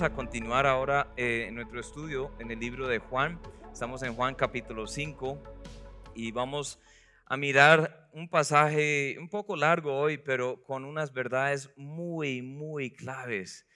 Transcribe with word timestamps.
a 0.00 0.14
continuar 0.14 0.66
ahora 0.66 1.12
eh, 1.18 1.44
en 1.48 1.54
nuestro 1.54 1.78
estudio 1.78 2.32
en 2.38 2.50
el 2.50 2.58
libro 2.58 2.88
de 2.88 2.98
Juan. 2.98 3.38
Estamos 3.70 4.02
en 4.02 4.14
Juan 4.14 4.34
capítulo 4.34 4.86
5 4.86 5.38
y 6.14 6.32
vamos 6.32 6.80
a 7.26 7.36
mirar 7.36 8.08
un 8.14 8.26
pasaje 8.26 9.16
un 9.18 9.28
poco 9.28 9.54
largo 9.54 9.94
hoy, 9.94 10.16
pero 10.16 10.62
con 10.62 10.86
unas 10.86 11.12
verdades 11.12 11.68
muy, 11.76 12.40
muy 12.40 12.90
claves. 12.90 13.66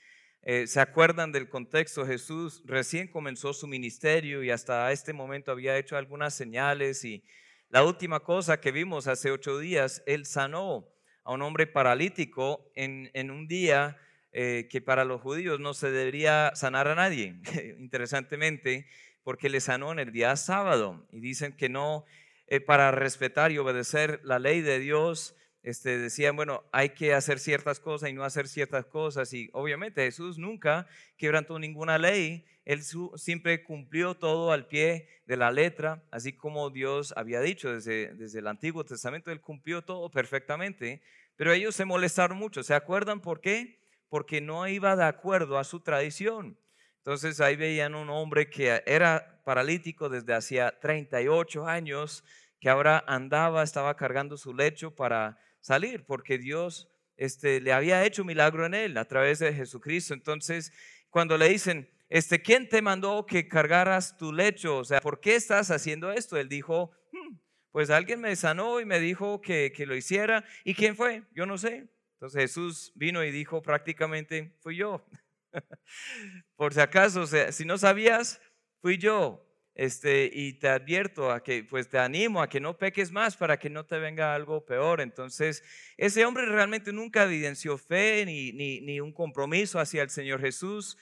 Eh, 0.41 0.67
¿Se 0.67 0.81
acuerdan 0.81 1.33
del 1.33 1.51
contexto? 1.51 2.07
Jesús 2.07 2.63
recién 2.65 3.09
comenzó 3.09 3.53
su 3.53 3.67
ministerio 3.67 4.43
y 4.43 4.51
hasta 4.51 4.91
este 4.93 5.13
momento 5.13 5.53
había 5.53 5.77
hecho 5.77 5.99
algunas 5.99 6.33
señales 6.33 7.05
y 7.05 7.25
la 7.69 7.85
última 7.85 8.21
cosa 8.21 8.59
que 8.59 8.73
vimos 8.73 9.07
hace 9.07 9.31
ocho 9.31 9.59
días, 9.59 10.03
él 10.07 10.25
sanó 10.25 10.89
a 11.25 11.35
un 11.35 11.43
hombre 11.43 11.67
paralítico 11.67 12.73
en, 12.75 13.11
en 13.13 13.31
un 13.31 13.47
día 13.47 13.99
eh, 14.33 14.69
que 14.71 14.81
para 14.81 15.05
los 15.05 15.21
judíos 15.21 15.61
no 15.61 15.75
se 15.75 15.91
debería 15.91 16.53
sanar 16.55 16.89
a 16.89 16.95
nadie, 16.95 17.41
interesantemente, 17.79 18.87
porque 19.23 19.49
le 19.49 19.61
sanó 19.61 19.93
en 19.93 19.99
el 19.99 20.13
día 20.13 20.37
sábado. 20.37 21.07
Y 21.11 21.21
dicen 21.21 21.57
que 21.57 21.69
no, 21.69 22.05
eh, 22.47 22.61
para 22.61 22.91
respetar 22.91 23.53
y 23.53 23.59
obedecer 23.59 24.21
la 24.23 24.39
ley 24.39 24.61
de 24.61 24.79
Dios, 24.79 25.37
este, 25.63 25.99
decían, 25.99 26.37
bueno, 26.37 26.63
hay 26.71 26.91
que 26.91 27.13
hacer 27.13 27.41
ciertas 27.41 27.81
cosas 27.81 28.11
y 28.11 28.13
no 28.13 28.23
hacer 28.23 28.47
ciertas 28.47 28.87
cosas. 28.87 29.33
Y 29.33 29.51
obviamente 29.53 30.05
Jesús 30.05 30.39
nunca 30.39 30.87
quebrantó 31.17 31.59
ninguna 31.59 31.99
ley, 31.99 32.45
él 32.65 32.83
siempre 33.17 33.65
cumplió 33.65 34.15
todo 34.17 34.53
al 34.53 34.67
pie 34.67 35.09
de 35.25 35.37
la 35.37 35.51
letra, 35.51 36.05
así 36.11 36.33
como 36.33 36.71
Dios 36.71 37.15
había 37.17 37.41
dicho 37.41 37.73
desde, 37.73 38.15
desde 38.15 38.41
el 38.41 38.47
Antiguo 38.47 38.85
Testamento, 38.85 39.33
él 39.33 39.41
cumplió 39.41 39.83
todo 39.83 40.11
perfectamente. 40.11 41.03
Pero 41.37 41.53
ellos 41.53 41.75
se 41.75 41.85
molestaron 41.85 42.39
mucho. 42.39 42.63
¿Se 42.63 42.75
acuerdan 42.75 43.21
por 43.21 43.41
qué? 43.41 43.79
Porque 44.09 44.41
no 44.41 44.67
iba 44.69 44.97
de 44.97 45.05
acuerdo 45.05 45.59
a 45.59 45.65
su 45.65 45.81
tradición. 45.81 46.59
Entonces 46.99 47.41
ahí 47.41 47.57
veían 47.57 47.95
un 47.95 48.11
hombre 48.11 48.51
que 48.51 48.83
era 48.85 49.41
paralítico 49.45 50.09
desde 50.09 50.35
hacía 50.35 50.79
38 50.81 51.67
años, 51.67 52.25
que 52.61 52.69
ahora 52.69 53.05
andaba, 53.07 53.63
estaba 53.63 53.95
cargando 53.97 54.37
su 54.37 54.53
lecho 54.53 54.95
para 54.95 55.39
salir, 55.61 56.05
porque 56.05 56.39
Dios 56.39 56.89
este, 57.17 57.61
le 57.61 57.73
había 57.73 58.05
hecho 58.05 58.25
milagro 58.25 58.67
en 58.67 58.75
él 58.75 58.99
a 58.99 59.05
través 59.05 59.39
de 59.39 59.53
Jesucristo. 59.53 60.15
Entonces, 60.15 60.73
cuando 61.11 61.39
le 61.39 61.49
dicen, 61.49 61.89
este, 62.09 62.43
¿quién 62.43 62.69
te 62.69 62.83
mandó 62.83 63.25
que 63.27 63.49
cargaras 63.49 64.17
tu 64.17 64.33
lecho? 64.33 64.79
O 64.79 64.85
sea, 64.85 65.01
¿por 65.01 65.21
qué 65.21 65.35
estás 65.37 65.71
haciendo 65.71 66.13
esto? 66.13 66.37
Él 66.37 66.49
dijo, 66.49 66.91
hmm, 67.13 67.37
pues 67.71 67.91
alguien 67.91 68.21
me 68.21 68.35
sanó 68.37 68.81
y 68.81 68.85
me 68.85 69.01
dijo 69.01 69.41
que, 69.41 69.73
que 69.75 69.87
lo 69.87 69.97
hiciera. 69.97 70.45
¿Y 70.65 70.75
quién 70.75 70.97
fue? 70.97 71.23
Yo 71.33 71.47
no 71.47 71.59
sé. 71.59 71.89
Entonces 72.17 72.41
Jesús 72.41 72.93
vino 72.95 73.23
y 73.23 73.31
dijo 73.31 73.61
prácticamente, 73.61 74.57
fui 74.61 74.77
yo. 74.77 75.07
Por 76.57 76.73
si 76.73 76.81
acaso, 76.81 77.27
si 77.27 77.65
no 77.67 77.77
sabías, 77.77 78.41
fui 78.81 78.97
yo. 78.97 79.43
Este, 79.75 80.31
y 80.33 80.55
te 80.55 80.69
advierto 80.69 81.31
a 81.31 81.43
que, 81.43 81.63
pues 81.63 81.91
te 81.91 81.99
animo 81.99 82.41
a 82.41 82.49
que 82.49 82.61
no 82.61 82.79
peques 82.79 83.13
más 83.13 83.37
para 83.37 83.59
que 83.59 83.69
no 83.69 83.85
te 83.85 83.99
venga 83.99 84.35
algo 84.35 84.65
peor. 84.65 85.03
Entonces, 85.03 85.63
ese 85.99 86.25
hombre 86.25 86.47
realmente 86.47 86.95
nunca 86.95 87.25
evidenció 87.25 87.77
fe 87.77 88.25
ni, 88.25 88.53
ni, 88.53 88.81
ni 88.81 89.01
un 89.01 89.13
compromiso 89.13 89.79
hacia 89.79 90.03
el 90.03 90.09
Señor 90.09 90.41
Jesús, 90.41 90.97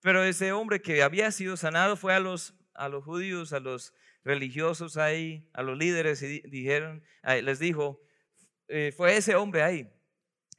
pero 0.00 0.22
ese 0.22 0.52
hombre 0.52 0.80
que 0.80 1.02
había 1.02 1.32
sido 1.32 1.56
sanado 1.56 1.96
fue 1.96 2.14
a 2.14 2.20
los, 2.20 2.54
a 2.74 2.88
los 2.88 3.02
judíos, 3.02 3.52
a 3.52 3.58
los 3.58 3.92
religiosos 4.22 4.96
ahí, 4.96 5.50
a 5.52 5.64
los 5.64 5.76
líderes 5.76 6.22
y 6.22 6.40
dijeron, 6.42 7.02
les 7.42 7.58
dijo, 7.58 8.00
eh, 8.68 8.92
fue 8.96 9.16
ese 9.16 9.34
hombre 9.34 9.64
ahí 9.64 9.90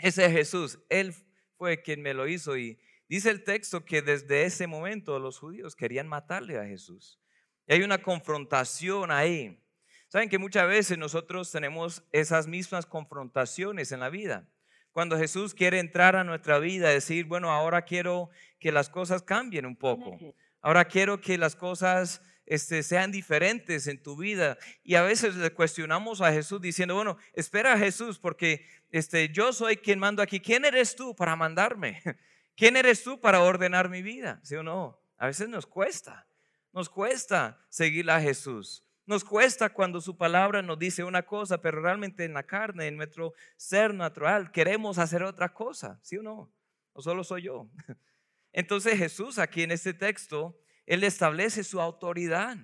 ese 0.04 0.30
Jesús, 0.30 0.80
Él 0.90 1.14
fue 1.58 1.82
quien 1.82 2.02
me 2.02 2.14
lo 2.14 2.28
hizo 2.28 2.58
y 2.58 2.80
dice 3.08 3.30
el 3.30 3.44
texto 3.44 3.86
que 3.86 4.02
desde 4.02 4.44
ese 4.44 4.68
momento 4.68 5.20
los 5.20 5.40
judíos 5.40 5.76
querían 5.76 6.08
matarle 6.08 6.58
a 6.60 6.66
Jesús. 6.66 7.20
Y 7.68 7.74
hay 7.74 7.84
una 7.84 8.02
confrontación 8.02 9.12
ahí. 9.12 9.62
Saben 10.08 10.30
que 10.30 10.38
muchas 10.38 10.68
veces 10.68 10.98
nosotros 10.98 11.52
tenemos 11.52 12.04
esas 12.12 12.48
mismas 12.48 12.86
confrontaciones 12.86 13.92
en 13.92 14.02
la 14.02 14.10
vida. 14.10 14.48
Cuando 14.92 15.18
Jesús 15.18 15.54
quiere 15.54 15.80
entrar 15.80 16.18
a 16.18 16.26
nuestra 16.26 16.60
vida, 16.60 16.90
decir, 16.90 17.26
bueno, 17.26 17.52
ahora 17.52 17.84
quiero 17.84 18.30
que 18.60 18.74
las 18.74 18.90
cosas 18.90 19.24
cambien 19.24 19.66
un 19.66 19.78
poco. 19.78 20.18
Ahora 20.60 20.86
quiero 20.86 21.22
que 21.22 21.38
las 21.38 21.56
cosas 21.56 22.22
este, 22.52 22.84
sean 22.84 23.14
diferentes 23.14 23.88
en 23.88 24.04
tu 24.04 24.18
vida. 24.18 24.58
Y 24.84 24.96
a 24.96 25.04
veces 25.04 25.38
le 25.38 25.54
cuestionamos 25.54 26.20
a 26.20 26.34
Jesús 26.34 26.60
diciendo, 26.60 26.96
bueno, 26.96 27.16
espera 27.32 27.78
Jesús 27.78 28.20
porque 28.20 28.66
este, 28.90 29.30
yo 29.30 29.54
soy 29.54 29.78
quien 29.78 30.00
mando 30.00 30.22
aquí. 30.22 30.42
¿Quién 30.42 30.66
eres 30.66 30.98
tú 30.98 31.16
para 31.16 31.38
mandarme? 31.38 32.02
¿Quién 32.58 32.76
eres 32.76 33.06
tú 33.06 33.22
para 33.22 33.40
ordenar 33.40 33.88
mi 33.88 34.02
vida? 34.02 34.42
¿Sí 34.44 34.56
o 34.56 34.64
no? 34.64 35.02
A 35.18 35.28
veces 35.28 35.48
nos 35.48 35.66
cuesta, 35.66 36.28
nos 36.74 36.90
cuesta 36.90 37.58
seguir 37.70 38.12
a 38.12 38.20
Jesús. 38.20 38.84
Nos 39.06 39.24
cuesta 39.24 39.70
cuando 39.70 40.02
su 40.02 40.18
palabra 40.18 40.62
nos 40.62 40.78
dice 40.78 41.06
una 41.06 41.22
cosa, 41.22 41.62
pero 41.62 41.82
realmente 41.82 42.26
en 42.26 42.34
la 42.34 42.44
carne, 42.44 42.88
en 42.88 42.98
nuestro 42.98 43.34
ser 43.56 43.94
natural, 43.94 44.52
queremos 44.52 44.98
hacer 44.98 45.24
otra 45.24 45.54
cosa, 45.54 46.02
¿sí 46.02 46.18
o 46.18 46.22
no? 46.22 46.52
¿O 46.92 47.02
solo 47.02 47.24
soy 47.24 47.44
yo? 47.44 47.70
Entonces 48.52 48.98
Jesús 48.98 49.40
aquí 49.40 49.64
en 49.64 49.72
este 49.72 49.94
texto 49.94 50.61
él 50.86 51.04
establece 51.04 51.64
su 51.64 51.80
autoridad. 51.80 52.58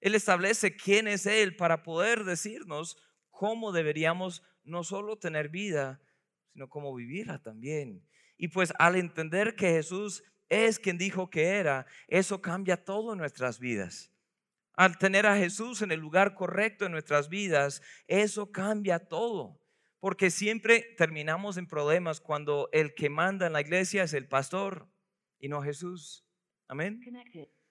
Él 0.00 0.14
establece 0.14 0.76
quién 0.76 1.08
es 1.08 1.26
Él 1.26 1.56
para 1.56 1.82
poder 1.82 2.24
decirnos 2.24 2.96
cómo 3.30 3.72
deberíamos 3.72 4.42
no 4.62 4.84
solo 4.84 5.18
tener 5.18 5.48
vida, 5.48 6.00
sino 6.52 6.68
cómo 6.68 6.94
vivirla 6.94 7.42
también. 7.42 8.06
Y 8.36 8.48
pues 8.48 8.72
al 8.78 8.96
entender 8.96 9.56
que 9.56 9.70
Jesús 9.70 10.22
es 10.48 10.78
quien 10.78 10.98
dijo 10.98 11.30
que 11.30 11.44
era, 11.44 11.86
eso 12.08 12.40
cambia 12.40 12.84
todo 12.84 13.12
en 13.12 13.18
nuestras 13.18 13.58
vidas. 13.58 14.12
Al 14.74 14.98
tener 14.98 15.26
a 15.26 15.36
Jesús 15.36 15.80
en 15.80 15.90
el 15.90 16.00
lugar 16.00 16.34
correcto 16.34 16.84
en 16.84 16.92
nuestras 16.92 17.28
vidas, 17.28 17.82
eso 18.06 18.52
cambia 18.52 18.98
todo. 18.98 19.60
Porque 19.98 20.30
siempre 20.30 20.94
terminamos 20.98 21.56
en 21.56 21.66
problemas 21.66 22.20
cuando 22.20 22.68
el 22.72 22.94
que 22.94 23.08
manda 23.08 23.46
en 23.46 23.54
la 23.54 23.62
iglesia 23.62 24.02
es 24.02 24.12
el 24.12 24.28
pastor 24.28 24.88
y 25.38 25.48
no 25.48 25.62
Jesús. 25.62 26.25
Amén. 26.68 27.00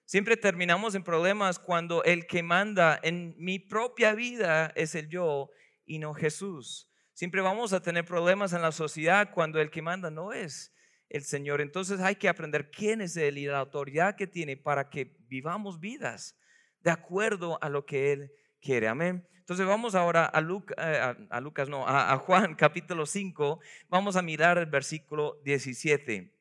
Siempre 0.04 0.36
terminamos 0.36 0.94
en 0.94 1.02
problemas 1.02 1.58
cuando 1.58 2.02
el 2.04 2.26
que 2.26 2.42
manda 2.42 2.98
en 3.02 3.34
mi 3.36 3.58
propia 3.58 4.14
vida 4.14 4.72
es 4.74 4.94
el 4.94 5.08
yo 5.08 5.50
y 5.84 5.98
no 5.98 6.14
Jesús. 6.14 6.90
Siempre 7.12 7.40
vamos 7.40 7.72
a 7.72 7.82
tener 7.82 8.04
problemas 8.04 8.52
en 8.52 8.62
la 8.62 8.72
sociedad 8.72 9.30
cuando 9.32 9.60
el 9.60 9.70
que 9.70 9.82
manda 9.82 10.10
no 10.10 10.32
es 10.32 10.72
el 11.08 11.24
Señor. 11.24 11.60
Entonces 11.60 12.00
hay 12.00 12.16
que 12.16 12.28
aprender 12.28 12.70
quién 12.70 13.00
es 13.00 13.16
Él 13.16 13.38
y 13.38 13.46
la 13.46 13.58
autoridad 13.58 14.16
que 14.16 14.26
tiene 14.26 14.56
para 14.56 14.88
que 14.88 15.16
vivamos 15.28 15.80
vidas 15.80 16.38
de 16.80 16.90
acuerdo 16.90 17.58
a 17.62 17.68
lo 17.68 17.84
que 17.84 18.12
Él 18.12 18.32
quiere. 18.60 18.88
Amén. 18.88 19.26
Entonces 19.38 19.66
vamos 19.66 19.94
ahora 19.94 20.30
a, 20.32 20.40
eh, 20.40 21.26
a, 21.30 21.40
Lucas, 21.40 21.68
no, 21.68 21.86
a, 21.86 22.12
a 22.12 22.18
Juan 22.18 22.54
capítulo 22.56 23.06
5. 23.06 23.60
Vamos 23.88 24.16
a 24.16 24.22
mirar 24.22 24.58
el 24.58 24.66
versículo 24.66 25.40
17. 25.44 26.35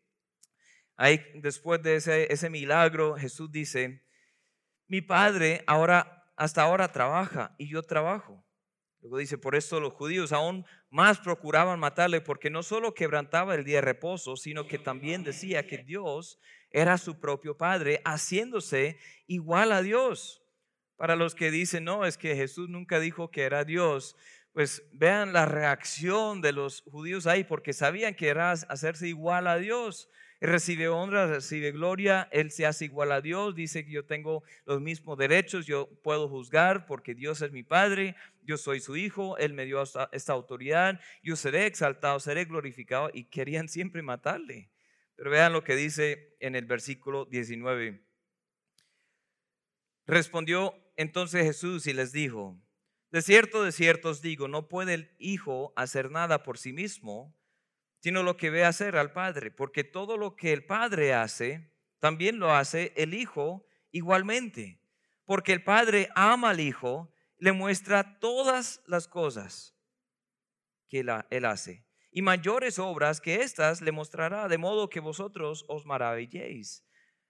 Ahí, 0.97 1.23
después 1.35 1.81
de 1.81 1.95
ese, 1.95 2.31
ese 2.31 2.49
milagro, 2.49 3.15
Jesús 3.15 3.51
dice, 3.51 4.05
mi 4.87 5.01
padre 5.01 5.63
ahora, 5.67 6.31
hasta 6.35 6.61
ahora 6.61 6.91
trabaja 6.91 7.55
y 7.57 7.67
yo 7.69 7.83
trabajo. 7.83 8.45
Luego 9.01 9.17
dice, 9.17 9.37
por 9.37 9.55
esto 9.55 9.79
los 9.79 9.93
judíos 9.93 10.31
aún 10.31 10.65
más 10.89 11.19
procuraban 11.19 11.79
matarle 11.79 12.21
porque 12.21 12.49
no 12.49 12.63
solo 12.63 12.93
quebrantaba 12.93 13.53
el 13.53 13.63
día 13.63 13.75
de 13.75 13.81
reposo, 13.81 14.35
sino 14.35 14.67
que 14.67 14.79
también 14.79 15.23
decía 15.23 15.67
que 15.67 15.79
Dios 15.79 16.39
era 16.71 16.97
su 16.97 17.19
propio 17.19 17.55
Padre, 17.55 18.01
haciéndose 18.03 18.97
igual 19.27 19.71
a 19.71 19.81
Dios. 19.81 20.41
Para 20.95 21.15
los 21.15 21.35
que 21.35 21.51
dicen, 21.51 21.83
no, 21.83 22.05
es 22.05 22.17
que 22.17 22.35
Jesús 22.35 22.67
nunca 22.67 22.99
dijo 22.99 23.29
que 23.29 23.43
era 23.43 23.63
Dios, 23.63 24.15
pues 24.53 24.83
vean 24.91 25.33
la 25.33 25.45
reacción 25.45 26.41
de 26.41 26.53
los 26.53 26.81
judíos 26.81 27.27
ahí, 27.27 27.43
porque 27.43 27.73
sabían 27.73 28.15
que 28.15 28.29
era 28.29 28.51
hacerse 28.51 29.07
igual 29.07 29.47
a 29.47 29.57
Dios. 29.57 30.09
Recibe 30.45 30.89
honra, 30.89 31.25
recibe 31.25 31.71
gloria, 31.71 32.29
Él 32.31 32.51
se 32.51 32.67
hace 32.67 32.85
igual 32.85 33.11
a 33.11 33.19
Dios, 33.19 33.55
dice 33.55 33.83
que 33.83 33.91
yo 33.91 34.05
tengo 34.05 34.43
los 34.65 34.79
mismos 34.79 35.17
derechos, 35.17 35.65
yo 35.65 35.89
puedo 36.03 36.29
juzgar 36.29 36.85
porque 36.85 37.15
Dios 37.15 37.41
es 37.41 37.51
mi 37.51 37.63
Padre, 37.63 38.15
yo 38.43 38.57
soy 38.57 38.79
su 38.79 38.95
Hijo, 38.95 39.37
Él 39.39 39.55
me 39.55 39.65
dio 39.65 39.81
esta, 39.81 40.33
autoridad, 40.33 40.99
yo 41.23 41.35
seré 41.35 41.65
exaltado, 41.65 42.19
seré 42.19 42.45
glorificado 42.45 43.09
y 43.11 43.23
querían 43.25 43.67
siempre 43.69 44.03
matarle. 44.03 44.69
Pero 45.15 45.31
vean 45.31 45.51
lo 45.51 45.63
que 45.63 45.75
dice 45.75 46.35
en 46.39 46.55
el 46.55 46.65
versículo 46.65 47.25
19. 47.25 48.05
Respondió 50.05 50.75
entonces 50.95 51.43
Jesús 51.43 51.87
y 51.87 51.93
les 51.93 52.11
dijo, 52.11 52.61
de 53.09 53.23
cierto, 53.23 53.63
de 53.63 53.71
cierto 53.71 54.09
os 54.09 54.21
digo, 54.21 54.47
no 54.47 54.67
puede 54.67 54.93
el 54.93 55.15
Hijo 55.17 55.73
hacer 55.75 56.11
nada 56.11 56.43
por 56.43 56.59
sí 56.59 56.71
mismo, 56.71 57.35
sino 58.05 58.21
lo 58.21 58.37
que 58.37 58.51
ve 58.51 58.63
hacer 58.63 58.97
al 58.97 59.13
Padre, 59.13 59.49
porque 59.49 59.83
todo 59.83 60.15
lo 60.15 60.35
que 60.35 60.53
el 60.53 60.63
Padre 60.63 61.15
hace, 61.15 61.71
también 61.97 62.37
lo 62.37 62.53
hace 62.53 62.93
el 62.97 63.15
Hijo 63.15 63.65
igualmente, 63.89 64.79
porque 65.25 65.53
el 65.53 65.63
Padre 65.63 66.09
ama 66.13 66.51
al 66.51 66.59
Hijo, 66.59 67.11
le 67.39 67.51
muestra 67.51 68.19
todas 68.19 68.83
las 68.85 69.07
cosas 69.07 69.75
que 70.87 70.99
él 70.99 71.45
hace, 71.45 71.83
y 72.11 72.21
mayores 72.21 72.77
obras 72.77 73.21
que 73.21 73.41
éstas 73.41 73.81
le 73.81 73.91
mostrará, 73.91 74.47
de 74.49 74.59
modo 74.59 74.87
que 74.87 74.99
vosotros 74.99 75.65
os 75.67 75.87
maravilléis. 75.87 76.85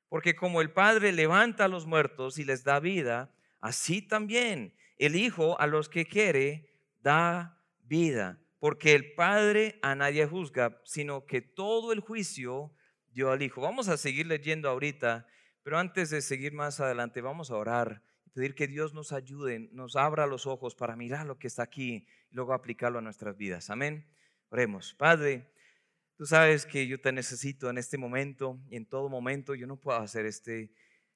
Porque 0.09 0.35
como 0.35 0.59
el 0.59 0.73
Padre 0.73 1.13
levanta 1.13 1.63
a 1.63 1.69
los 1.69 1.85
muertos 1.85 2.37
y 2.37 2.43
les 2.43 2.65
da 2.65 2.81
vida, 2.81 3.33
así 3.61 4.01
también 4.01 4.75
el 4.97 5.15
Hijo 5.15 5.57
a 5.57 5.67
los 5.67 5.87
que 5.87 6.05
quiere 6.05 6.69
da 7.01 7.63
vida. 7.79 8.41
Porque 8.59 8.93
el 8.93 9.13
Padre 9.13 9.79
a 9.81 9.95
nadie 9.95 10.25
juzga, 10.25 10.81
sino 10.85 11.25
que 11.25 11.41
todo 11.41 11.91
el 11.91 11.99
juicio 11.99 12.73
dio 13.11 13.31
al 13.31 13.41
Hijo. 13.41 13.61
Vamos 13.61 13.87
a 13.87 13.97
seguir 13.97 14.27
leyendo 14.27 14.69
ahorita, 14.69 15.27
pero 15.63 15.77
antes 15.77 16.09
de 16.09 16.21
seguir 16.21 16.53
más 16.53 16.79
adelante, 16.79 17.21
vamos 17.21 17.51
a 17.51 17.55
orar 17.57 18.01
pedir 18.35 18.53
que 18.53 18.67
Dios 18.67 18.93
nos 18.93 19.13
ayude, 19.13 19.69
nos 19.71 19.95
abra 19.95 20.27
los 20.27 20.45
ojos 20.45 20.75
para 20.75 20.97
mirar 20.97 21.25
lo 21.25 21.39
que 21.39 21.47
está 21.47 21.63
aquí 21.63 22.05
y 22.29 22.35
luego 22.35 22.53
aplicarlo 22.53 22.99
a 22.99 23.01
nuestras 23.01 23.37
vidas. 23.37 23.69
Amén. 23.69 24.05
Oremos. 24.49 24.93
Padre, 24.93 25.49
tú 26.17 26.25
sabes 26.25 26.65
que 26.65 26.85
yo 26.85 26.99
te 26.99 27.13
necesito 27.13 27.69
en 27.69 27.77
este 27.77 27.97
momento 27.97 28.59
y 28.69 28.75
en 28.75 28.85
todo 28.85 29.07
momento. 29.07 29.55
Yo 29.55 29.67
no 29.67 29.77
puedo 29.79 29.97
hacer 29.99 30.25
este 30.25 30.73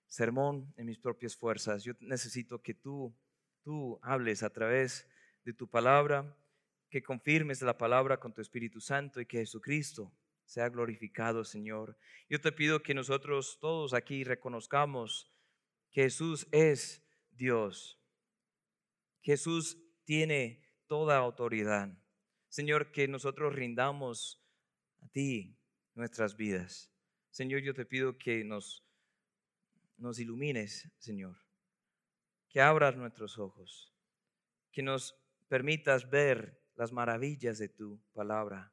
sermón 0.07 0.73
en 0.77 0.85
mis 0.85 0.97
propias 0.97 1.35
fuerzas. 1.35 1.83
Yo 1.83 1.91
necesito 1.99 2.61
que 2.61 2.73
tú, 2.73 3.13
tú 3.63 3.99
hables 4.01 4.41
a 4.41 4.49
través 4.49 5.05
de 5.43 5.51
tu 5.51 5.69
palabra, 5.69 6.37
que 6.89 7.03
confirmes 7.03 7.61
la 7.61 7.77
palabra 7.77 8.19
con 8.19 8.33
tu 8.33 8.41
Espíritu 8.41 8.81
Santo 8.81 9.21
y 9.21 9.25
que 9.25 9.39
Jesucristo 9.39 10.11
sea 10.45 10.69
glorificado, 10.69 11.43
Señor. 11.43 11.97
Yo 12.27 12.41
te 12.41 12.51
pido 12.51 12.81
que 12.81 12.95
nosotros 12.95 13.59
todos 13.61 13.93
aquí 13.93 14.23
reconozcamos 14.23 15.31
que 15.91 16.03
Jesús 16.03 16.47
es 16.51 17.03
Dios. 17.31 18.01
Jesús 19.21 19.77
tiene 20.05 20.63
toda 20.87 21.17
autoridad. 21.17 21.95
Señor, 22.47 22.91
que 22.91 23.07
nosotros 23.07 23.53
rindamos 23.53 24.43
a 25.01 25.07
ti 25.09 25.55
nuestras 25.93 26.35
vidas. 26.35 26.91
Señor, 27.29 27.61
yo 27.61 27.75
te 27.75 27.85
pido 27.85 28.17
que 28.17 28.43
nos, 28.43 28.83
nos 29.97 30.19
ilumines, 30.19 30.91
Señor, 30.97 31.37
que 32.49 32.59
abras 32.59 32.95
nuestros 32.95 33.37
ojos, 33.37 33.93
que 34.71 34.81
nos 34.81 35.15
permitas 35.47 36.09
ver 36.09 36.58
las 36.79 36.93
maravillas 36.93 37.57
de 37.57 37.67
tu 37.67 38.01
palabra. 38.13 38.71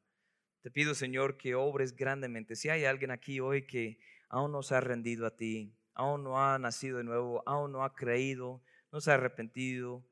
Te 0.61 0.71
pido, 0.71 0.95
Señor, 0.95 1.37
que 1.37 1.57
obres 1.57 1.97
grandemente. 1.97 2.55
Si 2.55 2.69
hay 2.69 2.85
alguien 2.85 3.11
aquí 3.11 3.41
hoy 3.41 3.67
que 3.67 3.99
aún 4.29 4.53
no 4.53 4.63
se 4.63 4.77
ha 4.77 4.81
rendido 4.81 5.27
a 5.27 5.35
ti, 5.35 5.77
aún 5.93 6.23
no 6.23 6.41
ha 6.41 6.57
nacido 6.61 6.99
de 6.99 7.05
nuevo, 7.05 7.43
aún 7.47 7.73
no 7.73 7.83
ha 7.83 7.97
creído, 7.97 8.63
no 8.93 9.01
se 9.01 9.11
ha 9.11 9.15
arrepentido, 9.15 10.07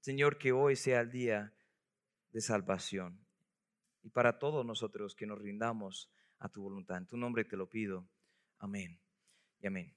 Señor, 0.00 0.38
que 0.38 0.52
hoy 0.52 0.76
sea 0.76 1.00
el 1.00 1.10
día 1.10 1.52
de 2.30 2.40
salvación. 2.40 3.22
Y 4.02 4.08
para 4.08 4.38
todos 4.38 4.64
nosotros 4.64 5.14
que 5.14 5.26
nos 5.26 5.38
rindamos 5.38 6.10
a 6.38 6.48
tu 6.48 6.62
voluntad. 6.62 6.96
En 6.96 7.06
tu 7.06 7.18
nombre 7.18 7.44
te 7.44 7.58
lo 7.58 7.68
pido. 7.68 8.08
Amén. 8.58 8.98
Y 9.60 9.66
amén. 9.66 9.94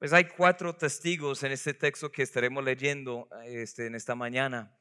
Pues 0.00 0.12
hay 0.12 0.24
cuatro 0.24 0.74
testigos 0.74 1.44
en 1.44 1.52
este 1.52 1.74
texto 1.74 2.10
que 2.10 2.22
estaremos 2.22 2.64
leyendo 2.64 3.28
este, 3.44 3.86
en 3.86 3.94
esta 3.94 4.16
mañana. 4.16 4.76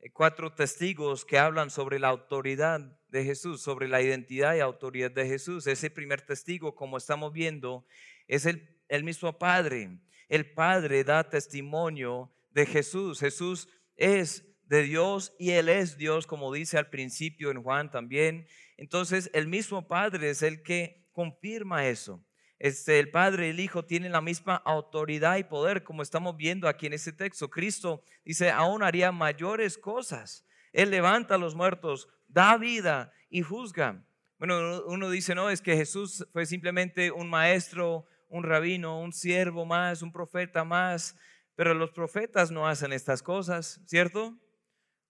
Eh, 0.00 0.10
cuatro 0.12 0.52
testigos 0.54 1.24
que 1.24 1.38
hablan 1.38 1.70
sobre 1.70 1.98
la 1.98 2.08
autoridad 2.08 2.80
de 3.08 3.24
Jesús, 3.24 3.62
sobre 3.62 3.88
la 3.88 4.02
identidad 4.02 4.54
y 4.54 4.60
autoridad 4.60 5.10
de 5.10 5.26
Jesús. 5.26 5.66
Ese 5.66 5.90
primer 5.90 6.22
testigo, 6.22 6.74
como 6.74 6.96
estamos 6.96 7.32
viendo, 7.32 7.86
es 8.26 8.46
el, 8.46 8.76
el 8.88 9.04
mismo 9.04 9.38
Padre. 9.38 9.98
El 10.28 10.52
Padre 10.52 11.04
da 11.04 11.28
testimonio 11.28 12.32
de 12.50 12.66
Jesús. 12.66 13.20
Jesús 13.20 13.68
es 13.96 14.44
de 14.64 14.82
Dios 14.82 15.32
y 15.38 15.52
Él 15.52 15.68
es 15.68 15.96
Dios, 15.96 16.26
como 16.26 16.52
dice 16.52 16.76
al 16.78 16.90
principio 16.90 17.50
en 17.50 17.62
Juan 17.62 17.90
también. 17.90 18.46
Entonces 18.76 19.30
el 19.32 19.46
mismo 19.46 19.86
Padre 19.86 20.30
es 20.30 20.42
el 20.42 20.62
que 20.62 21.06
confirma 21.12 21.86
eso. 21.86 22.25
Este, 22.58 22.98
el 22.98 23.10
Padre 23.10 23.46
y 23.46 23.50
el 23.50 23.60
Hijo 23.60 23.84
tienen 23.84 24.12
la 24.12 24.20
misma 24.20 24.56
autoridad 24.56 25.36
y 25.36 25.44
poder, 25.44 25.84
como 25.84 26.02
estamos 26.02 26.36
viendo 26.36 26.68
aquí 26.68 26.86
en 26.86 26.94
este 26.94 27.12
texto. 27.12 27.50
Cristo 27.50 28.02
dice, 28.24 28.50
aún 28.50 28.82
haría 28.82 29.12
mayores 29.12 29.76
cosas. 29.76 30.46
Él 30.72 30.90
levanta 30.90 31.34
a 31.34 31.38
los 31.38 31.54
muertos, 31.54 32.08
da 32.28 32.56
vida 32.56 33.12
y 33.28 33.42
juzga. 33.42 34.02
Bueno, 34.38 34.84
uno 34.86 35.10
dice, 35.10 35.34
no, 35.34 35.50
es 35.50 35.60
que 35.60 35.76
Jesús 35.76 36.26
fue 36.32 36.46
simplemente 36.46 37.10
un 37.10 37.28
maestro, 37.28 38.06
un 38.28 38.44
rabino, 38.44 39.00
un 39.00 39.12
siervo 39.12 39.64
más, 39.64 40.02
un 40.02 40.12
profeta 40.12 40.64
más, 40.64 41.16
pero 41.54 41.72
los 41.72 41.90
profetas 41.90 42.50
no 42.50 42.66
hacen 42.66 42.92
estas 42.92 43.22
cosas, 43.22 43.80
¿cierto? 43.86 44.36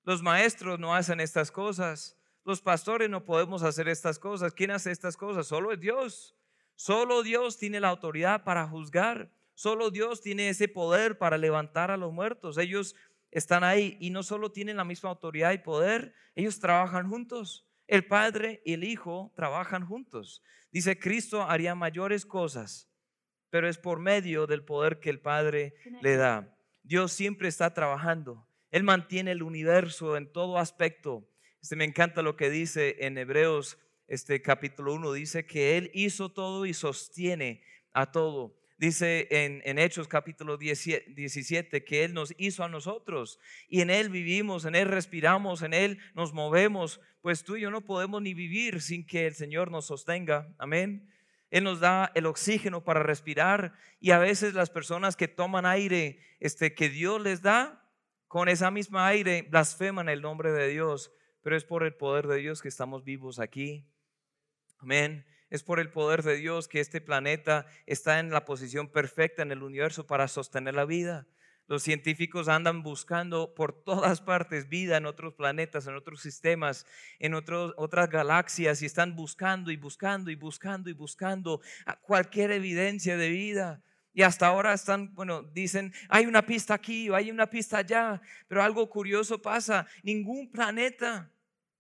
Los 0.05 0.23
maestros 0.23 0.79
no 0.79 0.95
hacen 0.95 1.21
estas 1.21 1.51
cosas. 1.51 2.17
Los 2.45 2.61
pastores 2.61 3.11
no 3.11 3.25
podemos 3.25 3.65
hacer 3.65 3.89
estas 3.89 4.21
cosas. 4.21 4.53
¿Quién 4.53 4.71
hace 4.71 4.93
estas 4.93 5.17
cosas? 5.17 5.49
Solo 5.49 5.73
es 5.73 5.81
Dios. 5.81 6.37
Solo 6.77 7.23
Dios 7.23 7.59
tiene 7.59 7.81
la 7.81 7.89
autoridad 7.89 8.45
para 8.45 8.69
juzgar. 8.69 9.31
Solo 9.55 9.91
Dios 9.91 10.21
tiene 10.21 10.51
ese 10.51 10.69
poder 10.69 11.19
para 11.19 11.39
levantar 11.39 11.91
a 11.91 11.97
los 11.97 12.13
muertos. 12.13 12.59
Ellos 12.59 12.95
están 13.31 13.65
ahí 13.65 13.97
y 14.01 14.11
no 14.11 14.23
solo 14.23 14.53
tienen 14.53 14.77
la 14.77 14.85
misma 14.85 15.11
autoridad 15.11 15.53
y 15.53 15.59
poder, 15.59 16.15
ellos 16.35 16.59
trabajan 16.59 17.09
juntos. 17.09 17.67
El 17.87 18.07
Padre 18.07 18.63
y 18.65 18.75
el 18.75 18.85
Hijo 18.85 19.33
trabajan 19.37 19.87
juntos. 19.87 20.43
Dice, 20.71 20.99
Cristo 20.99 21.43
haría 21.43 21.75
mayores 21.75 22.27
cosas, 22.27 22.91
pero 23.51 23.69
es 23.69 23.79
por 23.79 23.99
medio 23.99 24.47
del 24.47 24.65
poder 24.65 25.01
que 25.01 25.11
el 25.11 25.21
Padre 25.21 25.75
le 26.03 26.17
da. 26.17 26.57
Dios 26.83 27.13
siempre 27.13 27.49
está 27.49 27.73
trabajando. 27.75 28.49
Él 28.71 28.83
mantiene 28.83 29.33
el 29.33 29.43
universo 29.43 30.17
en 30.17 30.31
todo 30.31 30.59
aspecto. 30.59 31.29
Este, 31.63 31.77
me 31.77 31.85
encanta 31.85 32.23
lo 32.23 32.37
que 32.37 32.51
dice 32.51 32.97
en 33.01 33.19
Hebreos 33.19 33.79
este 34.09 34.41
capítulo 34.43 34.95
1, 34.95 35.13
dice 35.13 35.47
que 35.47 35.77
Él 35.77 35.91
hizo 35.95 36.31
todo 36.31 36.67
y 36.67 36.75
sostiene 36.75 37.63
a 37.93 38.11
todo. 38.13 38.57
Dice 38.79 39.27
en, 39.31 39.63
en, 39.65 39.79
Hechos 39.79 40.07
capítulo 40.07 40.59
17 40.59 41.85
que 41.85 42.05
Él 42.05 42.13
nos 42.13 42.35
hizo 42.37 42.63
a 42.63 42.69
nosotros 42.69 43.41
y 43.69 43.81
en 43.81 43.89
Él 43.89 44.11
vivimos, 44.11 44.67
en 44.67 44.75
Él 44.75 44.89
respiramos, 44.89 45.63
en 45.63 45.73
Él 45.73 45.99
nos 46.15 46.35
movemos. 46.35 47.01
Pues 47.23 47.43
tú 47.43 47.57
y 47.57 47.63
yo 47.63 47.71
no 47.71 47.87
podemos 47.87 48.21
ni 48.21 48.35
vivir 48.35 48.83
sin 48.83 49.07
que 49.07 49.27
el 49.27 49.35
Señor 49.35 49.71
nos 49.71 49.87
sostenga. 49.87 50.55
Amén. 50.59 51.11
Él 51.51 51.65
nos 51.65 51.81
da 51.81 52.13
el 52.15 52.27
oxígeno 52.27 52.85
para 52.85 53.03
respirar 53.03 53.73
y 53.99 54.11
a 54.11 54.19
veces 54.19 54.53
las 54.53 54.69
personas 54.69 55.17
que 55.17 55.29
toman 55.29 55.65
aire 55.65 56.19
este, 56.39 56.75
que 56.75 56.91
Dios 56.91 57.23
les 57.23 57.41
da, 57.41 57.83
con 58.29 58.49
esa 58.49 58.71
misma 58.71 59.07
aire 59.07 59.47
blasfeman 59.49 60.09
el 60.09 60.21
nombre 60.21 60.53
de 60.53 60.69
Dios, 60.69 61.13
pero 61.43 61.57
es 61.57 61.65
por 61.65 61.85
el 61.85 61.95
poder 61.95 62.27
de 62.27 62.37
Dios 62.37 62.61
que 62.61 62.69
estamos 62.69 63.05
vivos 63.05 63.39
aquí. 63.39 63.89
Amén. 64.79 65.27
Es 65.49 65.63
por 65.63 65.81
el 65.81 65.91
poder 65.91 66.23
de 66.23 66.37
Dios 66.37 66.69
que 66.69 66.81
este 66.81 67.01
planeta 67.01 67.67
está 67.87 68.19
en 68.19 68.31
la 68.31 68.45
posición 68.45 68.89
perfecta 68.89 69.43
en 69.43 69.53
el 69.53 69.63
universo 69.63 70.07
para 70.07 70.29
sostener 70.29 70.75
la 70.75 70.85
vida. 70.85 71.27
Los 71.69 71.83
científicos 71.83 72.49
andan 72.49 72.83
buscando 72.83 73.55
por 73.55 73.73
todas 73.73 74.21
partes 74.21 74.69
vida 74.69 74.97
en 74.97 75.07
otros 75.07 75.35
planetas, 75.35 75.87
en 75.87 75.97
otros 75.97 76.21
sistemas, 76.21 76.87
en 77.19 77.35
otras 77.35 78.11
galaxias 78.11 78.83
y 78.83 78.87
están 78.87 79.17
buscando 79.17 79.71
y 79.73 79.77
buscando 79.77 80.31
y 80.31 80.37
buscando 80.37 80.91
y 80.91 80.93
buscando 80.93 81.61
cualquier 82.03 82.53
evidencia 82.53 83.17
de 83.17 83.31
vida. 83.31 83.83
Y 84.13 84.23
hasta 84.23 84.47
ahora 84.47 84.73
están, 84.73 85.15
bueno, 85.15 85.43
dicen, 85.43 85.93
hay 86.09 86.27
una 86.27 86.47
pista 86.47 86.75
aquí 86.75 87.11
o 87.11 87.17
hay 87.17 87.31
una 87.31 87.51
pista 87.51 87.79
allá, 87.79 88.21
pero 88.49 88.63
algo 88.63 88.89
curioso 88.89 89.43
pasa, 89.43 89.87
ningún 90.03 90.51
planeta 90.51 91.31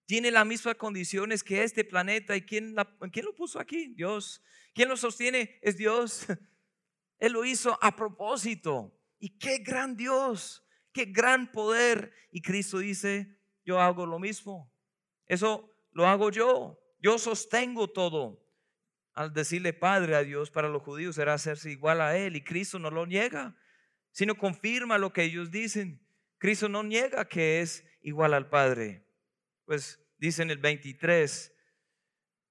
tiene 0.07 0.31
las 0.31 0.47
mismas 0.47 0.77
condiciones 0.77 1.43
que 1.45 1.63
este 1.63 1.85
planeta. 1.85 2.37
¿Y 2.37 2.43
quién, 2.43 2.75
quién 3.13 3.27
lo 3.27 3.35
puso 3.35 3.61
aquí? 3.61 3.89
Dios. 3.89 4.43
¿Quién 4.73 4.89
lo 4.89 4.97
sostiene? 4.97 5.59
Es 5.61 5.77
Dios. 5.77 6.27
Él 7.19 7.33
lo 7.33 7.45
hizo 7.45 7.79
a 7.83 7.95
propósito. 7.95 8.97
Y 9.19 9.39
qué 9.39 9.59
gran 9.59 9.97
Dios, 9.97 10.65
qué 10.93 11.07
gran 11.07 11.51
poder. 11.51 12.13
Y 12.31 12.43
Cristo 12.43 12.79
dice, 12.79 13.39
yo 13.65 13.81
hago 13.81 14.07
lo 14.07 14.19
mismo. 14.19 14.73
Eso 15.27 15.75
lo 15.91 16.07
hago 16.07 16.31
yo. 16.31 16.79
Yo 16.99 17.19
sostengo 17.19 17.89
todo 17.89 18.47
al 19.15 19.33
decirle 19.33 19.73
Padre 19.73 20.15
a 20.15 20.23
Dios 20.23 20.51
para 20.51 20.69
los 20.69 20.83
judíos 20.83 21.17
era 21.19 21.35
hacerse 21.35 21.71
igual 21.71 22.01
a 22.01 22.17
Él 22.17 22.37
y 22.37 22.45
Cristo 22.45 22.79
no 22.79 22.91
lo 22.91 23.07
niega, 23.07 23.57
sino 24.13 24.37
confirma 24.37 24.99
lo 24.99 25.13
que 25.13 25.25
ellos 25.25 25.51
dicen. 25.51 26.07
Cristo 26.39 26.69
no 26.69 26.83
niega 26.83 27.27
que 27.27 27.63
es 27.63 27.85
igual 28.03 28.35
al 28.35 28.51
Padre. 28.51 29.06
Pues 29.67 30.01
dice 30.17 30.43
en 30.43 30.51
el 30.51 30.59
23, 30.59 31.53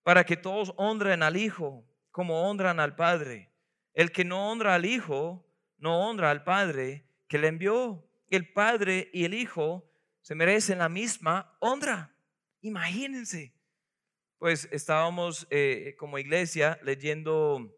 para 0.03 0.23
que 0.23 0.37
todos 0.37 0.73
honren 0.77 1.23
al 1.23 1.35
Hijo 1.35 1.83
como 2.11 2.47
honran 2.47 2.79
al 2.79 2.95
Padre. 2.95 3.51
El 3.93 4.11
que 4.11 4.23
no 4.23 4.51
honra 4.51 4.75
al 4.75 4.85
Hijo, 4.85 5.49
no 5.77 6.07
honra 6.07 6.29
al 6.29 6.43
Padre 6.43 7.09
que 7.27 7.39
le 7.39 7.47
envió. 7.47 8.07
El 8.29 8.53
Padre 8.53 9.09
y 9.11 9.25
el 9.25 9.33
Hijo 9.33 9.91
se 10.21 10.35
merecen 10.35 10.77
la 10.77 10.89
misma 10.89 11.57
honra. 11.59 12.15
Imagínense 12.61 13.55
pues 14.37 14.67
estábamos 14.71 15.47
eh, 15.49 15.95
como 15.97 16.19
iglesia 16.19 16.79
leyendo 16.83 17.75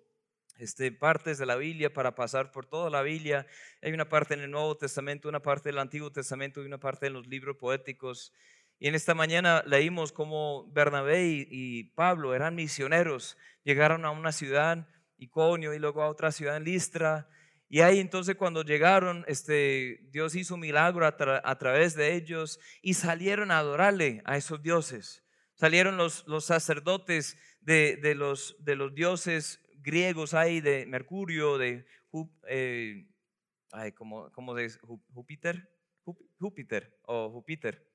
este, 0.58 0.92
partes 0.92 1.38
de 1.38 1.46
la 1.46 1.56
Biblia 1.56 1.94
para 1.94 2.16
pasar 2.16 2.52
por 2.52 2.66
toda 2.66 2.90
la 2.90 3.04
Biblia. 3.04 3.48
Hay 3.82 3.94
una 3.94 4.10
parte 4.10 4.34
en 4.34 4.42
el 4.42 4.52
Nuevo 4.52 4.76
Testamento, 4.76 5.30
una 5.30 5.42
parte 5.42 5.70
del 5.70 5.80
Antiguo 5.80 6.12
Testamento 6.12 6.62
y 6.62 6.66
una 6.66 6.80
parte 6.80 7.08
en 7.08 7.14
los 7.14 7.28
libros 7.28 7.58
poéticos. 7.58 8.34
Y 8.80 8.88
en 8.88 8.96
esta 8.96 9.16
mañana 9.16 9.64
leímos 9.66 10.12
cómo 10.12 10.72
Bernabé 10.72 11.48
y, 11.50 11.84
Pablo 11.96 12.36
eran 12.36 12.56
misioneros, 12.56 13.38
llegaron 13.64 14.06
a 14.06 14.12
una 14.12 14.32
ciudad, 14.32 14.88
Iconio, 15.18 15.74
y 15.74 15.80
luego 15.80 16.04
a 16.04 16.10
otra 16.10 16.32
ciudad 16.32 16.62
Listra. 16.62 17.28
Y 17.70 17.82
ahí 17.82 18.00
entonces 18.00 18.36
cuando 18.36 18.64
llegaron, 18.64 19.26
este, 19.28 20.08
Dios 20.12 20.36
hizo 20.36 20.58
milagro 20.58 21.06
a, 21.06 21.58
través 21.58 21.96
de 21.96 22.14
ellos 22.16 22.60
y 22.82 22.94
salieron 22.94 23.52
a 23.52 23.60
adorarle 23.60 24.22
a 24.26 24.38
esos 24.38 24.62
dioses. 24.62 25.24
Salieron 25.56 25.98
los, 25.98 26.26
los 26.28 26.46
sacerdotes 26.46 27.36
de, 27.62 27.98
de, 27.98 28.14
los, 28.14 28.56
de 28.60 28.76
los 28.76 28.94
dioses 28.94 29.60
griegos 29.80 30.34
ahí, 30.34 30.62
de 30.62 30.86
Mercurio, 30.86 31.58
de 31.58 31.86
eh, 32.48 33.08
ay, 33.72 33.92
como, 33.94 34.32
como 34.32 34.54
de 34.54 34.70
Júpiter, 35.14 35.70
Júpiter 36.40 36.98
o 37.04 37.30
Júpiter, 37.32 37.87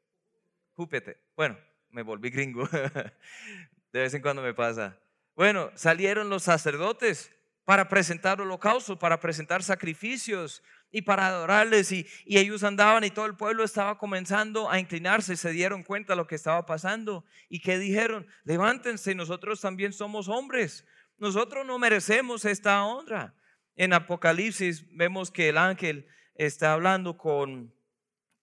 Júpiter. 0.74 1.20
Bueno, 1.36 1.58
me 1.90 2.02
volví 2.02 2.30
gringo. 2.30 2.68
De 3.92 4.00
vez 4.00 4.14
en 4.14 4.22
cuando 4.22 4.42
me 4.42 4.54
pasa. 4.54 4.98
Bueno, 5.34 5.70
salieron 5.74 6.30
los 6.30 6.44
sacerdotes 6.44 7.30
para 7.64 7.88
presentar 7.88 8.40
holocaustos, 8.40 8.98
para 8.98 9.20
presentar 9.20 9.62
sacrificios 9.62 10.62
y 10.90 11.02
para 11.02 11.26
adorarles. 11.26 11.92
Y, 11.92 12.06
y, 12.24 12.38
ellos 12.38 12.64
andaban 12.64 13.04
y 13.04 13.10
todo 13.10 13.26
el 13.26 13.36
pueblo 13.36 13.64
estaba 13.64 13.98
comenzando 13.98 14.70
a 14.70 14.78
inclinarse, 14.78 15.36
se 15.36 15.50
dieron 15.50 15.82
cuenta 15.82 16.14
de 16.14 16.16
lo 16.16 16.26
que 16.26 16.34
estaba 16.34 16.66
pasando. 16.66 17.24
¿Y 17.48 17.60
qué 17.60 17.78
dijeron? 17.78 18.26
Levántense, 18.44 19.14
nosotros 19.14 19.60
también 19.60 19.92
somos 19.92 20.28
hombres. 20.28 20.86
Nosotros 21.18 21.66
no 21.66 21.78
merecemos 21.78 22.44
esta 22.44 22.82
honra. 22.84 23.34
En 23.76 23.92
Apocalipsis 23.92 24.84
vemos 24.90 25.30
que 25.30 25.48
el 25.48 25.58
ángel 25.58 26.06
está 26.34 26.72
hablando 26.72 27.16
con, 27.16 27.72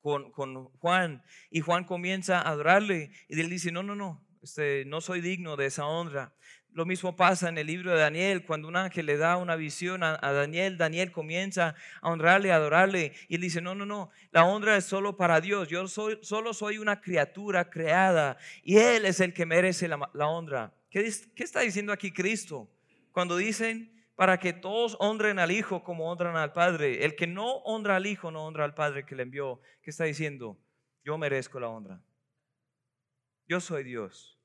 con, 0.01 0.32
Juan 0.79 1.24
y 1.50 1.62
Juan 1.62 1.84
comienza 1.84 2.39
a 2.39 2.50
adorarle 2.50 3.12
y 3.27 3.39
él 3.39 3.50
dice, 3.50 3.72
no, 3.72 3.84
no, 3.84 3.96
no, 3.96 4.25
este, 4.41 4.86
no 4.86 5.01
soy 5.01 5.22
digno 5.22 5.56
de 5.56 5.68
esa 5.68 5.86
honra. 5.86 6.34
Lo 6.72 6.86
mismo 6.86 7.15
pasa 7.15 7.50
en 7.50 7.58
el 7.58 7.65
libro 7.65 7.91
de 7.91 8.00
Daniel, 8.00 8.46
cuando 8.46 8.68
un 8.68 8.75
ángel 8.75 9.08
le 9.08 9.18
da 9.18 9.38
una 9.38 9.56
visión 9.56 10.03
a, 10.03 10.18
Daniel, 10.18 10.77
Daniel 10.77 11.12
comienza 11.12 11.75
a 12.00 12.10
honrarle, 12.10 12.51
a 12.51 12.58
adorarle, 12.58 13.13
y 13.27 13.36
él 13.36 13.41
dice, 13.41 13.60
no, 13.60 13.74
no, 13.74 13.88
no, 13.88 14.12
la 14.32 14.46
honra 14.46 14.77
es 14.77 14.86
solo 14.86 15.18
para 15.18 15.41
Dios, 15.41 15.68
yo 15.68 15.88
soy, 15.88 16.20
solo 16.22 16.53
soy 16.53 16.77
una 16.77 17.01
criatura 17.01 17.72
creada, 17.72 18.38
y 18.62 18.77
Él 18.77 19.06
es 19.06 19.20
el 19.20 19.34
que 19.34 19.48
merece 19.48 19.88
la, 19.88 20.10
la 20.13 20.27
honra. 20.27 20.72
¿Qué, 20.91 21.12
¿Qué 21.36 21.44
está 21.44 21.62
diciendo 21.62 21.91
aquí 21.91 22.12
Cristo? 22.12 22.70
Cuando 23.12 23.36
dicen, 23.36 23.99
para 24.20 24.38
que 24.38 24.52
todos 24.52 24.98
honren 25.00 25.40
al 25.40 25.50
Hijo 25.50 25.82
como 25.82 26.12
honran 26.12 26.36
al 26.36 26.52
Padre. 26.52 27.06
El 27.06 27.16
que 27.16 27.26
no 27.26 27.60
honra 27.60 27.96
al 27.96 28.06
Hijo 28.06 28.32
no 28.32 28.46
honra 28.46 28.66
al 28.66 28.74
Padre 28.74 29.06
que 29.06 29.16
le 29.16 29.24
envió. 29.24 29.62
¿Qué 29.82 29.92
está 29.92 30.04
diciendo? 30.04 30.60
Yo 31.06 31.18
merezco 31.18 31.58
la 31.58 31.70
honra. 31.70 32.04
Yo 33.48 33.62
soy 33.62 33.86
Dios. 33.86 34.38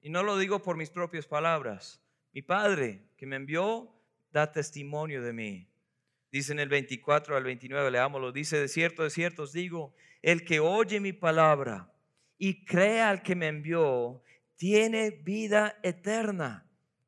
Y 0.00 0.10
no 0.10 0.24
lo 0.24 0.38
digo 0.38 0.60
por 0.60 0.76
mis 0.76 0.90
propias 0.90 1.28
palabras. 1.28 2.02
Mi 2.32 2.42
Padre 2.42 3.04
que 3.16 3.26
me 3.26 3.36
envió 3.36 3.94
da 4.32 4.50
testimonio 4.50 5.22
de 5.22 5.32
mí. 5.32 5.68
Dice 6.32 6.50
en 6.50 6.58
el 6.58 6.68
24 6.68 7.36
al 7.36 7.44
29, 7.44 7.92
leámoslo, 7.92 8.32
dice, 8.32 8.58
de 8.58 8.66
cierto, 8.66 9.04
de 9.04 9.10
cierto 9.10 9.44
os 9.44 9.52
digo, 9.52 9.94
el 10.20 10.44
que 10.44 10.58
oye 10.58 10.98
mi 10.98 11.12
palabra 11.12 11.94
y 12.38 12.64
crea 12.64 13.08
al 13.08 13.22
que 13.22 13.36
me 13.36 13.46
envió, 13.46 14.20
tiene 14.56 15.12
vida 15.12 15.78
eterna 15.84 16.65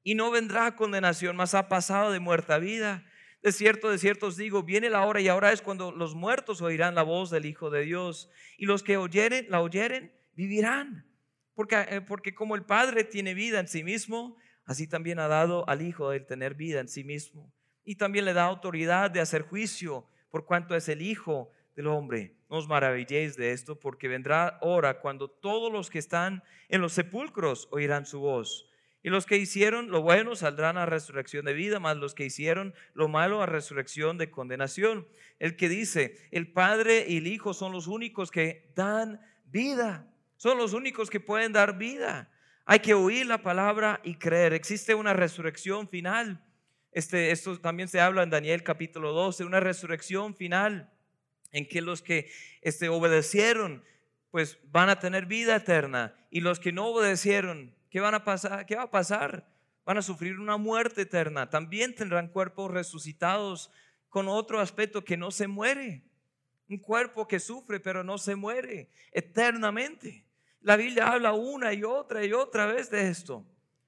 y 0.09 0.15
no 0.15 0.31
vendrá 0.31 0.75
condenación, 0.75 1.37
mas 1.37 1.53
ha 1.53 1.69
pasado 1.69 2.12
de 2.12 2.19
muerte 2.19 2.55
a 2.55 2.59
vida. 2.59 3.05
De 3.43 3.53
cierto, 3.53 3.91
de 3.91 3.99
cierto 3.99 4.29
os 4.29 4.38
digo, 4.38 4.62
viene 4.62 4.88
la 4.88 5.05
hora 5.05 5.21
y 5.21 5.29
ahora 5.29 5.53
es 5.53 5.61
cuando 5.61 5.93
los 5.93 6.15
muertos 6.15 6.62
oirán 6.62 6.95
la 6.95 7.03
voz 7.03 7.29
del 7.29 7.45
Hijo 7.45 7.69
de 7.69 7.83
Dios. 7.83 8.31
Y 8.57 8.65
los 8.65 8.83
que 8.83 8.97
oyeren, 8.97 9.45
la 9.50 9.61
oyeren, 9.61 10.11
vivirán. 10.33 11.07
Porque, 11.53 11.77
eh, 11.91 12.00
porque 12.00 12.35
como 12.35 12.55
el 12.55 12.65
Padre 12.65 13.05
tiene 13.05 13.35
vida 13.35 13.61
en 13.61 13.69
sí 13.69 13.85
mismo, 13.85 14.38
así 14.65 14.88
también 14.88 15.19
ha 15.19 15.29
dado 15.29 15.69
al 15.69 15.83
Hijo 15.83 16.11
el 16.15 16.25
tener 16.25 16.55
vida 16.55 16.81
en 16.81 16.88
sí 16.88 17.05
mismo. 17.05 17.53
Y 17.85 17.97
también 17.97 18.25
le 18.25 18.33
da 18.33 18.45
autoridad 18.45 19.11
de 19.11 19.21
hacer 19.21 19.43
juicio 19.43 20.07
por 20.31 20.47
cuanto 20.47 20.75
es 20.75 20.88
el 20.88 21.03
Hijo 21.03 21.53
del 21.77 21.88
hombre. 21.88 22.35
No 22.49 22.57
os 22.57 22.67
maravilléis 22.67 23.37
de 23.37 23.53
esto, 23.53 23.79
porque 23.79 24.09
vendrá 24.09 24.57
hora 24.62 25.03
cuando 25.03 25.29
todos 25.29 25.71
los 25.71 25.91
que 25.91 25.99
están 25.99 26.43
en 26.71 26.81
los 26.81 26.95
sepulcros 26.95 27.69
oirán 27.73 28.07
su 28.07 28.21
voz 28.21 28.69
y 29.02 29.11
los 29.11 29.26
que 29.26 29.37
hicieron 29.37 29.90
lo 29.90 30.02
bueno 30.02 30.35
saldrán 30.35 30.76
a 30.76 30.87
resurrección 30.87 31.45
de 31.45 31.52
vida, 31.52 31.78
más 31.78 31.97
los 31.97 32.14
que 32.14 32.25
hicieron 32.25 32.75
lo 32.95 33.09
malo 33.09 33.43
a 33.43 33.47
resurrección 33.47 34.19
de 34.19 34.31
condenación. 34.31 35.07
El 35.38 35.57
que 35.57 35.69
dice, 35.69 36.17
el 36.31 36.50
Padre 36.52 37.05
y 37.09 37.19
el 37.19 37.26
Hijo 37.28 37.55
son 37.55 37.73
los 37.73 37.87
únicos 37.87 38.31
que 38.31 38.73
dan 38.75 39.21
vida, 39.47 40.12
son 40.37 40.59
los 40.59 40.73
únicos 40.73 41.11
que 41.11 41.21
pueden 41.21 41.52
dar 41.52 41.78
vida. 41.78 42.31
Hay 42.64 42.81
que 42.81 42.95
oír 42.95 43.26
la 43.26 43.43
palabra 43.43 44.00
y 44.05 44.17
creer. 44.17 44.52
Existe 44.52 44.95
una 44.95 45.14
resurrección 45.14 45.88
final. 45.88 46.45
Este, 46.93 47.31
esto 47.31 47.59
también 47.61 47.88
se 47.88 48.00
habla 48.00 48.23
en 48.23 48.31
Daniel 48.31 48.62
capítulo 48.62 49.12
12, 49.12 49.45
una 49.45 49.61
resurrección 49.61 50.35
final 50.35 50.93
en 51.52 51.67
que 51.67 51.81
los 51.81 52.02
que 52.02 52.31
este, 52.61 52.88
obedecieron, 52.88 53.85
pues 54.31 54.59
van 54.71 54.90
a 54.90 54.99
tener 54.99 55.26
vida 55.26 55.57
eterna 55.57 56.14
y 56.31 56.40
los 56.40 56.61
que 56.61 56.73
no 56.73 56.88
obedecieron 56.88 57.77
¿Qué 57.90 58.00
van 58.00 58.14
a 58.14 58.25
pasar? 58.25 58.66
¿Qué 58.66 58.76
va 58.76 58.83
a 58.83 58.90
pasar? 58.90 59.49
Van 59.85 59.99
a 59.99 60.02
sufrir 60.02 60.38
una 60.38 60.57
muerte 60.57 61.02
eterna. 61.02 61.49
También 61.49 61.95
tendrán 61.95 62.28
cuerpos 62.28 62.71
resucitados 62.71 63.71
con 64.09 64.28
otro 64.28 64.61
aspecto 64.61 65.04
que 65.04 65.16
no 65.16 65.30
se 65.30 65.47
muere. 65.47 66.02
Un 66.68 66.78
cuerpo 66.78 67.26
que 67.26 67.40
sufre 67.40 67.80
pero 67.80 68.04
no 68.04 68.18
se 68.18 68.37
muere 68.37 68.90
eternamente. 69.12 70.25
La 70.61 70.76
Biblia 70.76 71.12
habla 71.12 71.33
una 71.33 71.73
y 71.73 71.85
otra 71.85 72.25
y 72.25 72.33
otra 72.33 72.66
vez 72.66 72.90
de 72.90 73.09
esto. 73.09 73.47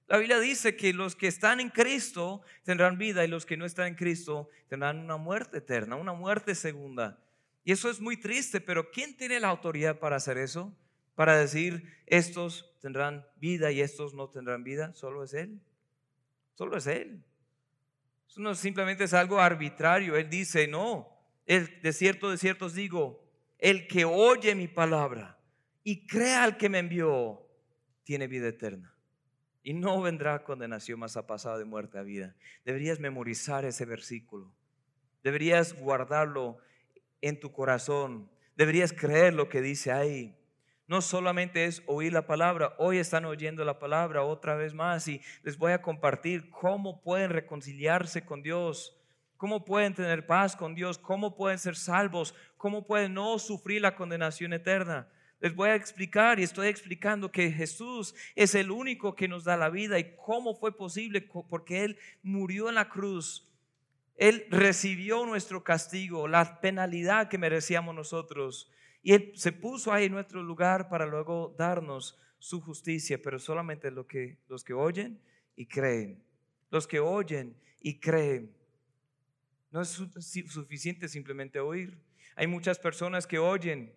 La 0.09 0.19
Biblia 0.19 0.41
dice 0.41 0.77
que 0.77 0.93
los 0.93 1.15
que 1.15 1.29
están 1.29 1.61
en 1.61 1.69
Cristo 1.69 2.43
tendrán 2.65 2.99
vida 2.99 3.25
y 3.25 3.29
los 3.29 3.47
que 3.47 3.57
no 3.57 3.65
están 3.65 3.89
en 3.89 3.95
Cristo 3.95 4.49
tendrán 4.69 4.99
una 4.99 5.17
muerte 5.17 5.59
eterna, 5.59 5.97
una 5.97 6.13
muerte 6.13 6.55
segunda. 6.55 7.19
Y 7.65 7.73
eso 7.73 7.91
es 7.91 8.01
muy 8.01 8.17
triste, 8.17 8.61
pero 8.61 8.91
¿quién 8.91 9.17
tiene 9.17 9.39
la 9.39 9.49
autoridad 9.49 9.99
para 9.99 10.17
hacer 10.17 10.39
eso? 10.39 10.75
Para 11.15 11.37
decir, 11.37 11.97
estos 12.07 12.70
tendrán 12.81 13.27
vida 13.37 13.71
y 13.71 13.81
estos 13.81 14.15
no 14.15 14.29
tendrán 14.29 14.65
vida, 14.65 14.93
solo 14.95 15.23
es 15.23 15.35
Él. 15.35 15.61
Solo 16.55 16.77
es 16.77 16.87
Él. 16.87 17.23
Eso 18.29 18.41
no 18.41 18.55
simplemente 18.55 19.05
es 19.05 19.15
algo 19.15 19.39
arbitrario. 19.39 20.17
Él 20.17 20.29
dice, 20.29 20.67
no, 20.67 21.09
el, 21.47 21.81
de 21.83 21.93
cierto, 21.93 22.31
de 22.31 22.39
cierto 22.39 22.67
os 22.67 22.75
digo, 22.75 23.25
el 23.59 23.87
que 23.87 24.05
oye 24.05 24.55
mi 24.55 24.69
palabra 24.69 25.39
y 25.85 26.07
crea 26.07 26.45
al 26.45 26.57
que 26.57 26.69
me 26.69 26.79
envió, 26.79 27.47
tiene 28.05 28.27
vida 28.27 28.49
eterna. 28.49 28.95
Y 29.63 29.75
no 29.75 30.01
vendrá 30.01 30.43
condenación 30.43 31.01
más 31.01 31.17
a 31.17 31.27
pasado 31.27 31.59
de 31.59 31.67
muerte 31.67 31.99
a 31.99 32.03
vida. 32.03 32.35
Deberías 32.65 32.99
memorizar 32.99 33.65
ese 33.67 33.85
versículo. 33.85 34.55
Deberías 35.23 35.75
guardarlo 35.75 36.59
en 37.21 37.39
tu 37.39 37.53
corazón. 37.53 38.31
Deberías 38.57 38.93
creer 38.93 39.35
lo 39.35 39.51
que 39.51 39.61
dice 39.61 39.93
ahí 39.93 40.40
no 40.91 41.01
solamente 41.01 41.67
es 41.67 41.85
oír 41.87 42.13
la 42.13 42.27
palabra, 42.27 42.75
hoy 42.77 42.99
están 42.99 43.25
oyendo 43.25 43.65
la 43.65 43.79
palabra 43.79 44.25
otra 44.25 44.57
vez 44.57 44.75
más 44.75 45.07
y 45.07 45.21
les 45.45 45.57
voy 45.57 45.71
a 45.71 45.81
compartir 45.81 46.51
cómo 46.51 47.01
pueden 47.01 47.31
reconciliarse 47.31 48.25
con 48.25 48.43
Dios, 48.43 49.01
cómo 49.37 49.65
pueden 49.65 49.95
tener 49.95 50.27
paz 50.27 50.57
con 50.57 50.75
Dios, 50.75 50.99
cómo 50.99 51.37
pueden 51.37 51.61
ser 51.61 51.77
salvos, 51.77 52.35
cómo 52.57 52.89
pueden 52.89 53.15
no 53.15 53.39
sufrir 53.39 53.83
la 53.83 53.95
condenación 53.95 54.53
eterna. 54.53 55.09
Les 55.39 55.55
voy 55.55 55.69
a 55.69 55.77
explicar 55.77 56.41
y 56.41 56.43
estoy 56.43 56.67
explicando 56.67 57.31
que 57.31 57.53
Jesús 57.53 58.13
es 58.35 58.57
el 58.57 58.73
único 58.73 59.15
que 59.15 59.29
nos 59.29 59.45
da 59.45 59.57
la 59.57 59.71
vida 59.71 59.97
y 60.01 60.17
cómo 60.17 60.57
fue 60.57 60.77
posible 60.77 61.21
porque 61.49 61.85
Él 61.85 61.99
murió 62.25 62.69
en 62.69 62.75
la 62.75 62.89
cruz. 62.89 63.49
Él 64.17 64.45
recibió 64.51 65.25
nuestro 65.25 65.63
castigo, 65.63 66.27
la 66.27 66.61
penalidad 66.61 67.29
que 67.29 67.39
merecíamos 67.39 67.95
nosotros. 67.95 68.73
Y 69.03 69.13
Él 69.13 69.33
se 69.35 69.53
puso 69.53 69.93
ahí 69.93 70.07
en 70.07 70.13
nuestro 70.13 70.43
lugar 70.43 70.89
para 70.89 71.07
luego 71.07 71.55
darnos 71.59 72.19
su 72.39 72.61
justicia, 72.61 73.21
pero 73.23 73.39
solamente 73.39 73.91
lo 73.91 74.07
que, 74.07 74.39
los 74.49 74.65
que 74.65 74.73
oyen 74.73 75.21
y 75.57 75.67
creen. 75.67 76.23
Los 76.71 76.87
que 76.87 77.01
oyen 77.01 77.57
y 77.81 77.99
creen. 77.99 78.55
No 79.71 79.81
es 79.81 79.89
suficiente 79.89 81.09
simplemente 81.09 81.61
oír. 81.61 81.99
Hay 82.37 82.47
muchas 82.47 82.79
personas 82.79 83.27
que 83.27 83.39
oyen 83.39 83.95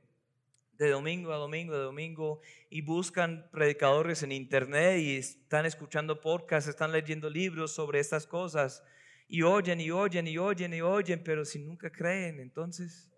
de 0.78 0.90
domingo 0.90 1.32
a 1.32 1.38
domingo, 1.38 1.74
de 1.74 1.84
domingo, 1.84 2.42
y 2.70 2.82
buscan 2.82 3.48
predicadores 3.52 4.24
en 4.24 4.32
internet 4.32 5.00
y 5.00 5.18
están 5.18 5.66
escuchando 5.66 6.20
podcasts, 6.20 6.70
están 6.70 6.92
leyendo 6.92 7.30
libros 7.30 7.74
sobre 7.74 8.00
estas 8.00 8.26
cosas, 8.26 8.84
y 9.28 9.44
oyen 9.44 9.80
y 9.80 9.92
oyen 9.92 10.28
y 10.28 10.38
oyen 10.38 10.74
y 10.74 10.82
oyen, 10.82 11.24
pero 11.24 11.46
si 11.46 11.60
nunca 11.60 11.92
creen, 11.92 12.40
entonces 12.40 13.10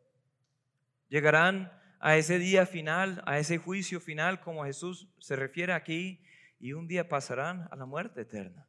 Llegarán 1.10 1.72
a 2.00 2.18
ese 2.18 2.40
día 2.40 2.66
final, 2.66 3.24
a 3.26 3.40
ese 3.40 3.58
juicio 3.58 4.00
final, 4.00 4.40
como 4.42 4.66
Jesús 4.66 5.08
se 5.20 5.36
refiere 5.36 5.74
aquí, 5.74 6.22
y 6.60 6.74
un 6.74 6.88
día 6.88 7.10
pasarán 7.10 7.68
a 7.72 7.76
la 7.76 7.86
muerte 7.86 8.22
eterna, 8.22 8.68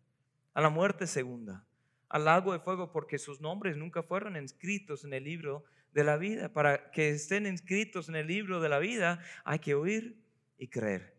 a 0.55 0.61
la 0.61 0.71
muerte 0.71 1.07
segunda, 1.07 1.65
al 2.09 2.25
lago 2.25 2.53
de 2.53 2.61
fuego, 2.61 2.93
porque 2.93 3.19
sus 3.19 3.41
nombres 3.41 3.77
nunca 3.77 4.03
fueron 4.03 4.37
inscritos 4.37 5.05
en 5.05 5.13
el 5.13 5.25
libro 5.25 5.65
de 5.93 6.05
la 6.05 6.17
vida. 6.17 6.53
Para 6.53 6.91
que 6.91 7.11
estén 7.11 7.47
inscritos 7.47 8.09
en 8.09 8.17
el 8.17 8.27
libro 8.27 8.61
de 8.61 8.69
la 8.69 8.79
vida 8.79 9.21
hay 9.45 9.59
que 9.59 9.75
oír 9.75 10.17
y 10.59 10.69
creer. 10.69 11.15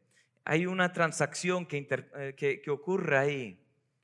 Hay 0.45 0.65
una 0.65 0.93
transacción 0.93 1.65
que, 1.65 1.87
eh, 2.15 2.61
que, 2.63 2.71
ocurre 2.71 3.17
ahí, 3.17 3.59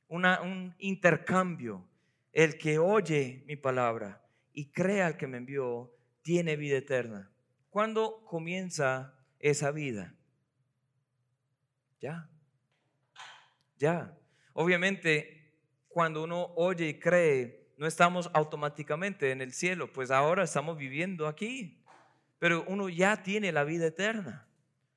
un 0.08 0.74
intercambio. 0.78 1.88
El 2.32 2.58
que 2.58 2.78
oye 2.78 3.44
mi 3.46 3.56
palabra 3.56 4.22
y 4.52 4.66
crea 4.66 5.06
al 5.06 5.16
que 5.16 5.26
me 5.26 5.38
envió, 5.38 5.90
tiene 6.24 6.56
vida 6.56 6.78
eterna. 6.78 7.30
¿Cuándo 7.68 8.24
comienza 8.24 9.14
esa 9.38 9.70
vida? 9.70 10.14
Ya. 12.00 12.30
Ya. 13.76 14.18
Obviamente, 14.54 15.52
cuando 15.88 16.24
uno 16.24 16.46
oye 16.56 16.88
y 16.88 16.98
cree, 16.98 17.68
no 17.76 17.86
estamos 17.86 18.30
automáticamente 18.32 19.32
en 19.32 19.42
el 19.42 19.52
cielo, 19.52 19.92
pues 19.92 20.10
ahora 20.10 20.44
estamos 20.44 20.78
viviendo 20.78 21.28
aquí. 21.28 21.84
Pero 22.38 22.64
uno 22.68 22.88
ya 22.88 23.22
tiene 23.22 23.52
la 23.52 23.64
vida 23.64 23.86
eterna. 23.86 24.48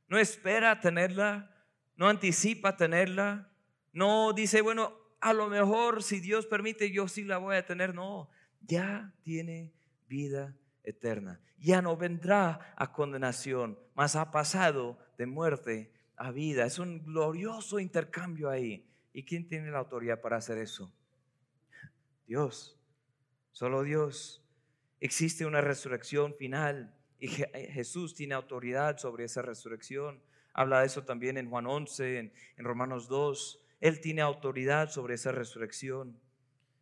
No 0.07 0.17
espera 0.17 0.79
tenerla, 0.79 1.53
no 1.97 2.07
anticipa 2.07 2.77
tenerla, 2.77 3.51
no 3.91 4.31
dice, 4.31 4.61
bueno, 4.61 4.93
a 5.19 5.33
lo 5.33 5.49
mejor 5.49 6.03
si 6.03 6.21
Dios 6.21 6.45
permite 6.45 6.89
yo 6.89 7.09
sí 7.09 7.25
la 7.25 7.37
voy 7.37 7.57
a 7.57 7.65
tener. 7.65 7.93
No, 7.93 8.29
ya 8.61 9.13
tiene 9.23 9.73
vida 10.07 10.43
eterna. 10.45 10.66
Ya 11.59 11.81
no 11.81 11.97
vendrá 11.97 12.73
a 12.75 12.91
condenación, 12.91 13.77
mas 13.95 14.15
ha 14.15 14.31
pasado 14.31 14.97
de 15.17 15.25
muerte 15.25 15.91
a 16.15 16.31
vida. 16.31 16.65
Es 16.65 16.79
un 16.79 17.03
glorioso 17.03 17.79
intercambio 17.79 18.49
ahí. 18.49 18.87
¿Y 19.13 19.23
quién 19.23 19.47
tiene 19.47 19.71
la 19.71 19.79
autoridad 19.79 20.21
para 20.21 20.37
hacer 20.37 20.57
eso? 20.59 20.93
Dios, 22.27 22.79
solo 23.51 23.83
Dios. 23.83 24.43
Existe 24.99 25.45
una 25.45 25.61
resurrección 25.61 26.35
final 26.35 26.95
y 27.19 27.41
eh, 27.41 27.69
Jesús 27.71 28.15
tiene 28.15 28.35
autoridad 28.35 28.97
sobre 28.97 29.25
esa 29.25 29.41
resurrección. 29.41 30.21
Habla 30.53 30.81
de 30.81 30.87
eso 30.87 31.03
también 31.03 31.37
en 31.37 31.49
Juan 31.49 31.67
11, 31.67 32.19
en, 32.19 32.31
Romanos 32.57 33.07
2. 33.07 33.63
Él 33.79 34.01
tiene 34.01 34.21
autoridad 34.21 34.89
sobre 34.89 35.15
esa 35.15 35.31
resurrección. 35.31 36.19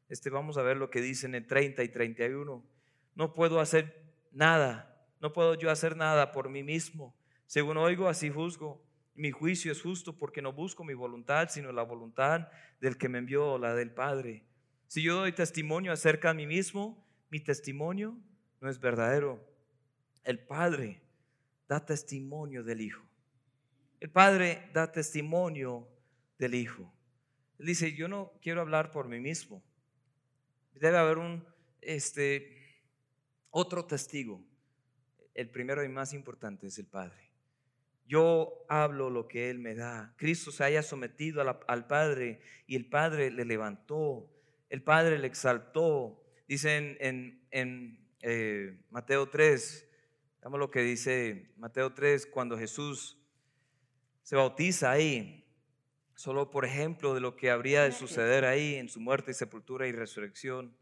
Este, 0.07 0.29
vamos 0.29 0.57
a 0.57 0.61
ver 0.61 0.77
lo 0.77 0.89
que 0.89 1.01
dice 1.01 1.25
en 1.25 1.35
el 1.35 1.45
30 1.45 1.83
y 1.83 1.89
31. 1.89 2.74
No 3.15 3.33
puedo 3.33 3.59
hacer 3.59 4.13
nada, 4.31 4.95
no 5.19 5.33
puedo 5.33 5.55
yo 5.55 5.71
hacer 5.71 5.95
nada 5.95 6.31
por 6.31 6.49
mí 6.49 6.63
mismo. 6.63 7.15
Según 7.47 7.77
oigo, 7.77 8.07
así 8.07 8.29
juzgo. 8.29 8.83
Mi 9.15 9.31
juicio 9.31 9.71
es 9.71 9.81
justo 9.81 10.17
porque 10.17 10.41
no 10.41 10.51
busco 10.51 10.83
mi 10.83 10.93
voluntad, 10.93 11.47
sino 11.49 11.71
la 11.71 11.83
voluntad 11.83 12.49
del 12.81 12.97
que 12.97 13.07
me 13.07 13.19
envió, 13.19 13.57
la 13.57 13.73
del 13.73 13.91
Padre. 13.91 14.45
Si 14.87 15.01
yo 15.01 15.15
doy 15.15 15.31
testimonio 15.31 15.93
acerca 15.93 16.29
de 16.29 16.35
mí 16.35 16.47
mismo, 16.47 17.07
mi 17.29 17.39
testimonio 17.39 18.17
no 18.59 18.69
es 18.69 18.79
verdadero. 18.79 19.41
El 20.23 20.39
Padre 20.39 21.01
da 21.67 21.85
testimonio 21.85 22.63
del 22.63 22.81
Hijo. 22.81 23.05
El 23.99 24.09
Padre 24.09 24.69
da 24.73 24.91
testimonio 24.91 25.87
del 26.37 26.55
Hijo. 26.55 26.93
Él 27.59 27.67
dice, 27.67 27.93
yo 27.93 28.07
no 28.07 28.33
quiero 28.41 28.61
hablar 28.61 28.91
por 28.91 29.07
mí 29.07 29.19
mismo. 29.19 29.63
Debe 30.73 30.97
haber 30.97 31.17
un, 31.17 31.45
este, 31.81 32.54
otro 33.57 33.85
testigo. 33.85 34.43
El 35.33 35.49
primero 35.49 35.81
y 35.81 35.87
más 35.87 36.11
importante 36.11 36.67
es 36.67 36.77
el 36.77 36.87
Padre. 36.87 37.31
Yo 38.05 38.65
hablo 38.67 39.09
lo 39.09 39.29
que 39.29 39.49
Él 39.49 39.59
me 39.59 39.75
da. 39.75 40.13
Cristo 40.17 40.51
se 40.51 40.65
haya 40.65 40.83
sometido 40.83 41.41
al 41.41 41.87
Padre 41.87 42.41
y 42.67 42.75
el 42.75 42.85
Padre 42.85 43.31
le 43.31 43.45
levantó. 43.45 44.29
El 44.69 44.83
Padre 44.83 45.19
le 45.19 45.27
exaltó. 45.27 46.21
Dice 46.49 46.97
en, 46.99 48.09
eh, 48.19 48.77
Mateo 48.89 49.29
3, 49.29 49.87
veamos 50.41 50.59
lo 50.59 50.69
que 50.69 50.81
dice 50.81 51.53
Mateo 51.55 51.93
3, 51.93 52.25
cuando 52.25 52.57
Jesús 52.57 53.17
se 54.21 54.35
bautiza 54.35 54.91
ahí. 54.91 55.47
Solo 56.15 56.49
por 56.49 56.65
ejemplo 56.65 57.13
de 57.13 57.21
lo 57.21 57.37
que 57.37 57.51
habría 57.51 57.83
de 57.83 57.93
suceder 57.93 58.43
ahí 58.43 58.75
en 58.75 58.89
su 58.89 58.99
muerte, 58.99 59.33
sepultura 59.33 59.87
y 59.87 59.93
resurrección. 59.93 60.75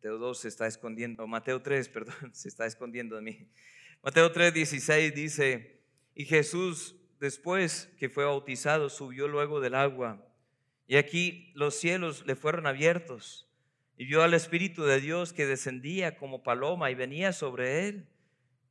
Mateo 0.00 0.16
2 0.16 0.38
se 0.38 0.48
está 0.48 0.66
escondiendo, 0.66 1.26
Mateo 1.26 1.60
3, 1.60 1.88
perdón, 1.90 2.30
se 2.32 2.48
está 2.48 2.64
escondiendo 2.64 3.16
de 3.16 3.20
mí. 3.20 3.46
Mateo 4.02 4.32
3, 4.32 4.54
16 4.54 5.14
dice, 5.14 5.82
y 6.14 6.24
Jesús 6.24 6.96
después 7.20 7.92
que 7.98 8.08
fue 8.08 8.24
bautizado 8.24 8.88
subió 8.88 9.28
luego 9.28 9.60
del 9.60 9.74
agua. 9.74 10.26
Y 10.86 10.96
aquí 10.96 11.52
los 11.54 11.74
cielos 11.74 12.24
le 12.26 12.34
fueron 12.34 12.66
abiertos 12.66 13.46
y 13.98 14.06
vio 14.06 14.22
al 14.22 14.32
Espíritu 14.32 14.84
de 14.84 15.02
Dios 15.02 15.34
que 15.34 15.44
descendía 15.44 16.16
como 16.16 16.42
paloma 16.42 16.90
y 16.90 16.94
venía 16.94 17.34
sobre 17.34 17.86
él. 17.86 18.08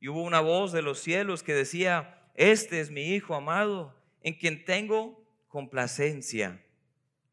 Y 0.00 0.08
hubo 0.08 0.24
una 0.24 0.40
voz 0.40 0.72
de 0.72 0.82
los 0.82 0.98
cielos 0.98 1.44
que 1.44 1.54
decía, 1.54 2.24
este 2.34 2.80
es 2.80 2.90
mi 2.90 3.14
Hijo 3.14 3.36
amado 3.36 3.94
en 4.24 4.34
quien 4.34 4.64
tengo 4.64 5.24
complacencia. 5.46 6.60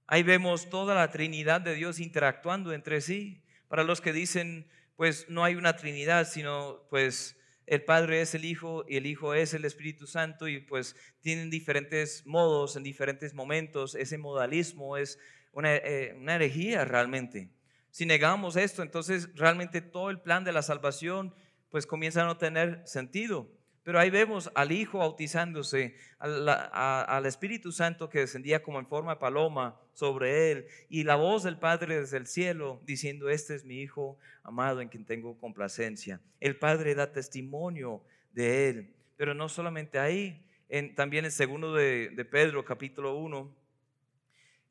Ahí 0.05 0.21
vemos 0.21 0.69
toda 0.69 0.93
la 0.93 1.09
Trinidad 1.09 1.61
de 1.61 1.73
Dios 1.73 1.99
interactuando 1.99 2.73
entre 2.73 3.01
sí. 3.01 3.41
Para 3.67 3.83
los 3.83 4.01
que 4.01 4.13
dicen, 4.13 4.67
pues 4.95 5.29
no 5.29 5.43
hay 5.43 5.55
una 5.55 5.75
Trinidad, 5.75 6.27
sino 6.27 6.85
pues 6.89 7.37
el 7.67 7.83
Padre 7.83 8.21
es 8.21 8.33
el 8.33 8.45
Hijo 8.45 8.85
y 8.87 8.95
el 8.95 9.05
Hijo 9.05 9.33
es 9.33 9.53
el 9.53 9.65
Espíritu 9.65 10.07
Santo 10.07 10.47
y 10.47 10.59
pues 10.59 10.95
tienen 11.19 11.49
diferentes 11.49 12.25
modos 12.25 12.77
en 12.77 12.83
diferentes 12.83 13.33
momentos. 13.33 13.93
Ese 13.95 14.17
modalismo 14.17 14.95
es 14.95 15.19
una, 15.51 15.75
eh, 15.75 16.15
herejía 16.27 16.85
realmente. 16.85 17.49
Si 17.91 18.05
negamos 18.05 18.55
esto, 18.55 18.83
entonces 18.83 19.29
realmente 19.35 19.81
todo 19.81 20.09
el 20.09 20.21
plan 20.21 20.43
de 20.43 20.53
la 20.53 20.61
salvación 20.61 21.33
pues 21.69 21.85
comienza 21.85 22.21
a 22.21 22.25
no 22.25 22.37
tener 22.37 22.81
sentido. 22.85 23.51
Pero 23.87 24.01
ahí 24.01 24.09
vemos 24.09 24.51
al 24.53 24.73
Hijo 24.73 24.97
bautizándose, 24.97 25.95
al, 26.19 27.25
Espíritu 27.25 27.71
Santo 27.71 28.09
que 28.09 28.19
descendía 28.19 28.61
como 28.61 28.79
en 28.79 28.85
forma 28.85 29.13
de 29.13 29.21
paloma 29.21 29.79
sobre 29.93 30.51
él, 30.51 30.67
y 30.89 31.05
la 31.05 31.15
voz 31.15 31.43
del 31.43 31.57
Padre 31.57 32.01
desde 32.01 32.17
el 32.17 32.27
cielo 32.27 32.81
diciendo, 32.83 33.29
este 33.29 33.55
es 33.55 33.63
mi 33.63 33.79
Hijo 33.79 34.17
amado 34.43 34.81
en 34.81 34.89
quien 34.89 35.05
tengo 35.05 35.37
complacencia. 35.37 36.19
El 36.41 36.57
Padre 36.57 36.95
da 36.95 37.13
testimonio 37.13 38.03
de 38.33 38.67
él, 38.67 38.93
pero 39.15 39.33
no 39.33 39.47
solamente 39.47 39.99
ahí, 39.99 40.45
en, 40.67 40.93
también 40.93 41.23
en 41.23 41.31
segundo 41.31 41.73
de, 41.73 42.09
de 42.09 42.25
Pedro 42.25 42.65
capítulo 42.65 43.15
1, 43.15 43.55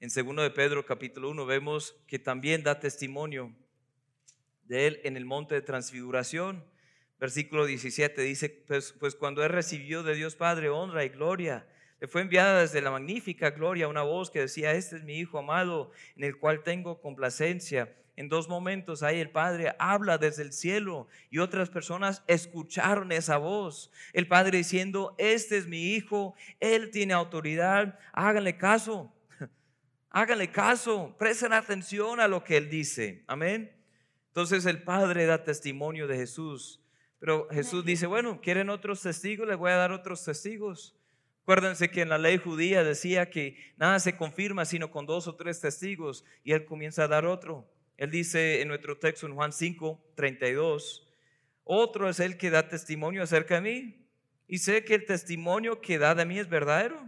en 0.01 0.11
segundo 0.11 0.43
de 0.43 0.51
Pedro 0.51 0.85
capítulo 0.85 1.31
1 1.31 1.47
vemos 1.47 1.97
que 2.07 2.19
también 2.19 2.63
da 2.63 2.81
testimonio 2.81 3.51
de 4.65 4.89
él 4.89 5.01
en 5.05 5.17
el 5.17 5.25
monte 5.25 5.55
de 5.55 5.63
transfiguración 5.63 6.63
Versículo 7.19 7.65
17 7.65 8.21
dice, 8.23 8.51
pues, 8.67 8.93
pues, 8.93 9.15
cuando 9.15 9.43
él 9.43 9.51
recibió 9.51 10.03
de 10.03 10.15
Dios 10.15 10.37
Padre 10.37 10.69
honra 10.69 11.05
y 11.05 11.09
gloria, 11.09 11.67
le 11.99 12.09
fue 12.09 12.21
enviada 12.21 12.61
desde 12.61 12.83
la 12.83 12.91
magnífica 12.91 13.51
gloria 13.51 13.89
una 13.89 14.03
voz 14.03 14.31
que 14.31 14.41
decía, 14.41 14.73
este 14.73 14.97
es 14.97 15.05
mi 15.05 15.19
Hijo 15.19 15.39
amado, 15.39 15.93
en 16.17 16.25
el 16.25 16.37
cual 16.39 16.63
tengo 16.63 17.01
complacencia. 17.01 17.97
En 18.17 18.29
dos 18.29 18.49
momentos 18.49 19.03
ahí 19.03 19.19
el 19.19 19.31
Padre 19.31 19.75
habla 19.79 20.19
desde 20.19 20.43
el 20.43 20.53
cielo 20.53 21.07
y 21.31 21.39
otras 21.39 21.71
personas 21.71 22.23
escucharon 22.27 23.13
esa 23.13 23.39
voz. 23.39 23.91
El 24.13 24.29
Padre 24.29 24.59
diciendo, 24.59 25.15
este 25.17 25.57
es 25.57 25.67
mi 25.67 25.95
Hijo, 25.95 26.35
Él 26.61 26.91
tiene 26.91 27.15
autoridad, 27.15 27.99
háganle 28.13 28.59
caso, 28.59 29.11
háganle 30.11 30.51
caso, 30.51 31.15
presten 31.19 31.55
atención 31.55 32.21
a 32.21 32.29
lo 32.29 32.45
que 32.45 32.59
Él 32.59 32.69
dice. 32.69 33.25
Amén. 33.27 33.75
Entonces 34.29 34.67
el 34.67 34.83
Padre 34.83 35.25
da 35.25 35.45
testimonio 35.45 36.07
de 36.07 36.17
Jesús 36.17 36.83
pero 37.19 37.49
Jesús 37.51 37.85
dice, 37.85 38.07
bueno, 38.07 38.41
¿quieren 38.41 38.71
otros 38.71 39.03
testigos? 39.03 39.49
Les 39.49 39.57
voy 39.57 39.71
a 39.71 39.77
dar 39.77 39.93
otros 39.93 40.25
testigos. 40.25 40.97
Acuérdense 41.43 41.91
que 41.91 42.03
en 42.03 42.09
la 42.09 42.19
ley 42.19 42.39
judía 42.39 42.83
decía 42.83 43.31
que 43.31 43.57
nada 43.77 44.01
se 44.01 44.17
confirma 44.17 44.65
sino 44.65 44.91
con 44.91 45.07
dos 45.07 45.29
o 45.29 45.37
tres 45.37 45.61
testigos 45.61 46.25
y 46.43 46.53
él 46.53 46.65
comienza 46.65 47.05
a 47.05 47.09
dar 47.09 47.25
otro. 47.25 47.71
Él 47.97 48.11
dice 48.11 48.61
en 48.61 48.69
nuestro 48.69 48.99
texto 48.99 49.27
en 49.27 49.35
Juan 49.35 49.53
5, 49.53 50.13
32, 50.17 51.09
otro 51.63 52.09
es 52.09 52.21
el 52.21 52.37
que 52.37 52.51
da 52.51 52.69
testimonio 52.69 53.23
acerca 53.23 53.57
de 53.57 53.61
mí 53.61 54.07
y 54.49 54.59
sé 54.59 54.85
que 54.85 54.95
el 54.95 55.07
testimonio 55.07 55.81
que 55.81 55.99
da 55.99 56.15
de 56.15 56.27
mí 56.27 56.39
es 56.39 56.49
verdadero. 56.49 57.01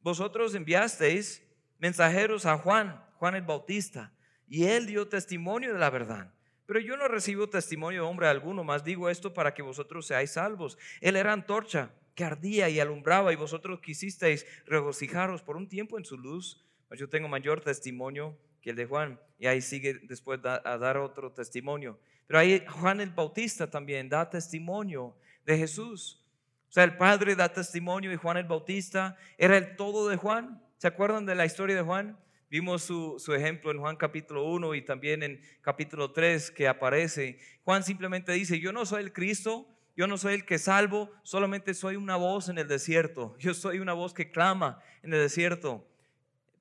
Vosotros 0.00 0.54
enviasteis 0.54 1.42
mensajeros 1.78 2.46
a 2.46 2.56
Juan, 2.58 3.04
Juan 3.18 3.34
el 3.34 3.42
Bautista, 3.42 4.12
y 4.48 4.64
él 4.64 4.86
dio 4.86 5.08
testimonio 5.08 5.72
de 5.72 5.78
la 5.78 5.90
verdad. 5.90 6.32
Pero 6.70 6.78
yo 6.78 6.96
no 6.96 7.08
recibo 7.08 7.48
testimonio 7.48 8.02
de 8.02 8.08
hombre 8.08 8.28
alguno, 8.28 8.62
más 8.62 8.84
digo 8.84 9.10
esto 9.10 9.34
para 9.34 9.52
que 9.52 9.60
vosotros 9.60 10.06
seáis 10.06 10.30
salvos. 10.30 10.78
Él 11.00 11.16
era 11.16 11.32
antorcha 11.32 11.90
que 12.14 12.22
ardía 12.22 12.68
y 12.68 12.78
alumbraba 12.78 13.32
y 13.32 13.36
vosotros 13.36 13.80
quisisteis 13.80 14.46
regocijaros 14.66 15.42
por 15.42 15.56
un 15.56 15.68
tiempo 15.68 15.98
en 15.98 16.04
su 16.04 16.16
luz. 16.16 16.64
Pues 16.86 17.00
yo 17.00 17.08
tengo 17.08 17.26
mayor 17.26 17.60
testimonio 17.60 18.38
que 18.62 18.70
el 18.70 18.76
de 18.76 18.86
Juan. 18.86 19.18
Y 19.40 19.48
ahí 19.48 19.60
sigue 19.60 19.94
después 20.04 20.38
a 20.44 20.78
dar 20.78 20.98
otro 20.98 21.32
testimonio. 21.32 21.98
Pero 22.28 22.38
ahí 22.38 22.64
Juan 22.68 23.00
el 23.00 23.10
Bautista 23.10 23.68
también 23.68 24.08
da 24.08 24.30
testimonio 24.30 25.16
de 25.44 25.58
Jesús. 25.58 26.24
O 26.68 26.72
sea, 26.72 26.84
el 26.84 26.96
Padre 26.96 27.34
da 27.34 27.52
testimonio 27.52 28.12
y 28.12 28.16
Juan 28.16 28.36
el 28.36 28.44
Bautista 28.46 29.16
era 29.38 29.56
el 29.56 29.74
todo 29.74 30.08
de 30.08 30.16
Juan. 30.16 30.62
¿Se 30.76 30.86
acuerdan 30.86 31.26
de 31.26 31.34
la 31.34 31.46
historia 31.46 31.74
de 31.74 31.82
Juan? 31.82 32.16
Vimos 32.50 32.82
su, 32.82 33.14
su, 33.20 33.32
ejemplo 33.32 33.70
en 33.70 33.78
Juan 33.78 33.94
capítulo 33.94 34.44
1 34.44 34.74
y 34.74 34.82
también 34.82 35.22
en 35.22 35.40
capítulo 35.60 36.10
3 36.10 36.50
que 36.50 36.66
aparece. 36.66 37.38
Juan 37.62 37.84
simplemente 37.84 38.32
dice, 38.32 38.58
yo 38.58 38.72
no 38.72 38.84
soy 38.84 39.04
el 39.04 39.12
Cristo, 39.12 39.68
yo 39.96 40.08
no 40.08 40.18
soy 40.18 40.34
el 40.34 40.44
que 40.44 40.58
salvo, 40.58 41.12
solamente 41.22 41.74
soy 41.74 41.94
una 41.94 42.16
voz 42.16 42.48
en 42.48 42.58
el 42.58 42.66
desierto. 42.66 43.36
Yo 43.38 43.54
soy 43.54 43.78
una 43.78 43.92
voz 43.92 44.14
que 44.14 44.32
clama 44.32 44.82
en 45.04 45.14
el 45.14 45.20
desierto. 45.20 45.86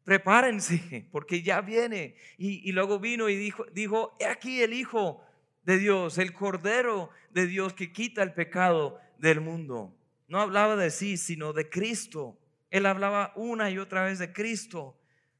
Prepárense, 0.03 1.07
porque 1.11 1.41
ya 1.41 1.61
viene. 1.61 2.15
Y, 2.37 2.69
y 2.69 2.71
luego 2.71 2.99
vino 2.99 3.27
y 3.27 3.35
dijo, 3.35 3.65
dijo, 3.71 4.15
he 4.19 4.27
aquí 4.27 4.61
el 4.61 4.73
Hijo 4.73 5.23
de 5.63 5.79
Dios, 5.79 6.19
el 6.19 6.33
Cordero 6.33 7.09
de 7.31 7.47
Dios 7.47 7.73
que 7.73 7.91
quita 7.91 8.21
el 8.21 8.33
pecado 8.33 8.99
del 9.17 9.41
mundo. 9.41 9.95
No 10.27 10.39
hablaba 10.39 10.75
de 10.75 10.91
sí, 10.91 11.17
sino 11.17 11.51
de 11.51 11.67
Cristo. 11.67 12.37
Él 12.69 12.85
hablaba 12.85 13.33
una 13.35 13.71
y 13.71 13.79
otra 13.79 14.03
vez 14.03 14.19
de 14.19 14.31
Cristo. 14.31 14.98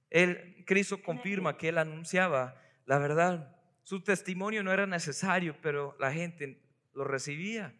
El 0.10 0.64
Cristo 0.66 1.02
confirma 1.02 1.58
que 1.58 1.70
él 1.70 1.78
anunciaba 1.78 2.56
la 2.86 2.98
verdad. 2.98 3.56
Su 3.84 4.02
testimonio 4.04 4.64
no 4.64 4.72
era 4.72 4.88
necesario, 4.88 5.56
pero 5.62 5.96
la 6.00 6.12
gente 6.12 6.62
lo 6.94 7.04
recibía. 7.04 7.76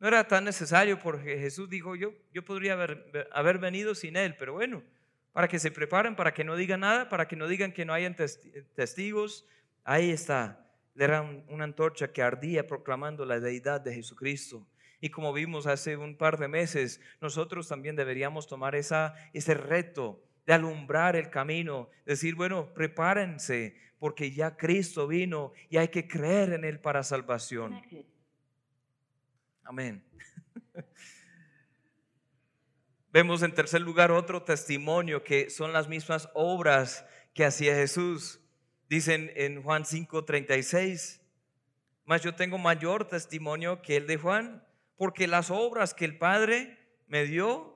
No 0.00 0.08
era 0.08 0.28
tan 0.28 0.44
necesario 0.44 0.98
porque 0.98 1.38
Jesús 1.38 1.68
dijo, 1.68 1.96
yo, 1.96 2.12
yo 2.32 2.44
podría 2.44 2.74
haber, 2.74 3.28
haber 3.32 3.58
venido 3.58 3.94
sin 3.94 4.16
él, 4.16 4.36
pero 4.36 4.52
bueno, 4.52 4.82
para 5.32 5.48
que 5.48 5.58
se 5.58 5.70
preparen, 5.70 6.14
para 6.14 6.34
que 6.34 6.44
no 6.44 6.56
digan 6.56 6.80
nada, 6.80 7.08
para 7.08 7.26
que 7.26 7.36
no 7.36 7.48
digan 7.48 7.72
que 7.72 7.84
no 7.84 7.92
hayan 7.92 8.14
testigos, 8.74 9.46
ahí 9.82 10.10
está. 10.10 10.64
Era 10.96 11.22
una 11.48 11.64
antorcha 11.64 12.12
que 12.12 12.22
ardía 12.22 12.66
proclamando 12.66 13.24
la 13.24 13.40
deidad 13.40 13.80
de 13.80 13.94
Jesucristo. 13.94 14.66
Y 15.00 15.10
como 15.10 15.32
vimos 15.32 15.66
hace 15.66 15.96
un 15.96 16.16
par 16.16 16.38
de 16.38 16.48
meses, 16.48 17.00
nosotros 17.20 17.68
también 17.68 17.96
deberíamos 17.96 18.46
tomar 18.46 18.74
esa, 18.74 19.14
ese 19.32 19.54
reto 19.54 20.22
de 20.46 20.52
alumbrar 20.52 21.16
el 21.16 21.30
camino, 21.30 21.88
decir, 22.04 22.34
bueno, 22.34 22.72
prepárense 22.74 23.76
porque 23.98 24.32
ya 24.32 24.56
Cristo 24.56 25.06
vino 25.06 25.52
y 25.70 25.78
hay 25.78 25.88
que 25.88 26.06
creer 26.06 26.52
en 26.52 26.64
Él 26.64 26.78
para 26.78 27.02
salvación. 27.02 27.80
Amén. 29.62 30.04
Vemos 33.12 33.42
en 33.42 33.54
tercer 33.54 33.80
lugar 33.80 34.10
otro 34.10 34.42
testimonio 34.42 35.24
que 35.24 35.48
son 35.48 35.72
las 35.72 35.88
mismas 35.88 36.28
obras 36.34 37.06
que 37.32 37.44
hacía 37.44 37.74
Jesús. 37.74 38.40
Dicen 38.90 39.32
en 39.36 39.62
Juan 39.62 39.84
5:36, 39.84 41.20
mas 42.04 42.22
yo 42.22 42.34
tengo 42.34 42.58
mayor 42.58 43.08
testimonio 43.08 43.80
que 43.80 43.96
el 43.96 44.06
de 44.06 44.18
Juan, 44.18 44.66
porque 44.96 45.26
las 45.26 45.50
obras 45.50 45.94
que 45.94 46.04
el 46.04 46.18
Padre 46.18 46.76
me 47.06 47.24
dio 47.24 47.73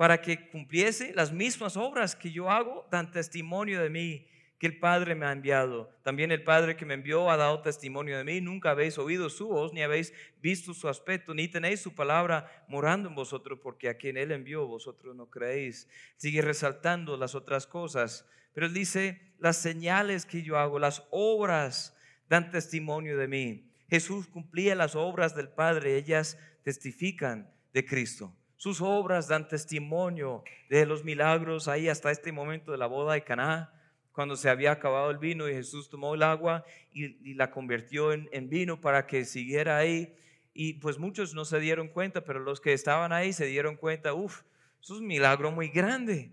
para 0.00 0.22
que 0.22 0.48
cumpliese 0.48 1.12
las 1.14 1.30
mismas 1.30 1.76
obras 1.76 2.16
que 2.16 2.32
yo 2.32 2.48
hago, 2.48 2.88
dan 2.90 3.10
testimonio 3.10 3.82
de 3.82 3.90
mí 3.90 4.26
que 4.58 4.66
el 4.66 4.78
Padre 4.78 5.14
me 5.14 5.26
ha 5.26 5.32
enviado. 5.32 5.90
También 6.02 6.32
el 6.32 6.42
Padre 6.42 6.74
que 6.74 6.86
me 6.86 6.94
envió 6.94 7.30
ha 7.30 7.36
dado 7.36 7.60
testimonio 7.60 8.16
de 8.16 8.24
mí. 8.24 8.40
Nunca 8.40 8.70
habéis 8.70 8.96
oído 8.96 9.28
su 9.28 9.48
voz, 9.48 9.74
ni 9.74 9.82
habéis 9.82 10.14
visto 10.40 10.72
su 10.72 10.88
aspecto, 10.88 11.34
ni 11.34 11.48
tenéis 11.48 11.80
su 11.80 11.94
palabra 11.94 12.64
morando 12.66 13.10
en 13.10 13.14
vosotros, 13.14 13.58
porque 13.62 13.90
a 13.90 13.98
quien 13.98 14.16
Él 14.16 14.32
envió 14.32 14.66
vosotros 14.66 15.14
no 15.14 15.28
creéis. 15.28 15.86
Sigue 16.16 16.40
resaltando 16.40 17.18
las 17.18 17.34
otras 17.34 17.66
cosas. 17.66 18.26
Pero 18.54 18.64
Él 18.64 18.72
dice, 18.72 19.34
las 19.38 19.58
señales 19.58 20.24
que 20.24 20.42
yo 20.42 20.56
hago, 20.56 20.78
las 20.78 21.06
obras 21.10 21.94
dan 22.26 22.50
testimonio 22.50 23.18
de 23.18 23.28
mí. 23.28 23.70
Jesús 23.90 24.28
cumplía 24.28 24.74
las 24.74 24.96
obras 24.96 25.36
del 25.36 25.50
Padre, 25.50 25.98
ellas 25.98 26.38
testifican 26.62 27.52
de 27.74 27.84
Cristo. 27.84 28.34
Sus 28.60 28.82
obras 28.82 29.26
dan 29.26 29.48
testimonio 29.48 30.44
de 30.68 30.84
los 30.84 31.02
milagros 31.02 31.66
ahí 31.66 31.88
hasta 31.88 32.10
este 32.10 32.30
momento 32.30 32.72
de 32.72 32.76
la 32.76 32.84
boda 32.84 33.14
de 33.14 33.24
Caná, 33.24 33.72
cuando 34.12 34.36
se 34.36 34.50
había 34.50 34.72
acabado 34.72 35.10
el 35.10 35.16
vino 35.16 35.48
y 35.48 35.54
Jesús 35.54 35.88
tomó 35.88 36.14
el 36.14 36.22
agua 36.22 36.62
y, 36.92 37.32
la 37.32 37.50
convirtió 37.50 38.12
en, 38.12 38.50
vino 38.50 38.78
para 38.78 39.06
que 39.06 39.24
siguiera 39.24 39.78
ahí. 39.78 40.14
Y 40.52 40.74
pues 40.74 40.98
muchos 40.98 41.32
no 41.32 41.46
se 41.46 41.58
dieron 41.58 41.88
cuenta, 41.88 42.22
pero 42.22 42.38
los 42.38 42.60
que 42.60 42.74
estaban 42.74 43.14
ahí 43.14 43.32
se 43.32 43.46
dieron 43.46 43.76
cuenta, 43.76 44.12
uff, 44.12 44.42
es 44.82 44.90
un 44.90 45.06
milagro 45.06 45.50
muy 45.50 45.68
grande. 45.68 46.30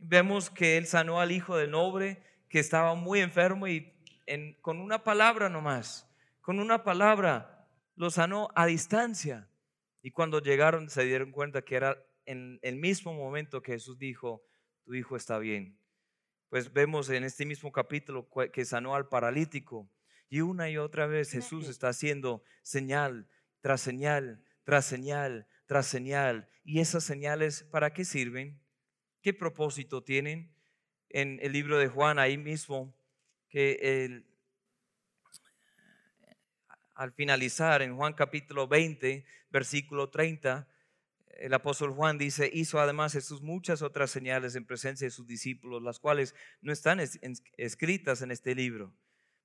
Vemos 0.00 0.50
que 0.50 0.76
él 0.76 0.88
sanó 0.88 1.20
al 1.20 1.30
hijo 1.30 1.56
del 1.56 1.70
noble 1.70 2.20
que 2.48 2.58
estaba 2.58 2.96
muy 2.96 3.20
enfermo 3.20 3.68
y 3.68 3.94
con 4.60 4.80
una 4.80 5.04
palabra 5.04 5.48
nomás, 5.48 6.10
con 6.40 6.58
una 6.58 6.82
palabra 6.82 7.68
lo 7.94 8.10
sanó 8.10 8.48
a 8.56 8.66
distancia. 8.66 9.46
Y 10.02 10.10
cuando 10.10 10.40
llegaron 10.40 10.88
se 10.88 11.04
dieron 11.04 11.32
cuenta 11.32 11.62
que 11.62 11.76
era 11.76 12.02
en 12.24 12.58
el 12.62 12.76
mismo 12.76 13.12
momento 13.14 13.62
que 13.62 13.72
Jesús 13.72 13.98
dijo, 13.98 14.42
tu 14.84 14.94
hijo 14.94 15.16
está 15.16 15.38
bien. 15.38 15.78
Pues 16.48 16.72
vemos 16.72 17.08
en 17.10 17.24
este 17.24 17.46
mismo 17.46 17.70
capítulo 17.70 18.28
que 18.52 18.64
sanó 18.64 18.94
al 18.94 19.08
paralítico. 19.08 19.88
Y 20.28 20.40
una 20.40 20.70
y 20.70 20.78
otra 20.78 21.06
vez 21.06 21.30
Jesús 21.30 21.68
está 21.68 21.88
haciendo 21.88 22.42
señal 22.62 23.28
tras 23.60 23.80
señal, 23.80 24.42
tras 24.64 24.84
señal, 24.84 25.46
tras 25.66 25.86
señal. 25.86 26.48
¿Y 26.64 26.80
esas 26.80 27.04
señales 27.04 27.64
para 27.64 27.92
qué 27.92 28.04
sirven? 28.04 28.60
¿Qué 29.22 29.34
propósito 29.34 30.02
tienen? 30.02 30.54
En 31.08 31.38
el 31.42 31.52
libro 31.52 31.78
de 31.78 31.88
Juan, 31.88 32.18
ahí 32.18 32.38
mismo, 32.38 32.96
que 33.48 34.04
el, 34.04 34.29
al 37.00 37.12
finalizar 37.12 37.80
en 37.80 37.96
Juan 37.96 38.12
capítulo 38.12 38.68
20, 38.68 39.24
versículo 39.48 40.10
30, 40.10 40.68
el 41.38 41.54
apóstol 41.54 41.94
Juan 41.94 42.18
dice, 42.18 42.50
hizo 42.52 42.78
además 42.78 43.14
Jesús 43.14 43.40
muchas 43.40 43.80
otras 43.80 44.10
señales 44.10 44.54
en 44.54 44.66
presencia 44.66 45.06
de 45.06 45.10
sus 45.10 45.26
discípulos, 45.26 45.82
las 45.82 45.98
cuales 45.98 46.34
no 46.60 46.70
están 46.70 47.00
escritas 47.56 48.20
en 48.20 48.30
este 48.30 48.54
libro, 48.54 48.92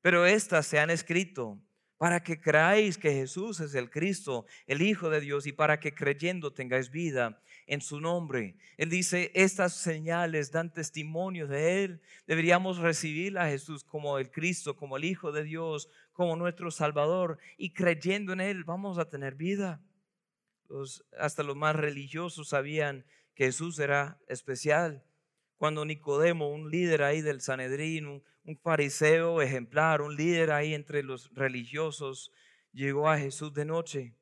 pero 0.01 0.25
estas 0.25 0.67
se 0.67 0.79
han 0.79 0.89
escrito 0.89 1.57
para 1.97 2.21
que 2.21 2.41
creáis 2.41 2.97
que 2.97 3.13
Jesús 3.13 3.61
es 3.61 3.73
el 3.73 3.89
Cristo, 3.89 4.45
el 4.67 4.81
Hijo 4.81 5.09
de 5.09 5.21
Dios, 5.21 5.47
y 5.47 5.53
para 5.53 5.79
que 5.79 5.95
creyendo 5.95 6.51
tengáis 6.51 6.91
vida 6.91 7.41
en 7.67 7.81
su 7.81 8.01
nombre. 8.01 8.57
Él 8.77 8.89
dice, 8.89 9.31
estas 9.33 9.75
señales 9.75 10.51
dan 10.51 10.73
testimonio 10.73 11.47
de 11.47 11.83
Él. 11.83 12.01
Deberíamos 12.27 12.79
recibir 12.79 13.37
a 13.39 13.47
Jesús 13.47 13.83
como 13.83 14.19
el 14.19 14.29
Cristo, 14.29 14.75
como 14.75 14.97
el 14.97 15.05
Hijo 15.05 15.31
de 15.31 15.43
Dios, 15.43 15.89
como 16.15 16.37
nuestro 16.37 16.71
Salvador, 16.71 17.37
y 17.57 17.73
creyendo 17.73 18.31
en 18.31 18.39
Él 18.39 18.63
vamos 18.63 18.97
a 18.97 19.09
tener 19.09 19.35
vida. 19.35 19.81
hasta 21.19 21.43
los 21.43 21.57
más 21.57 21.75
religiosos 21.75 22.49
sabían 22.49 23.05
que 23.35 23.45
Jesús 23.45 23.77
era 23.79 24.17
especial. 24.27 25.03
Cuando 25.57 25.83
Nicodemo, 25.83 26.49
un 26.49 26.71
líder 26.71 27.03
ahí 27.03 27.21
del 27.21 27.41
Sanedrín, 27.41 28.07
un, 28.07 28.23
fariseo 28.63 29.41
ejemplar, 29.41 30.01
un 30.01 30.15
líder 30.15 30.51
ahí 30.51 30.73
entre 30.73 31.03
los 31.03 31.33
religiosos, 31.33 32.31
llegó 32.71 33.09
a 33.09 33.17
Jesús 33.17 33.53
de 33.53 33.65
noche. 33.65 34.15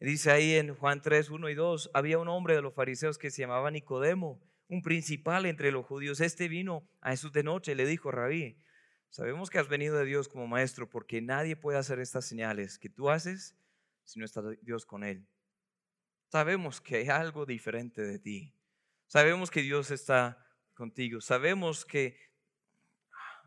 Dice 0.00 0.30
ahí 0.30 0.54
en 0.54 0.74
Juan 0.74 1.02
3, 1.02 1.28
1 1.28 1.50
y 1.50 1.54
2, 1.54 1.90
había 1.92 2.18
un 2.18 2.28
hombre 2.28 2.54
de 2.54 2.62
los 2.62 2.74
fariseos 2.74 3.18
que 3.18 3.30
se 3.30 3.42
llamaba 3.42 3.70
Nicodemo, 3.70 4.40
un 4.68 4.80
principal 4.80 5.44
entre 5.44 5.70
los 5.70 5.84
judíos. 5.84 6.20
Este 6.20 6.48
vino 6.48 6.88
a 7.02 7.10
Jesús 7.10 7.32
de 7.32 7.42
noche 7.42 7.72
y 7.72 7.74
le 7.74 7.84
dijo, 7.84 8.10
rabí, 8.10 8.56
sabemos 9.10 9.50
que 9.50 9.58
has 9.58 9.68
venido 9.68 9.96
de 9.96 10.04
Dios 10.04 10.28
como 10.28 10.46
maestro 10.46 10.88
porque 10.88 11.20
nadie 11.20 11.56
puede 11.56 11.78
hacer 11.78 11.98
estas 11.98 12.24
señales 12.26 12.78
que 12.78 12.88
tú 12.88 13.10
haces 13.10 13.56
si 14.04 14.18
no 14.18 14.24
está 14.24 14.42
Dios 14.62 14.86
con 14.86 15.04
él. 15.04 15.26
Sabemos 16.30 16.80
que 16.80 16.96
hay 16.96 17.08
algo 17.08 17.46
diferente 17.46 18.02
de 18.02 18.18
ti. 18.18 18.54
Sabemos 19.06 19.50
que 19.50 19.62
Dios 19.62 19.90
está 19.90 20.44
contigo. 20.74 21.20
Sabemos 21.20 21.84
que 21.84 22.18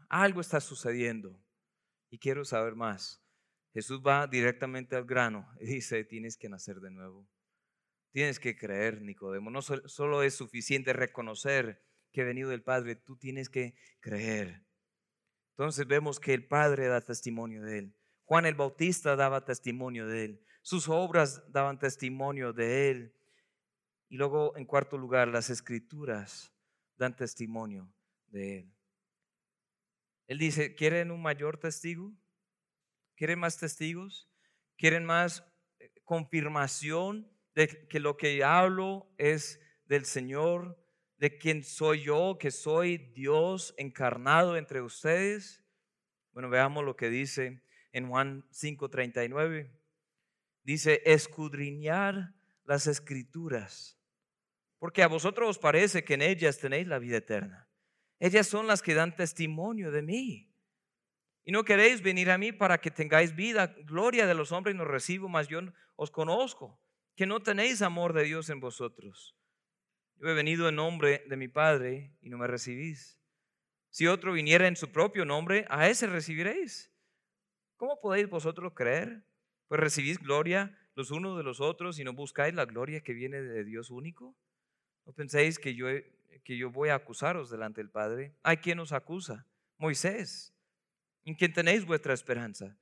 algo 0.10 0.42
está 0.42 0.60
sucediendo 0.60 1.40
y 2.10 2.18
quiero 2.18 2.46
saber 2.46 2.76
más. 2.76 3.24
Jesús 3.74 4.02
va 4.06 4.28
directamente 4.28 4.96
al 4.96 5.06
grano 5.06 5.48
y 5.60 5.68
dice, 5.68 6.04
tienes 6.04 6.38
que 6.38 6.50
nacer 6.50 6.80
de 6.80 6.92
nuevo. 6.92 7.28
Tienes 8.12 8.40
que 8.40 8.58
creer, 8.58 9.02
Nicodemo. 9.02 9.52
No 9.52 9.62
solo 9.62 10.24
es 10.24 10.34
suficiente 10.34 10.94
reconocer 10.94 11.86
que 12.12 12.22
he 12.22 12.26
venido 12.26 12.50
del 12.50 12.64
Padre, 12.64 12.96
tú 12.96 13.18
tienes 13.18 13.50
que 13.50 13.76
creer. 14.00 14.66
Entonces 15.60 15.86
vemos 15.86 16.22
que 16.22 16.34
el 16.34 16.48
Padre 16.48 16.88
da 16.88 17.02
testimonio 17.02 17.62
de 17.62 17.80
él. 17.80 17.96
Juan 18.24 18.46
el 18.46 18.56
Bautista 18.56 19.18
daba 19.18 19.44
testimonio 19.44 20.08
de 20.08 20.24
él. 20.24 20.46
Sus 20.62 20.88
obras 20.88 21.44
daban 21.52 21.78
testimonio 21.78 22.54
de 22.54 22.90
él. 22.90 23.14
Y 24.08 24.16
luego, 24.16 24.56
en 24.56 24.64
cuarto 24.64 24.98
lugar, 24.98 25.28
las 25.28 25.50
escrituras 25.50 26.54
dan 26.96 27.14
testimonio 27.14 27.94
de 28.28 28.60
él. 28.60 28.74
Él 30.28 30.38
dice, 30.38 30.76
¿quieren 30.76 31.12
un 31.12 31.22
mayor 31.22 31.58
testigo? 31.58 32.14
¿Quieren 33.18 33.40
más 33.40 33.58
testigos? 33.58 34.30
¿Quieren 34.78 35.04
más 35.04 35.44
eh, 35.80 35.92
confirmación 36.06 37.30
de 37.54 37.86
que 37.90 38.00
lo 38.00 38.16
que 38.16 38.46
hablo 38.46 39.14
es 39.18 39.60
del 39.88 40.06
Señor, 40.06 40.82
de 41.20 41.38
quien 41.38 41.64
soy 41.64 42.04
yo, 42.04 42.38
que 42.40 42.50
soy 42.50 42.98
Dios 43.14 43.74
encarnado 43.78 44.56
entre 44.56 44.82
ustedes? 44.82 45.62
Bueno, 46.32 46.50
veamos 46.50 46.86
lo 46.86 46.96
que 46.96 47.10
dice 47.10 47.62
en 47.92 48.08
Juan 48.08 48.46
5:39. 48.52 49.70
Dice, 50.64 51.02
escudriñar 51.06 52.36
las 52.64 52.88
escrituras, 52.88 54.00
porque 54.78 55.04
a 55.04 55.08
vosotros 55.08 55.50
os 55.50 55.60
parece 55.60 56.04
que 56.04 56.14
en 56.14 56.22
ellas 56.22 56.60
tenéis 56.60 56.88
la 56.88 57.00
vida 57.00 57.18
eterna 57.18 57.68
Ellas 58.20 58.48
son 58.48 58.68
las 58.68 58.82
que 58.82 58.94
dan 58.94 59.16
testimonio 59.16 59.92
de 59.92 60.02
mí. 60.02 60.54
Y 61.44 61.52
no 61.52 61.64
queréis 61.64 62.02
venir 62.02 62.30
a 62.30 62.38
mí 62.38 62.52
para 62.52 62.80
que 62.80 62.92
tengáis 62.92 63.36
vida. 63.36 63.68
Gloria 63.86 64.28
de 64.28 64.36
los 64.36 64.52
hombres 64.52 64.76
no 64.76 64.86
recibo, 64.86 65.28
mas 65.28 65.48
yo 65.48 65.62
os 65.96 66.12
conozco, 66.12 66.80
que 67.16 67.26
no 67.26 67.42
tenéis 67.42 67.82
amor 67.82 68.14
de 68.14 68.24
Dios 68.24 68.50
en 68.50 68.60
vosotros. 68.60 69.39
Yo 70.20 70.28
he 70.28 70.34
venido 70.34 70.68
en 70.68 70.76
nombre 70.76 71.24
de 71.28 71.38
mi 71.38 71.48
Padre 71.48 72.12
y 72.22 72.30
no 72.30 72.38
me 72.38 72.48
recibís. 72.48 73.18
Si 73.90 74.06
otro 74.06 74.34
viniera 74.34 74.68
en 74.68 74.76
su 74.76 74.92
propio 74.92 75.24
nombre, 75.24 75.66
a 75.70 75.88
ese 75.88 76.08
recibiréis. 76.08 76.92
¿Cómo 77.78 78.02
podéis 78.02 78.30
vosotros 78.30 78.74
creer? 78.76 79.24
Pues 79.70 79.80
recibís 79.80 80.20
gloria 80.20 80.78
los 80.94 81.12
unos 81.12 81.38
de 81.38 81.44
los 81.44 81.62
otros 81.62 81.98
y 82.00 82.04
no 82.04 82.12
buscáis 82.12 82.54
la 82.54 82.66
gloria 82.66 83.00
que 83.00 83.14
viene 83.14 83.42
de 83.42 83.64
Dios 83.64 83.90
único. 83.90 84.36
¿No 85.06 85.14
penséis 85.14 85.58
que 85.58 85.74
yo, 85.74 85.88
que 86.44 86.58
yo 86.58 86.70
voy 86.70 86.90
a 86.90 86.96
acusaros 86.96 87.50
delante 87.50 87.80
del 87.80 87.90
Padre? 87.90 88.36
Hay 88.44 88.58
quien 88.58 88.80
os 88.80 88.92
acusa, 88.92 89.46
Moisés, 89.78 90.54
en 91.24 91.34
quien 91.34 91.54
tenéis 91.54 91.86
vuestra 91.86 92.14
esperanza. 92.14 92.78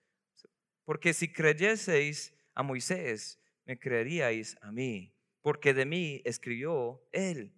Porque 0.84 1.13
si 1.13 1.32
creyeseis 1.32 2.34
a 2.56 2.63
Moisés, 2.63 3.39
me 3.65 3.78
creeríais 3.78 4.58
a 4.62 4.71
mí, 4.71 5.13
porque 5.48 5.74
de 5.74 5.86
mí 5.86 6.22
escribió 6.26 7.02
él. 7.14 7.54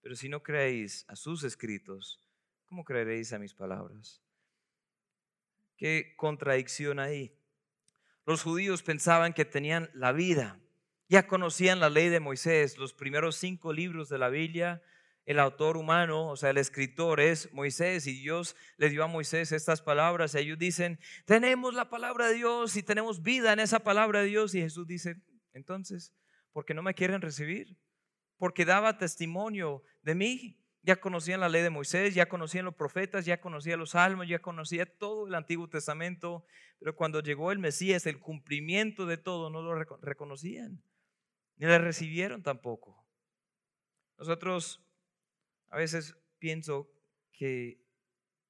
Pero 0.00 0.16
si 0.16 0.28
no 0.28 0.42
creéis 0.42 1.04
a 1.06 1.14
sus 1.14 1.44
escritos, 1.44 2.20
¿cómo 2.66 2.82
creeréis 2.82 3.32
a 3.32 3.38
mis 3.38 3.54
palabras? 3.54 4.20
Qué 5.76 6.14
contradicción 6.16 6.98
ahí. 6.98 7.32
Los 8.26 8.42
judíos 8.42 8.82
pensaban 8.82 9.34
que 9.34 9.44
tenían 9.44 9.88
la 9.94 10.10
vida, 10.10 10.58
ya 11.08 11.28
conocían 11.28 11.78
la 11.78 11.90
ley 11.90 12.08
de 12.08 12.18
Moisés, 12.18 12.76
los 12.76 12.92
primeros 12.92 13.36
cinco 13.36 13.72
libros 13.72 14.08
de 14.08 14.18
la 14.18 14.30
Biblia, 14.30 14.82
el 15.24 15.38
autor 15.38 15.76
humano, 15.76 16.30
o 16.30 16.36
sea, 16.36 16.50
el 16.50 16.58
escritor 16.58 17.20
es 17.20 17.52
Moisés 17.52 18.08
y 18.08 18.14
Dios 18.14 18.56
le 18.78 18.90
dio 18.90 19.04
a 19.04 19.06
Moisés 19.06 19.52
estas 19.52 19.80
palabras. 19.80 20.34
Ellos 20.34 20.58
dicen, 20.58 20.98
tenemos 21.24 21.72
la 21.72 21.88
palabra 21.88 22.26
de 22.26 22.34
Dios 22.34 22.74
y 22.74 22.82
tenemos 22.82 23.22
vida 23.22 23.52
en 23.52 23.60
esa 23.60 23.78
palabra 23.78 24.22
de 24.22 24.26
Dios. 24.26 24.56
Y 24.56 24.60
Jesús 24.60 24.88
dice, 24.88 25.22
entonces, 25.52 26.12
¿por 26.52 26.64
qué 26.64 26.74
no 26.74 26.82
me 26.82 26.94
quieren 26.94 27.20
recibir? 27.20 27.76
Porque 28.36 28.64
daba 28.64 28.98
testimonio 28.98 29.82
de 30.02 30.14
mí. 30.14 30.64
Ya 30.82 30.96
conocían 30.96 31.40
la 31.40 31.48
ley 31.48 31.62
de 31.62 31.70
Moisés, 31.70 32.14
ya 32.14 32.28
conocían 32.28 32.64
los 32.64 32.74
profetas, 32.74 33.26
ya 33.26 33.40
conocían 33.40 33.78
los 33.78 33.90
salmos, 33.90 34.28
ya 34.28 34.38
conocía 34.38 34.86
todo 34.86 35.26
el 35.26 35.34
Antiguo 35.34 35.68
Testamento, 35.68 36.46
pero 36.78 36.94
cuando 36.94 37.20
llegó 37.20 37.52
el 37.52 37.58
Mesías, 37.58 38.06
el 38.06 38.20
cumplimiento 38.20 39.04
de 39.04 39.18
todo, 39.18 39.50
no 39.50 39.60
lo 39.60 39.74
reconocían, 39.74 40.82
ni 41.56 41.66
le 41.66 41.78
recibieron 41.78 42.42
tampoco. 42.42 43.04
Nosotros 44.18 44.82
a 45.68 45.76
veces 45.76 46.16
pienso 46.38 46.88
que 47.32 47.80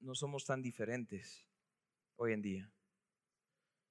no 0.00 0.14
somos 0.14 0.44
tan 0.44 0.62
diferentes 0.62 1.48
hoy 2.16 2.32
en 2.34 2.42
día. 2.42 2.72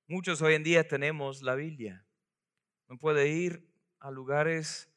Muchos 0.07 0.41
hoy 0.41 0.53
en 0.53 0.63
día 0.63 0.87
tenemos 0.87 1.41
la 1.41 1.55
Biblia. 1.55 2.05
No 2.87 2.97
puede 2.97 3.27
ir 3.27 3.67
a 3.99 4.11
lugares 4.11 4.91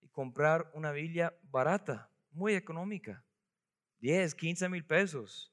y 0.00 0.08
comprar 0.08 0.70
una 0.74 0.92
Biblia 0.92 1.36
barata 1.50 2.10
muy 2.30 2.54
económica. 2.54 3.24
10, 3.98 4.34
15 4.34 4.68
mil 4.68 4.84
pesos. 4.84 5.52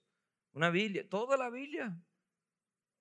Una 0.52 0.70
Biblia, 0.70 1.08
toda 1.08 1.38
la 1.38 1.50
Biblia. 1.50 1.98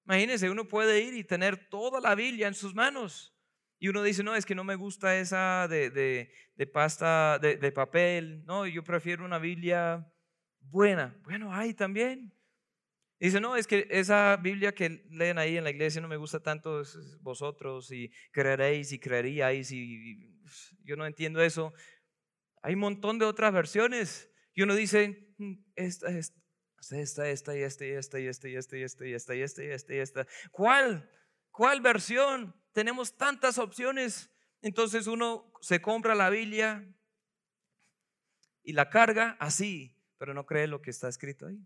Imagínense, 0.05 0.51
uno 0.51 0.67
puede 0.67 1.01
ir 1.01 1.15
y 1.15 1.25
tener 1.25 1.69
toda 1.69 2.01
la 2.01 2.15
Biblia 2.15 2.49
en 2.49 2.55
sus 2.55 2.75
manos. 2.75 3.35
Y 3.79 3.89
uno 3.89 4.03
dice, 4.03 4.23
no, 4.23 4.35
es 4.35 4.47
que 4.47 4.55
no 4.55 4.65
me 4.65 4.77
gusta 4.77 5.17
esa 5.19 5.67
de, 5.69 5.91
de, 5.91 6.67
pasta, 6.67 7.39
de, 7.41 7.57
de, 7.57 7.73
papel. 7.73 8.45
No, 8.45 8.67
yo 8.67 8.85
prefiero 8.85 9.25
una 9.25 9.39
Biblia 9.39 10.09
buena. 10.61 11.17
Bueno, 11.25 11.53
hay 11.53 11.75
también. 11.75 12.33
Dice, 13.23 13.41
no, 13.41 13.55
es 13.55 13.69
que 13.69 13.87
esa 13.89 14.37
Biblia 14.37 14.75
que 14.75 15.07
leen 15.09 15.39
ahí 15.39 15.57
en 15.57 15.63
la 15.63 15.71
iglesia 15.71 16.01
no 16.01 16.09
me 16.09 16.17
gusta 16.17 16.41
tanto 16.41 16.83
vosotros 17.21 17.93
y 17.93 18.11
creeréis 18.33 18.91
y 18.91 18.99
creeríais 18.99 19.71
y 19.71 20.35
yo 20.83 20.97
no 20.97 21.07
entiendo 21.07 21.41
eso. 21.41 21.73
Hay 22.63 22.75
un 22.75 22.81
montón 22.81 23.21
de 23.21 23.27
otras 23.27 23.53
versiones. 23.53 24.29
Y 24.55 24.63
uno 24.63 24.75
dice, 24.75 25.33
mm, 25.39 25.53
esta, 25.77 26.09
esta, 26.11 26.35
esta, 26.91 27.29
esta, 27.29 27.57
y 27.57 27.63
esta, 27.63 27.87
y 27.87 27.91
esta, 27.93 28.19
y 28.19 28.27
esta, 28.27 28.49
y 28.49 28.55
esta, 28.57 28.77
y 28.77 28.83
esta, 28.83 29.07
y 29.07 29.13
esta, 29.13 29.35
y 29.37 29.41
esta, 29.43 29.63
y 29.63 29.69
esta, 29.69 29.95
y 29.95 29.99
esta. 29.99 30.27
¿Cuál? 30.51 31.09
¿Cuál 31.53 31.81
versión? 31.81 32.61
Tenemos 32.73 33.17
tantas 33.17 33.57
opciones. 33.59 34.33
Entonces 34.63 35.07
uno 35.07 35.53
se 35.61 35.81
compra 35.81 36.17
la 36.17 36.29
Biblia 36.29 36.93
y 38.65 38.73
la 38.73 38.91
carga 38.91 39.37
así, 39.39 39.97
pero 40.19 40.35
no 40.35 40.45
cree 40.45 40.67
lo 40.67 40.83
que 40.83 40.91
está 40.91 41.09
escrito 41.09 41.47
ahí. 41.47 41.65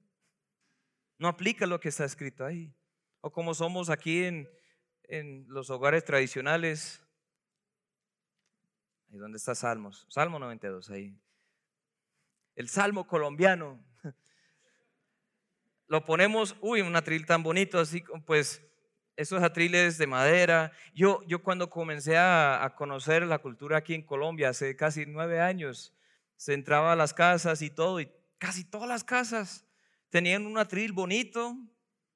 No 1.19 1.29
aplica 1.29 1.67
lo 1.67 1.81
que 1.81 1.89
está 1.89 2.05
escrito 2.05 2.45
ahí. 2.45 2.75
O 3.21 3.33
como 3.33 3.55
somos 3.55 3.91
aquí 3.91 4.25
en, 4.25 4.49
en 5.05 5.47
los 5.49 5.71
hogares 5.71 6.05
tradicionales, 6.05 7.07
¿Y 9.09 9.19
dónde 9.19 9.39
está 9.39 9.55
Salmos? 9.55 10.07
Salmo 10.09 10.39
92, 10.39 10.91
ahí. 10.91 11.17
El 12.55 12.69
Salmo 12.69 13.07
colombiano. 13.07 13.83
Lo 15.87 16.05
ponemos, 16.05 16.57
uy, 16.61 16.81
un 16.81 16.97
atril 16.97 17.27
tan 17.27 17.43
bonito, 17.43 17.79
así 17.79 18.03
pues 18.27 18.63
esos 19.17 19.43
atriles 19.43 19.99
de 19.99 20.07
madera. 20.07 20.73
Yo, 20.93 21.23
yo 21.27 21.43
cuando 21.43 21.71
comencé 21.71 22.17
a, 22.17 22.65
a, 22.65 22.75
conocer 22.75 23.27
la 23.27 23.39
cultura 23.39 23.79
aquí 23.79 23.95
en 23.95 24.03
Colombia, 24.03 24.51
hace 24.51 24.75
casi 24.77 25.07
nueve 25.07 25.41
años, 25.41 25.95
se 26.37 26.55
entraba 26.55 26.93
a 26.93 26.97
las 26.97 27.15
casas 27.15 27.63
y 27.63 27.71
todo, 27.71 28.01
y 28.01 28.13
casi 28.39 28.65
todas 28.65 28.89
las 28.89 29.05
casas 29.05 29.66
tenían 30.17 30.47
un 30.47 30.57
atril 30.57 30.93
bonito, 30.93 31.55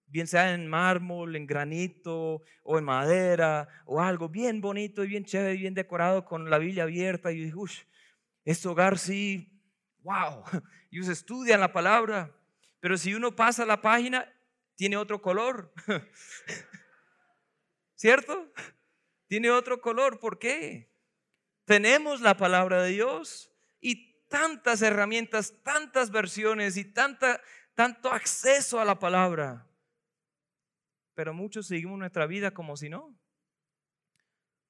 bien 0.07 0.27
sea 0.27 0.55
en 0.55 0.67
mármol, 0.67 1.37
en 1.37 1.47
granito 1.47 2.43
o 2.63 2.79
en 2.79 2.85
madera 2.85 3.69
o 3.85 4.01
algo 4.01 4.27
bien 4.27 4.63
bonito 4.63 5.05
y 5.05 5.09
bien 5.09 5.27
chévere, 5.27 5.59
bien 5.59 5.75
decorado 5.75 6.25
con 6.25 6.49
la 6.49 6.57
Biblia 6.57 6.85
abierta. 6.85 7.31
Y 7.31 7.41
yo 7.41 7.45
dije, 7.45 7.57
uff, 7.57 7.83
este 8.43 8.69
hogar 8.69 8.99
sí, 8.99 9.53
wow. 9.99 10.45
Ellos 10.91 11.09
estudian 11.09 11.61
la 11.61 11.75
palabra, 11.75 12.35
pero 12.81 12.97
si 12.97 13.13
uno 13.13 13.37
pasa 13.37 13.67
la 13.67 13.83
página, 13.83 14.27
tiene 14.77 14.97
otro 14.97 15.21
color. 15.21 15.71
¿Cierto? 17.97 18.51
Tiene 19.27 19.51
otro 19.51 19.83
color. 19.83 20.21
¿Por 20.21 20.39
qué? 20.39 20.91
Tenemos 21.67 22.23
la 22.23 22.39
palabra 22.39 22.83
de 22.83 22.93
Dios 22.93 23.53
y 23.79 24.11
tantas 24.31 24.81
herramientas, 24.81 25.53
tantas 25.63 26.11
versiones 26.11 26.79
y 26.79 26.85
tanta, 26.87 27.43
tanto 27.81 28.13
acceso 28.13 28.79
a 28.79 28.85
la 28.85 28.99
palabra 28.99 29.67
pero 31.21 31.35
muchos 31.35 31.67
seguimos 31.67 31.99
nuestra 31.99 32.27
vida 32.27 32.53
como 32.53 32.79
si 32.79 32.89
no. 32.89 33.15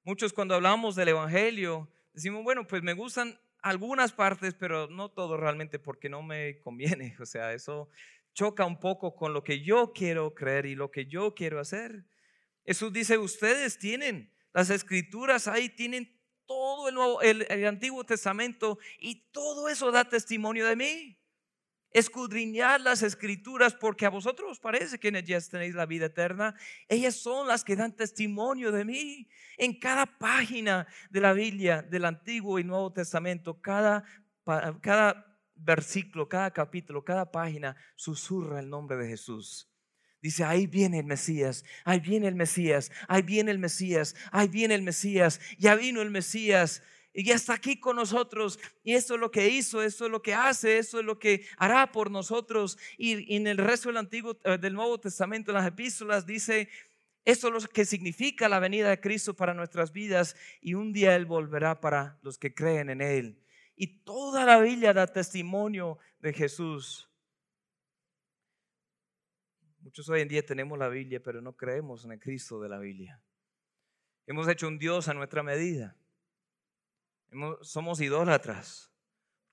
Muchos 0.03 0.33
cuando 0.33 0.55
hablamos 0.55 0.97
del 0.97 1.07
Evangelio 1.07 1.89
decimos, 2.11 2.43
bueno, 2.43 2.67
pues 2.67 2.83
me 2.83 2.91
gustan 2.91 3.39
algunas 3.61 4.11
partes, 4.11 4.53
pero 4.53 4.87
no 4.87 5.11
todo 5.11 5.37
realmente 5.37 5.79
porque 5.79 6.09
no 6.09 6.21
me 6.21 6.59
conviene. 6.59 7.15
O 7.21 7.25
sea, 7.25 7.53
eso 7.53 7.89
choca 8.33 8.65
un 8.65 8.81
poco 8.81 9.15
con 9.15 9.33
lo 9.33 9.45
que 9.45 9.61
yo 9.61 9.93
quiero 9.93 10.33
creer 10.33 10.65
y 10.65 10.75
lo 10.75 10.91
que 10.91 11.05
yo 11.05 11.33
quiero 11.35 11.61
hacer. 11.61 12.05
Jesús 12.65 12.91
dice, 12.91 13.17
ustedes 13.17 13.79
tienen 13.79 14.33
las 14.51 14.69
escrituras 14.69 15.47
ahí, 15.47 15.69
tienen 15.69 16.19
todo 16.45 16.89
el, 16.89 16.95
nuevo, 16.95 17.21
el, 17.21 17.45
el 17.49 17.65
Antiguo 17.65 18.03
Testamento 18.03 18.77
y 18.99 19.31
todo 19.31 19.69
eso 19.69 19.89
da 19.89 20.03
testimonio 20.03 20.65
de 20.65 20.75
mí 20.75 21.20
escudriñar 21.91 22.81
las 22.81 23.03
escrituras 23.03 23.73
porque 23.73 24.05
a 24.05 24.09
vosotros 24.09 24.51
os 24.51 24.59
parece 24.59 24.99
que 24.99 25.09
en 25.09 25.17
ellas 25.17 25.49
tenéis 25.49 25.75
la 25.75 25.85
vida 25.85 26.07
eterna. 26.07 26.55
Ellas 26.87 27.15
son 27.15 27.47
las 27.47 27.63
que 27.63 27.75
dan 27.75 27.95
testimonio 27.95 28.71
de 28.71 28.85
mí. 28.85 29.27
En 29.57 29.79
cada 29.79 30.05
página 30.05 30.87
de 31.09 31.21
la 31.21 31.33
Biblia, 31.33 31.81
del 31.81 32.05
Antiguo 32.05 32.59
y 32.59 32.63
Nuevo 32.63 32.91
Testamento, 32.93 33.61
cada, 33.61 34.03
cada 34.81 35.39
versículo, 35.55 36.27
cada 36.27 36.51
capítulo, 36.51 37.03
cada 37.03 37.31
página 37.31 37.75
susurra 37.95 38.59
el 38.59 38.69
nombre 38.69 38.97
de 38.97 39.07
Jesús. 39.07 39.67
Dice, 40.21 40.43
ahí 40.43 40.67
viene 40.67 40.99
el 40.99 41.05
Mesías, 41.05 41.65
ahí 41.83 41.99
viene 41.99 42.27
el 42.27 42.35
Mesías, 42.35 42.91
ahí 43.07 43.23
viene 43.23 43.49
el 43.49 43.57
Mesías, 43.57 44.15
ahí 44.31 44.47
viene 44.47 44.75
el 44.75 44.83
Mesías, 44.83 45.41
ya 45.57 45.73
vino 45.73 46.01
el 46.01 46.11
Mesías 46.11 46.83
y 47.13 47.29
está 47.31 47.53
aquí 47.53 47.79
con 47.79 47.97
nosotros. 47.97 48.59
Y 48.83 48.93
esto 48.93 49.15
es 49.15 49.19
lo 49.19 49.31
que 49.31 49.49
hizo, 49.49 49.81
esto 49.81 50.05
es 50.05 50.11
lo 50.11 50.21
que 50.21 50.33
hace, 50.33 50.77
esto 50.77 50.99
es 50.99 51.05
lo 51.05 51.19
que 51.19 51.45
hará 51.57 51.91
por 51.91 52.09
nosotros. 52.09 52.77
Y, 52.97 53.35
en 53.35 53.47
el 53.47 53.57
resto 53.57 53.89
del 53.89 53.97
Antiguo, 53.97 54.37
eh, 54.43 54.57
del 54.57 54.73
Nuevo 54.73 54.99
Testamento, 54.99 55.51
en 55.51 55.55
las 55.55 55.67
epístolas, 55.67 56.25
dice, 56.25 56.69
esto 57.25 57.47
es 57.47 57.63
lo 57.63 57.69
que 57.69 57.85
significa 57.85 58.47
la 58.47 58.59
venida 58.59 58.89
de 58.89 58.99
Cristo 58.99 59.35
para 59.35 59.53
nuestras 59.53 59.91
vidas. 59.91 60.35
Y 60.61 60.73
un 60.73 60.93
día 60.93 61.15
Él 61.15 61.25
volverá 61.25 61.81
para 61.81 62.17
los 62.21 62.37
que 62.37 62.53
creen 62.53 62.89
en 62.89 63.01
Él. 63.01 63.37
Y 63.75 64.03
toda 64.03 64.45
la 64.45 64.59
Biblia 64.59 64.93
da 64.93 65.07
testimonio 65.07 65.97
de 66.19 66.33
Jesús. 66.33 67.09
Muchos 69.79 70.07
hoy 70.09 70.21
en 70.21 70.27
día 70.27 70.45
tenemos 70.45 70.77
la 70.77 70.87
Biblia, 70.87 71.21
pero 71.21 71.41
no 71.41 71.57
creemos 71.57 72.05
en 72.05 72.11
el 72.11 72.19
Cristo 72.19 72.61
de 72.61 72.69
la 72.69 72.77
Biblia. 72.77 73.19
Hemos 74.27 74.47
hecho 74.47 74.67
un 74.67 74.77
Dios 74.77 75.07
a 75.07 75.13
nuestra 75.13 75.41
medida 75.41 75.97
somos 77.61 78.01
idólatras. 78.01 78.91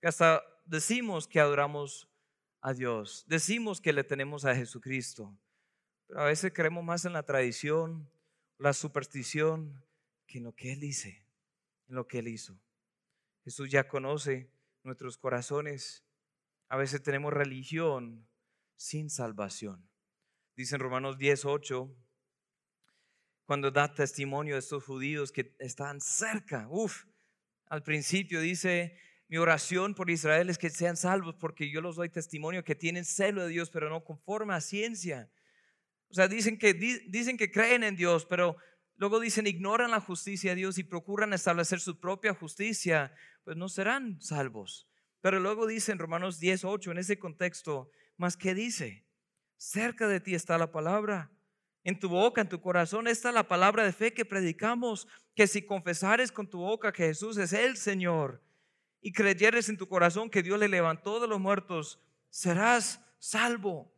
Hasta 0.02 0.42
decimos 0.64 1.26
que 1.26 1.40
adoramos 1.40 2.08
a 2.60 2.72
Dios. 2.72 3.24
Decimos 3.28 3.80
que 3.80 3.92
le 3.92 4.04
tenemos 4.04 4.44
a 4.44 4.54
Jesucristo, 4.54 5.36
pero 6.06 6.20
a 6.20 6.24
veces 6.24 6.52
creemos 6.52 6.84
más 6.84 7.04
en 7.04 7.12
la 7.12 7.22
tradición, 7.22 8.10
la 8.58 8.72
superstición, 8.72 9.84
que 10.26 10.38
en 10.38 10.44
lo 10.44 10.54
que 10.54 10.72
Él 10.72 10.80
dice, 10.80 11.24
en 11.88 11.94
lo 11.94 12.06
que 12.06 12.18
Él 12.18 12.28
hizo. 12.28 12.58
Jesús 13.44 13.70
ya 13.70 13.88
conoce 13.88 14.50
nuestros 14.82 15.16
corazones. 15.16 16.04
A 16.68 16.76
veces 16.76 17.02
tenemos 17.02 17.32
religión 17.32 18.28
sin 18.76 19.10
salvación. 19.10 19.88
Dice 20.56 20.74
en 20.74 20.80
Romanos 20.80 21.16
18, 21.18 21.94
cuando 23.46 23.70
da 23.70 23.94
testimonio 23.94 24.54
de 24.54 24.60
estos 24.60 24.84
judíos 24.84 25.32
que 25.32 25.54
están 25.58 26.00
cerca, 26.00 26.66
uff, 26.68 27.06
al 27.70 27.82
principio 27.82 28.40
dice, 28.40 28.96
mi 29.28 29.36
oración 29.36 29.94
por 29.94 30.10
Israel 30.10 30.48
es 30.48 30.58
que 30.58 30.70
sean 30.70 30.96
salvos 30.96 31.34
porque 31.38 31.70
yo 31.70 31.80
los 31.80 31.96
doy 31.96 32.08
testimonio 32.08 32.64
que 32.64 32.74
tienen 32.74 33.04
celo 33.04 33.42
de 33.42 33.50
Dios, 33.50 33.70
pero 33.70 33.90
no 33.90 34.04
conforme 34.04 34.54
a 34.54 34.60
ciencia. 34.60 35.30
O 36.08 36.14
sea, 36.14 36.28
dicen 36.28 36.58
que, 36.58 36.72
dicen 36.74 37.36
que 37.36 37.50
creen 37.50 37.84
en 37.84 37.96
Dios, 37.96 38.24
pero 38.24 38.56
luego 38.96 39.20
dicen 39.20 39.46
ignoran 39.46 39.90
la 39.90 40.00
justicia 40.00 40.50
de 40.50 40.56
Dios 40.56 40.78
y 40.78 40.84
procuran 40.84 41.34
establecer 41.34 41.80
su 41.80 42.00
propia 42.00 42.32
justicia, 42.32 43.12
pues 43.44 43.56
no 43.56 43.68
serán 43.68 44.20
salvos. 44.20 44.88
Pero 45.20 45.40
luego 45.40 45.66
dice 45.66 45.92
en 45.92 45.98
Romanos 45.98 46.40
18, 46.40 46.92
en 46.92 46.98
ese 46.98 47.18
contexto, 47.18 47.90
más 48.16 48.36
que 48.36 48.54
dice, 48.54 49.04
cerca 49.56 50.08
de 50.08 50.20
ti 50.20 50.34
está 50.34 50.56
la 50.56 50.72
palabra, 50.72 51.30
en 51.84 51.98
tu 51.98 52.08
boca, 52.08 52.40
en 52.40 52.48
tu 52.48 52.60
corazón 52.60 53.08
está 53.08 53.32
la 53.32 53.48
palabra 53.48 53.84
de 53.84 53.92
fe 53.92 54.12
que 54.12 54.24
predicamos, 54.24 55.06
que 55.38 55.46
si 55.46 55.62
confesares 55.62 56.32
con 56.32 56.48
tu 56.48 56.58
boca 56.58 56.92
que 56.92 57.06
Jesús 57.06 57.36
es 57.36 57.52
el 57.52 57.76
Señor 57.76 58.42
y 59.00 59.12
creyeres 59.12 59.68
en 59.68 59.76
tu 59.76 59.86
corazón 59.86 60.30
que 60.30 60.42
Dios 60.42 60.58
le 60.58 60.66
levantó 60.66 61.20
de 61.20 61.28
los 61.28 61.38
muertos, 61.38 62.00
serás 62.28 63.00
salvo. 63.20 63.88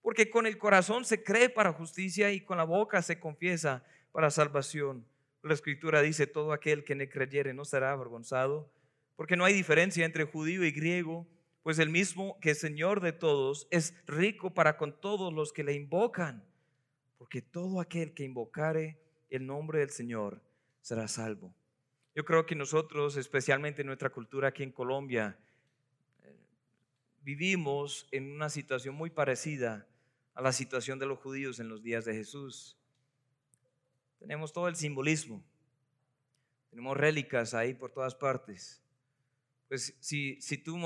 Porque 0.00 0.30
con 0.30 0.46
el 0.46 0.56
corazón 0.56 1.04
se 1.04 1.22
cree 1.22 1.50
para 1.50 1.74
justicia 1.74 2.32
y 2.32 2.40
con 2.40 2.56
la 2.56 2.64
boca 2.64 3.02
se 3.02 3.20
confiesa 3.20 3.84
para 4.10 4.30
salvación. 4.30 5.06
La 5.42 5.52
escritura 5.52 6.00
dice, 6.00 6.26
todo 6.26 6.54
aquel 6.54 6.82
que 6.82 6.94
le 6.94 7.10
creyere 7.10 7.52
no 7.52 7.66
será 7.66 7.92
avergonzado, 7.92 8.72
porque 9.16 9.36
no 9.36 9.44
hay 9.44 9.52
diferencia 9.52 10.06
entre 10.06 10.24
judío 10.24 10.64
y 10.64 10.70
griego, 10.70 11.26
pues 11.62 11.78
el 11.78 11.90
mismo 11.90 12.40
que 12.40 12.52
es 12.52 12.58
Señor 12.58 13.02
de 13.02 13.12
todos 13.12 13.68
es 13.70 13.94
rico 14.06 14.54
para 14.54 14.78
con 14.78 14.98
todos 14.98 15.30
los 15.30 15.52
que 15.52 15.62
le 15.62 15.74
invocan, 15.74 16.42
porque 17.18 17.42
todo 17.42 17.82
aquel 17.82 18.14
que 18.14 18.24
invocare 18.24 18.98
el 19.28 19.44
nombre 19.44 19.80
del 19.80 19.90
Señor 19.90 20.45
será 20.86 21.08
salvo. 21.08 21.52
Yo 22.14 22.24
creo 22.24 22.46
que 22.46 22.54
nosotros, 22.54 23.16
especialmente 23.16 23.80
en 23.80 23.88
nuestra 23.88 24.10
cultura 24.10 24.46
aquí 24.46 24.62
en 24.62 24.70
Colombia, 24.70 25.36
eh, 26.22 26.38
vivimos 27.22 28.06
en 28.12 28.30
una 28.30 28.48
situación 28.48 28.94
muy 28.94 29.10
parecida 29.10 29.88
a 30.32 30.42
la 30.42 30.52
situación 30.52 31.00
de 31.00 31.06
los 31.06 31.18
judíos 31.18 31.58
en 31.58 31.68
los 31.68 31.82
días 31.82 32.04
de 32.04 32.14
Jesús. 32.14 32.78
Tenemos 34.20 34.52
todo 34.52 34.68
el 34.68 34.76
simbolismo, 34.76 35.42
tenemos 36.70 36.96
rélicas 36.96 37.52
ahí 37.52 37.74
por 37.74 37.90
todas 37.90 38.14
partes. 38.14 38.80
Pues 39.66 39.96
si, 39.98 40.40
si 40.40 40.56
tú 40.56 40.76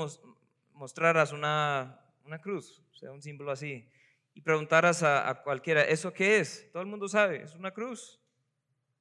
mostraras 0.73 1.31
una, 1.31 2.03
una 2.25 2.41
cruz, 2.41 2.81
o 2.91 2.95
sea, 2.95 3.11
un 3.11 3.21
símbolo 3.21 3.51
así, 3.51 3.87
y 4.33 4.41
preguntaras 4.41 5.03
a, 5.03 5.29
a 5.29 5.43
cualquiera, 5.43 5.83
¿eso 5.83 6.11
qué 6.11 6.39
es? 6.39 6.71
Todo 6.71 6.81
el 6.81 6.89
mundo 6.89 7.07
sabe, 7.07 7.43
es 7.43 7.53
una 7.53 7.69
cruz. 7.69 8.20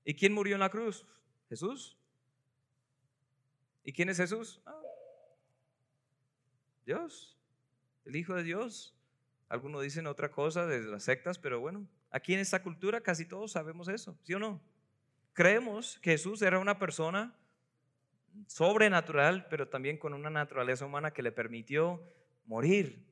¿Y 0.05 0.15
quién 0.15 0.33
murió 0.33 0.55
en 0.55 0.61
la 0.61 0.71
cruz? 0.71 1.07
Jesús. 1.49 1.97
¿Y 3.85 3.93
quién 3.93 4.09
es 4.09 4.19
Jesús? 4.19 4.61
Ah, 4.67 4.81
Dios, 6.87 7.37
el 8.05 8.17
Hijo 8.17 8.35
de 8.35 8.43
Dios. 8.43 8.95
Algunos 9.49 9.83
dicen 9.83 10.07
otra 10.07 10.31
cosa 10.31 10.67
de 10.67 10.81
las 10.81 11.05
sectas, 11.05 11.39
pero 11.39 11.61
bueno, 11.61 11.87
aquí 12.11 12.35
en 12.35 12.41
esta 12.41 12.63
cultura 12.63 13.01
casi 13.01 13.25
todos 13.25 13.53
sabemos 13.53 13.89
eso, 13.89 14.17
¿sí 14.23 14.35
o 14.35 14.39
no? 14.39 14.61
Creemos 15.33 15.99
que 16.01 16.13
Jesús 16.13 16.43
era 16.43 16.59
una 16.59 16.79
persona 16.79 17.35
sobrenatural, 18.47 19.47
pero 19.49 19.69
también 19.69 19.99
con 19.99 20.15
una 20.15 20.31
naturaleza 20.31 20.87
humana 20.87 21.13
que 21.13 21.23
le 21.23 21.33
permitió 21.33 22.03
morir. 22.45 23.05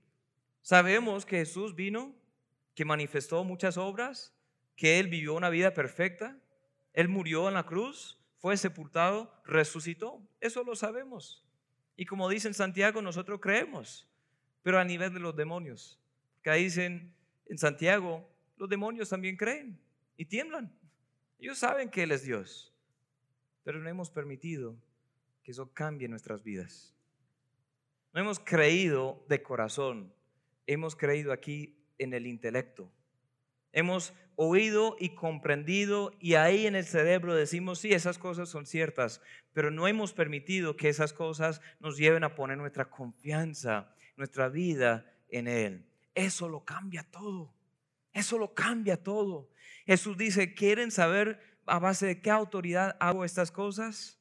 Sabemos 0.63 1.27
que 1.27 1.39
Jesús 1.39 1.75
vino, 1.75 2.15
que 2.75 2.85
manifestó 2.85 3.43
muchas 3.45 3.77
obras, 3.77 4.35
que 4.77 5.01
Él 5.01 5.09
vivió 5.09 5.35
una 5.35 5.51
vida 5.51 5.75
perfecta, 5.75 6.39
Él 6.99 7.07
murió 7.07 7.47
en 7.47 7.55
la 7.55 7.65
cruz, 7.65 8.19
fue 8.39 8.57
sepultado, 8.57 9.33
resucitó. 9.45 10.21
Eso 10.41 10.65
lo 10.65 10.75
sabemos. 10.75 11.47
Y 11.95 12.07
como 12.07 12.29
dice 12.29 12.49
en 12.49 12.55
Santiago, 12.55 13.01
nosotros 13.01 13.39
creemos, 13.41 14.11
pero 14.65 14.81
a 14.81 14.85
nivel 14.85 15.15
de 15.15 15.21
los 15.21 15.37
demonios. 15.37 16.01
Que 16.43 16.51
ahí 16.51 16.65
dicen 16.65 17.15
en 17.47 17.57
Santiago, 17.57 18.29
los 18.57 18.69
demonios 18.69 19.09
también 19.09 19.37
creen 19.37 19.81
y 20.17 20.25
tiemblan. 20.25 20.77
Ellos 21.39 21.59
saben 21.59 21.89
que 21.89 22.03
Él 22.03 22.11
es 22.11 22.25
Dios, 22.25 22.75
pero 23.63 23.79
no 23.79 23.89
hemos 23.89 24.11
permitido 24.11 24.77
que 25.45 25.53
eso 25.53 25.73
cambie 25.73 26.09
nuestras 26.09 26.43
vidas. 26.43 26.97
No 28.13 28.23
hemos 28.23 28.41
creído 28.41 29.25
de 29.29 29.41
corazón, 29.41 30.13
hemos 30.67 30.97
creído 30.97 31.33
aquí 31.33 31.79
en 31.97 32.13
el 32.13 32.27
intelecto. 32.27 32.91
Hemos 33.71 34.13
oído 34.41 34.95
y 35.01 35.17
comprendido 35.17 36.13
y 36.21 36.35
ahí 36.35 36.69
en 36.69 36.77
el 36.77 36.87
cerebro 36.87 37.35
decimos, 37.35 37.81
sí, 37.81 37.93
esas 37.93 38.19
cosas 38.19 38.49
son 38.49 38.67
ciertas, 38.67 39.21
pero 39.53 39.73
no 39.73 39.89
hemos 39.89 40.13
permitido 40.13 40.77
que 40.77 40.89
esas 40.89 41.13
cosas 41.13 41.61
nos 41.81 41.97
lleven 41.97 42.23
a 42.23 42.37
poner 42.37 42.57
nuestra 42.57 42.89
confianza, 42.89 43.93
nuestra 44.17 44.49
vida 44.49 45.13
en 45.29 45.49
Él. 45.49 45.85
Eso 46.15 46.49
lo 46.49 46.65
cambia 46.65 47.03
todo. 47.03 47.53
Eso 48.13 48.39
lo 48.39 48.55
cambia 48.55 49.03
todo. 49.03 49.51
Jesús 49.87 50.17
dice, 50.17 50.55
¿quieren 50.55 50.93
saber 50.93 51.41
a 51.67 51.81
base 51.81 52.07
de 52.07 52.21
qué 52.21 52.31
autoridad 52.31 52.97
hago 53.01 53.25
estas 53.25 53.51
cosas? 53.51 54.21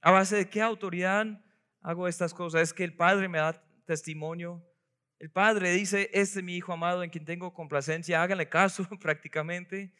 ¿A 0.00 0.10
base 0.10 0.36
de 0.36 0.48
qué 0.48 0.62
autoridad 0.62 1.44
hago 1.82 2.08
estas 2.08 2.32
cosas? 2.32 2.62
Es 2.62 2.72
que 2.72 2.84
el 2.84 2.96
Padre 2.96 3.28
me 3.28 3.38
da 3.38 3.62
testimonio 3.84 4.64
el 5.24 5.30
Padre 5.30 5.72
dice, 5.72 6.10
este 6.12 6.40
es 6.40 6.44
mi 6.44 6.54
Hijo 6.54 6.74
amado 6.74 7.02
en 7.02 7.08
quien 7.08 7.24
tengo 7.24 7.54
complacencia, 7.54 8.22
háganle 8.22 8.46
caso 8.46 8.86
prácticamente. 9.00 9.90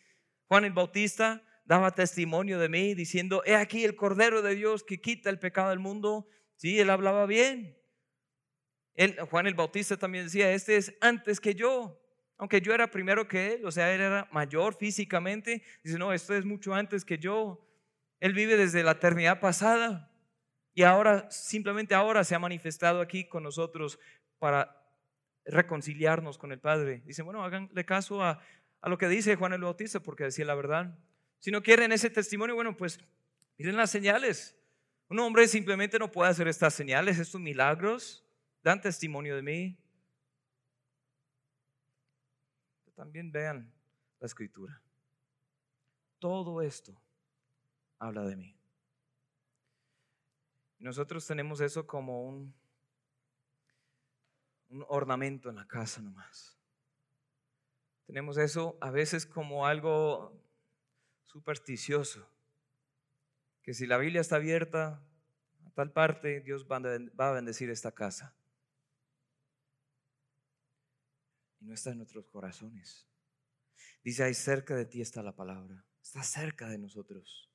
Juan 0.48 0.66
el 0.66 0.74
Bautista 0.74 1.42
daba 1.64 1.92
testimonio 1.92 2.58
de 2.58 2.68
mí 2.68 2.92
diciendo, 2.92 3.42
he 3.46 3.56
aquí 3.56 3.84
el 3.84 3.96
Cordero 3.96 4.42
de 4.42 4.54
Dios 4.54 4.84
que 4.84 5.00
quita 5.00 5.30
el 5.30 5.38
pecado 5.38 5.70
del 5.70 5.78
mundo. 5.78 6.28
Sí, 6.56 6.78
él 6.78 6.90
hablaba 6.90 7.24
bien. 7.24 7.74
Juan 9.30 9.46
el 9.46 9.54
Bautista 9.54 9.96
también 9.96 10.24
decía, 10.24 10.52
este 10.52 10.76
es 10.76 10.94
antes 11.00 11.40
que 11.40 11.54
yo, 11.54 11.98
aunque 12.36 12.60
yo 12.60 12.74
era 12.74 12.90
primero 12.90 13.26
que 13.26 13.54
él, 13.54 13.64
o 13.64 13.72
sea, 13.72 13.94
él 13.94 14.02
era 14.02 14.28
mayor 14.30 14.76
físicamente. 14.76 15.62
Dice, 15.82 15.96
no, 15.96 16.12
esto 16.12 16.34
es 16.34 16.44
mucho 16.44 16.74
antes 16.74 17.02
que 17.02 17.16
yo. 17.16 17.66
Él 18.20 18.34
vive 18.34 18.58
desde 18.58 18.82
la 18.82 18.90
eternidad 18.90 19.40
pasada 19.40 20.12
y 20.74 20.82
ahora, 20.82 21.30
simplemente 21.30 21.94
ahora 21.94 22.24
se 22.24 22.34
ha 22.34 22.38
manifestado 22.38 23.00
aquí 23.00 23.26
con 23.26 23.42
nosotros 23.42 23.98
para 24.38 24.83
reconciliarnos 25.44 26.38
con 26.38 26.52
el 26.52 26.60
Padre. 26.60 27.02
Dicen, 27.04 27.24
bueno, 27.24 27.44
háganle 27.44 27.84
caso 27.84 28.22
a, 28.22 28.40
a 28.80 28.88
lo 28.88 28.98
que 28.98 29.08
dice 29.08 29.36
Juan 29.36 29.52
el 29.52 29.62
Bautista, 29.62 30.00
porque 30.00 30.24
decía 30.24 30.44
la 30.44 30.54
verdad. 30.54 30.98
Si 31.38 31.50
no 31.50 31.62
quieren 31.62 31.92
ese 31.92 32.10
testimonio, 32.10 32.54
bueno, 32.54 32.76
pues 32.76 32.98
miren 33.58 33.76
las 33.76 33.90
señales. 33.90 34.56
Un 35.08 35.18
hombre 35.20 35.46
simplemente 35.48 35.98
no 35.98 36.10
puede 36.10 36.30
hacer 36.30 36.48
estas 36.48 36.74
señales, 36.74 37.18
estos 37.18 37.40
milagros, 37.40 38.24
dan 38.62 38.80
testimonio 38.80 39.36
de 39.36 39.42
mí. 39.42 39.78
También 42.94 43.32
vean 43.32 43.72
la 44.20 44.26
escritura. 44.26 44.80
Todo 46.18 46.62
esto 46.62 46.98
habla 47.98 48.22
de 48.22 48.36
mí. 48.36 48.56
Nosotros 50.78 51.26
tenemos 51.26 51.60
eso 51.60 51.86
como 51.86 52.24
un 52.24 52.54
un 54.74 54.84
ornamento 54.88 55.48
en 55.50 55.56
la 55.56 55.66
casa 55.68 56.02
nomás. 56.02 56.58
Tenemos 58.06 58.36
eso 58.38 58.76
a 58.80 58.90
veces 58.90 59.24
como 59.24 59.66
algo 59.66 60.36
supersticioso, 61.26 62.28
que 63.62 63.72
si 63.72 63.86
la 63.86 63.98
Biblia 63.98 64.20
está 64.20 64.36
abierta 64.36 65.00
a 65.64 65.70
tal 65.70 65.92
parte, 65.92 66.40
Dios 66.40 66.66
va 66.66 67.28
a 67.28 67.32
bendecir 67.32 67.70
esta 67.70 67.92
casa. 67.92 68.36
Y 71.60 71.66
no 71.66 71.72
está 71.72 71.90
en 71.90 71.98
nuestros 71.98 72.26
corazones. 72.26 73.08
Dice, 74.02 74.24
ahí 74.24 74.34
cerca 74.34 74.74
de 74.74 74.84
ti 74.84 75.00
está 75.00 75.22
la 75.22 75.34
palabra, 75.34 75.86
está 76.02 76.22
cerca 76.22 76.68
de 76.68 76.78
nosotros, 76.78 77.48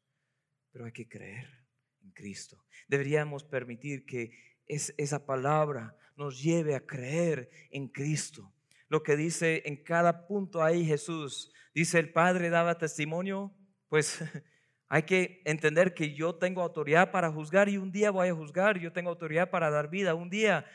pero 0.72 0.86
hay 0.86 0.93
que 0.93 1.07
creer 1.07 1.67
en 2.01 2.11
Cristo. 2.11 2.65
Deberíamos 2.88 3.43
permitir 3.43 4.05
que 4.05 4.59
es, 4.70 4.93
esa 4.97 5.26
palabra 5.26 5.97
nos 6.15 6.41
lleve 6.41 6.76
a 6.76 6.86
creer 6.86 7.49
en 7.70 7.89
Cristo. 7.89 8.53
Lo 8.88 9.03
que 9.03 9.17
dice 9.17 9.63
en 9.65 9.84
cada 9.84 10.26
punto 10.26 10.63
ahí 10.63 10.86
Jesús, 10.86 11.51
dice 11.76 11.99
el 11.99 12.13
Padre 12.13 12.49
daba 12.49 12.78
testimonio, 12.78 13.53
pues 13.89 14.24
hay 14.88 15.03
que 15.03 15.41
entender 15.43 15.93
que 15.93 16.13
yo 16.13 16.36
tengo 16.36 16.61
autoridad 16.61 17.11
para 17.11 17.30
juzgar 17.30 17.67
y 17.67 17.78
un 17.78 17.91
día 17.91 18.11
voy 18.11 18.30
a 18.30 18.34
juzgar, 18.34 18.80
yo 18.80 18.93
tengo 18.93 19.09
autoridad 19.09 19.49
para 19.49 19.70
dar 19.70 19.89
vida, 19.89 20.15
un 20.15 20.30
día 20.30 20.65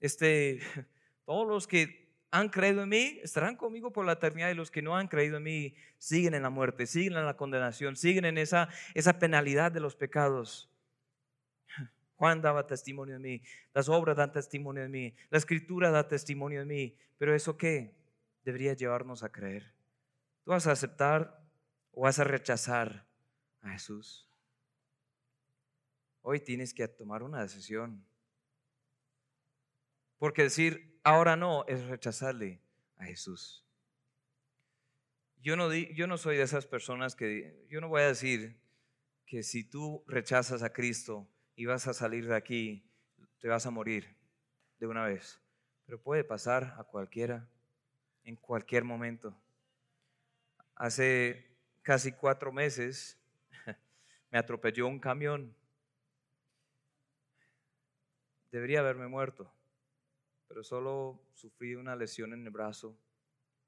este 0.00 0.58
Todos 1.26 1.48
los 1.48 1.66
que 1.66 2.06
han 2.30 2.48
creído 2.48 2.84
en 2.84 2.88
mí 2.88 3.18
estarán 3.22 3.56
conmigo 3.56 3.92
por 3.92 4.06
la 4.06 4.12
eternidad 4.12 4.48
y 4.50 4.54
los 4.54 4.70
que 4.70 4.80
no 4.80 4.96
han 4.96 5.08
creído 5.08 5.38
en 5.38 5.42
mí 5.42 5.74
siguen 5.98 6.34
en 6.34 6.42
la 6.42 6.50
muerte, 6.50 6.86
siguen 6.86 7.14
en 7.14 7.26
la 7.26 7.36
condenación, 7.36 7.96
siguen 7.96 8.24
en 8.24 8.38
esa, 8.38 8.68
esa 8.94 9.18
penalidad 9.18 9.72
de 9.72 9.80
los 9.80 9.96
pecados. 9.96 10.70
Juan 12.16 12.40
daba 12.40 12.66
testimonio 12.66 13.14
de 13.14 13.20
mí, 13.20 13.42
las 13.74 13.88
obras 13.88 14.16
dan 14.16 14.32
testimonio 14.32 14.82
de 14.82 14.88
mí, 14.88 15.14
la 15.30 15.38
escritura 15.38 15.90
da 15.90 16.08
testimonio 16.08 16.60
de 16.60 16.66
mí, 16.66 16.98
pero 17.18 17.34
eso 17.34 17.56
qué 17.56 17.94
debería 18.42 18.72
llevarnos 18.72 19.22
a 19.22 19.30
creer. 19.30 19.74
¿Tú 20.44 20.52
vas 20.52 20.66
a 20.66 20.72
aceptar 20.72 21.44
o 21.92 22.02
vas 22.02 22.18
a 22.18 22.24
rechazar 22.24 23.06
a 23.60 23.70
Jesús? 23.70 24.28
Hoy 26.22 26.40
tienes 26.40 26.72
que 26.72 26.88
tomar 26.88 27.22
una 27.22 27.42
decisión. 27.42 28.04
Porque 30.18 30.44
decir 30.44 30.98
ahora 31.02 31.36
no 31.36 31.66
es 31.66 31.84
rechazarle 31.84 32.62
a 32.96 33.04
Jesús. 33.04 33.64
Yo 35.42 35.56
no, 35.56 35.72
yo 35.72 36.06
no 36.06 36.16
soy 36.16 36.36
de 36.36 36.42
esas 36.42 36.66
personas 36.66 37.14
que, 37.14 37.66
yo 37.68 37.80
no 37.80 37.88
voy 37.88 38.02
a 38.02 38.08
decir 38.08 38.58
que 39.26 39.42
si 39.42 39.62
tú 39.62 40.02
rechazas 40.06 40.62
a 40.62 40.72
Cristo 40.72 41.28
y 41.56 41.64
vas 41.66 41.88
a 41.88 41.94
salir 41.94 42.28
de 42.28 42.36
aquí, 42.36 42.88
te 43.40 43.48
vas 43.48 43.66
a 43.66 43.70
morir 43.70 44.16
de 44.78 44.86
una 44.86 45.04
vez. 45.04 45.40
Pero 45.84 46.00
puede 46.00 46.22
pasar 46.22 46.74
a 46.78 46.84
cualquiera, 46.84 47.48
en 48.22 48.36
cualquier 48.36 48.84
momento. 48.84 49.36
Hace 50.76 51.56
casi 51.82 52.12
cuatro 52.12 52.52
meses 52.52 53.18
me 54.30 54.38
atropelló 54.38 54.86
un 54.86 55.00
camión. 55.00 55.56
Debería 58.52 58.80
haberme 58.80 59.08
muerto 59.08 59.50
pero 60.48 60.62
solo 60.64 61.20
sufrí 61.34 61.74
una 61.74 61.94
lesión 61.96 62.32
en 62.32 62.44
el 62.44 62.50
brazo 62.50 62.98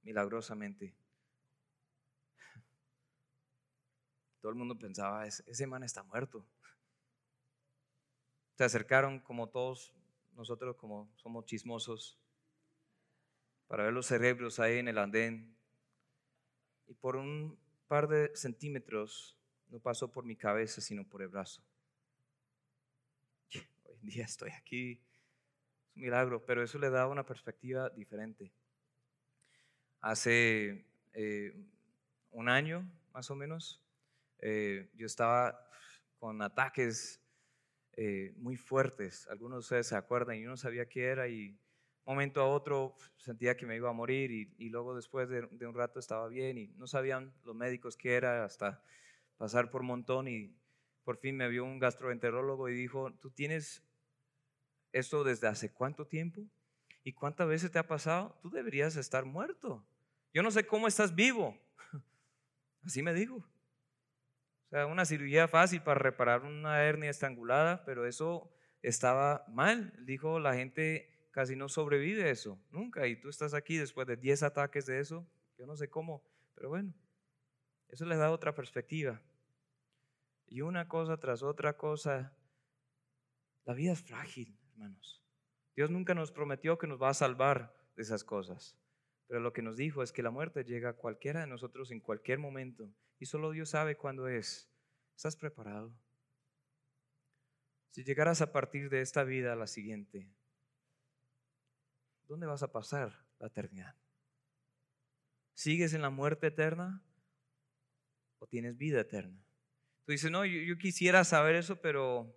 milagrosamente. 0.02 0.94
Todo 4.40 4.50
el 4.50 4.56
mundo 4.56 4.78
pensaba, 4.78 5.26
ese 5.26 5.66
man 5.66 5.82
está 5.82 6.02
muerto. 6.02 6.46
Se 8.58 8.64
acercaron 8.64 9.20
como 9.20 9.48
todos 9.48 9.94
nosotros, 10.32 10.74
como 10.74 11.08
somos 11.14 11.46
chismosos, 11.46 12.18
para 13.68 13.84
ver 13.84 13.92
los 13.92 14.06
cerebros 14.06 14.58
ahí 14.58 14.78
en 14.78 14.88
el 14.88 14.98
andén. 14.98 15.56
Y 16.88 16.94
por 16.94 17.14
un 17.14 17.56
par 17.86 18.08
de 18.08 18.34
centímetros 18.34 19.38
no 19.68 19.78
pasó 19.78 20.10
por 20.10 20.24
mi 20.24 20.34
cabeza, 20.34 20.80
sino 20.80 21.08
por 21.08 21.22
el 21.22 21.28
brazo. 21.28 21.62
Hoy 23.84 23.96
en 24.02 24.08
día 24.08 24.24
estoy 24.24 24.50
aquí 24.50 25.00
milagro, 25.94 26.44
pero 26.44 26.60
eso 26.60 26.80
le 26.80 26.90
da 26.90 27.06
una 27.06 27.24
perspectiva 27.24 27.90
diferente. 27.90 28.50
Hace 30.00 30.84
eh, 31.12 31.54
un 32.32 32.48
año, 32.48 32.90
más 33.12 33.30
o 33.30 33.36
menos, 33.36 33.80
eh, 34.40 34.90
yo 34.94 35.06
estaba 35.06 35.64
con 36.18 36.42
ataques 36.42 37.22
eh, 38.00 38.32
muy 38.36 38.56
fuertes. 38.56 39.26
Algunos 39.26 39.56
de 39.56 39.60
ustedes 39.60 39.88
se 39.88 39.96
acuerdan, 39.96 40.36
y 40.36 40.42
yo 40.42 40.50
no 40.50 40.56
sabía 40.56 40.88
qué 40.88 41.06
era 41.06 41.26
y 41.26 41.58
momento 42.04 42.40
a 42.40 42.46
otro 42.46 42.96
sentía 43.16 43.56
que 43.56 43.66
me 43.66 43.74
iba 43.74 43.90
a 43.90 43.92
morir 43.92 44.30
y, 44.30 44.68
luego 44.68 44.94
después 44.94 45.28
de, 45.28 45.48
de, 45.50 45.66
un 45.66 45.74
rato 45.74 45.98
estaba 45.98 46.28
bien 46.28 46.56
y 46.56 46.68
no 46.76 46.86
sabían 46.86 47.34
los 47.44 47.56
médicos 47.56 47.96
qué 47.96 48.14
era 48.14 48.44
hasta 48.44 48.80
pasar 49.36 49.68
por 49.68 49.82
montón 49.82 50.28
y 50.28 50.56
por 51.02 51.18
fin 51.18 51.36
me 51.36 51.48
vio 51.48 51.64
un 51.64 51.80
gastroenterólogo 51.80 52.68
y 52.68 52.74
dijo, 52.74 53.12
tú 53.14 53.32
tienes 53.32 53.82
esto 54.92 55.24
desde 55.24 55.48
hace 55.48 55.72
cuánto 55.72 56.06
tiempo? 56.06 56.48
¿Y 57.02 57.14
cuántas 57.14 57.48
veces 57.48 57.72
te 57.72 57.80
ha 57.80 57.88
pasado? 57.88 58.38
Tú 58.40 58.48
deberías 58.48 58.94
estar 58.94 59.24
muerto. 59.24 59.84
Yo 60.32 60.44
no 60.44 60.52
sé 60.52 60.64
cómo 60.64 60.86
estás 60.86 61.16
vivo. 61.16 61.58
Así 62.84 63.02
me 63.02 63.12
dijo. 63.12 63.44
O 64.68 64.70
sea, 64.70 64.86
una 64.86 65.04
cirugía 65.04 65.48
fácil 65.48 65.82
para 65.82 65.98
reparar 65.98 66.44
una 66.44 66.84
hernia 66.84 67.10
estrangulada, 67.10 67.84
pero 67.84 68.06
eso 68.06 68.52
estaba 68.82 69.44
mal. 69.48 69.94
Dijo, 70.04 70.38
la 70.38 70.54
gente 70.54 71.28
casi 71.30 71.56
no 71.56 71.68
sobrevive 71.68 72.24
a 72.24 72.30
eso, 72.30 72.60
nunca. 72.70 73.06
Y 73.06 73.16
tú 73.16 73.30
estás 73.30 73.54
aquí 73.54 73.76
después 73.78 74.06
de 74.06 74.16
10 74.16 74.42
ataques 74.42 74.84
de 74.86 75.00
eso. 75.00 75.26
Yo 75.56 75.66
no 75.66 75.76
sé 75.76 75.88
cómo, 75.88 76.22
pero 76.54 76.68
bueno, 76.68 76.94
eso 77.88 78.04
les 78.04 78.18
da 78.18 78.30
otra 78.30 78.54
perspectiva. 78.54 79.22
Y 80.46 80.60
una 80.60 80.86
cosa 80.86 81.18
tras 81.18 81.42
otra 81.42 81.76
cosa, 81.76 82.36
la 83.64 83.74
vida 83.74 83.92
es 83.92 84.02
frágil 84.02 84.58
hermanos. 84.78 85.24
Dios 85.74 85.90
nunca 85.90 86.14
nos 86.14 86.30
prometió 86.30 86.78
que 86.78 86.86
nos 86.86 87.00
va 87.00 87.10
a 87.10 87.14
salvar 87.14 87.74
de 87.96 88.02
esas 88.02 88.24
cosas. 88.24 88.76
Pero 89.28 89.40
lo 89.40 89.52
que 89.52 89.62
nos 89.62 89.76
dijo 89.76 90.02
es 90.02 90.10
que 90.10 90.22
la 90.22 90.30
muerte 90.30 90.64
llega 90.64 90.90
a 90.90 90.96
cualquiera 90.96 91.40
de 91.40 91.46
nosotros 91.46 91.92
en 91.92 92.00
cualquier 92.00 92.38
momento. 92.38 92.92
Y 93.20 93.26
solo 93.26 93.52
Dios 93.52 93.70
sabe 93.70 93.96
cuándo 93.96 94.26
es. 94.26 94.68
¿Estás 95.14 95.36
preparado? 95.36 95.94
Si 97.90 98.02
llegaras 98.02 98.40
a 98.40 98.52
partir 98.52 98.90
de 98.90 99.00
esta 99.00 99.24
vida 99.24 99.52
a 99.52 99.56
la 99.56 99.66
siguiente, 99.66 100.30
¿dónde 102.26 102.46
vas 102.46 102.62
a 102.62 102.72
pasar 102.72 103.26
la 103.38 103.48
eternidad? 103.48 103.94
¿Sigues 105.54 105.92
en 105.94 106.02
la 106.02 106.10
muerte 106.10 106.48
eterna 106.48 107.04
o 108.38 108.46
tienes 108.46 108.76
vida 108.76 109.00
eterna? 109.00 109.44
Tú 110.04 110.12
dices, 110.12 110.30
no, 110.30 110.44
yo, 110.44 110.60
yo 110.60 110.78
quisiera 110.78 111.22
saber 111.24 111.54
eso, 111.54 111.80
pero 111.80 112.34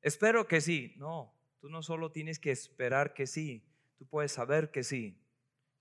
Espero 0.00 0.46
que 0.46 0.60
sí. 0.60 0.94
No, 0.96 1.37
tú 1.60 1.68
no 1.68 1.82
solo 1.82 2.12
tienes 2.12 2.38
que 2.38 2.50
esperar 2.50 3.14
que 3.14 3.26
sí, 3.26 3.64
tú 3.96 4.06
puedes 4.06 4.32
saber 4.32 4.70
que 4.70 4.82
sí. 4.82 5.20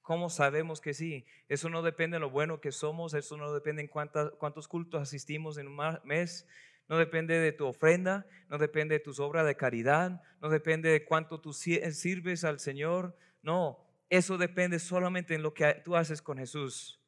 ¿Cómo 0.01 0.29
sabemos 0.29 0.79
que 0.79 0.93
sí? 0.93 1.25
Eso 1.49 1.69
no 1.69 1.81
depende 1.81 2.15
de 2.15 2.21
lo 2.21 2.29
bueno 2.29 2.61
que 2.61 2.71
somos, 2.71 3.13
eso 3.13 3.35
no 3.35 3.53
depende 3.53 3.81
en 3.81 3.89
cuántos 3.89 4.67
cultos 4.67 5.01
asistimos 5.01 5.57
en 5.57 5.67
un 5.67 5.77
mes, 6.05 6.47
no 6.87 6.97
depende 6.97 7.37
de 7.37 7.51
tu 7.51 7.65
ofrenda, 7.65 8.25
no 8.47 8.57
depende 8.57 8.95
de 8.95 8.99
tus 9.01 9.19
obras 9.19 9.45
de 9.45 9.57
caridad, 9.57 10.21
no 10.41 10.49
depende 10.49 10.89
de 10.89 11.03
cuánto 11.03 11.41
tú 11.41 11.51
sirves 11.51 12.45
al 12.45 12.59
Señor. 12.59 13.17
No, 13.41 13.85
eso 14.09 14.37
depende 14.37 14.79
solamente 14.79 15.35
en 15.35 15.43
lo 15.43 15.53
que 15.53 15.81
tú 15.83 15.97
haces 15.97 16.21
con 16.21 16.37
Jesús. 16.37 17.01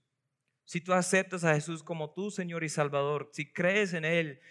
Si 0.66 0.82
tú 0.82 0.94
aceptas 0.94 1.46
a 1.46 1.56
Jesús 1.56 1.82
como 1.82 2.14
tu 2.14 2.30
Señor 2.30 2.64
y 2.66 2.70
Salvador, 2.70 3.30
si 3.32 3.52
crees 3.52 3.94
en 3.94 4.04
Él, 4.04 4.42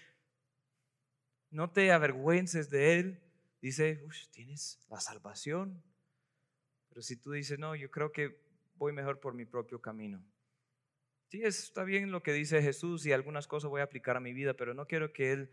no 1.51 1.71
te 1.71 1.93
avergüences 1.93 2.71
de 2.71 2.99
Él. 2.99 3.23
Dice, 3.61 4.05
tienes 4.31 4.79
la 4.89 5.01
salvación. 5.01 5.83
Pero 6.89 7.03
si 7.03 7.17
tú 7.17 7.33
dices, 7.33 7.59
no, 7.59 7.75
yo 7.75 7.91
creo 7.91 8.13
que 8.13 8.41
voy 8.77 8.93
mejor 8.93 9.21
por 9.21 9.35
mi 9.35 9.45
propio 9.45 9.81
camino. 9.81 10.25
Sí, 11.29 11.43
está 11.43 11.85
bien 11.85 12.11
lo 12.11 12.23
que 12.23 12.33
dice 12.33 12.63
Jesús 12.63 13.05
y 13.05 13.13
algunas 13.13 13.47
cosas 13.47 13.69
voy 13.69 13.81
a 13.81 13.85
aplicar 13.85 14.17
a 14.17 14.21
mi 14.21 14.33
vida, 14.33 14.55
pero 14.55 14.73
no 14.73 14.87
quiero 14.87 15.13
que 15.13 15.33
Él 15.33 15.51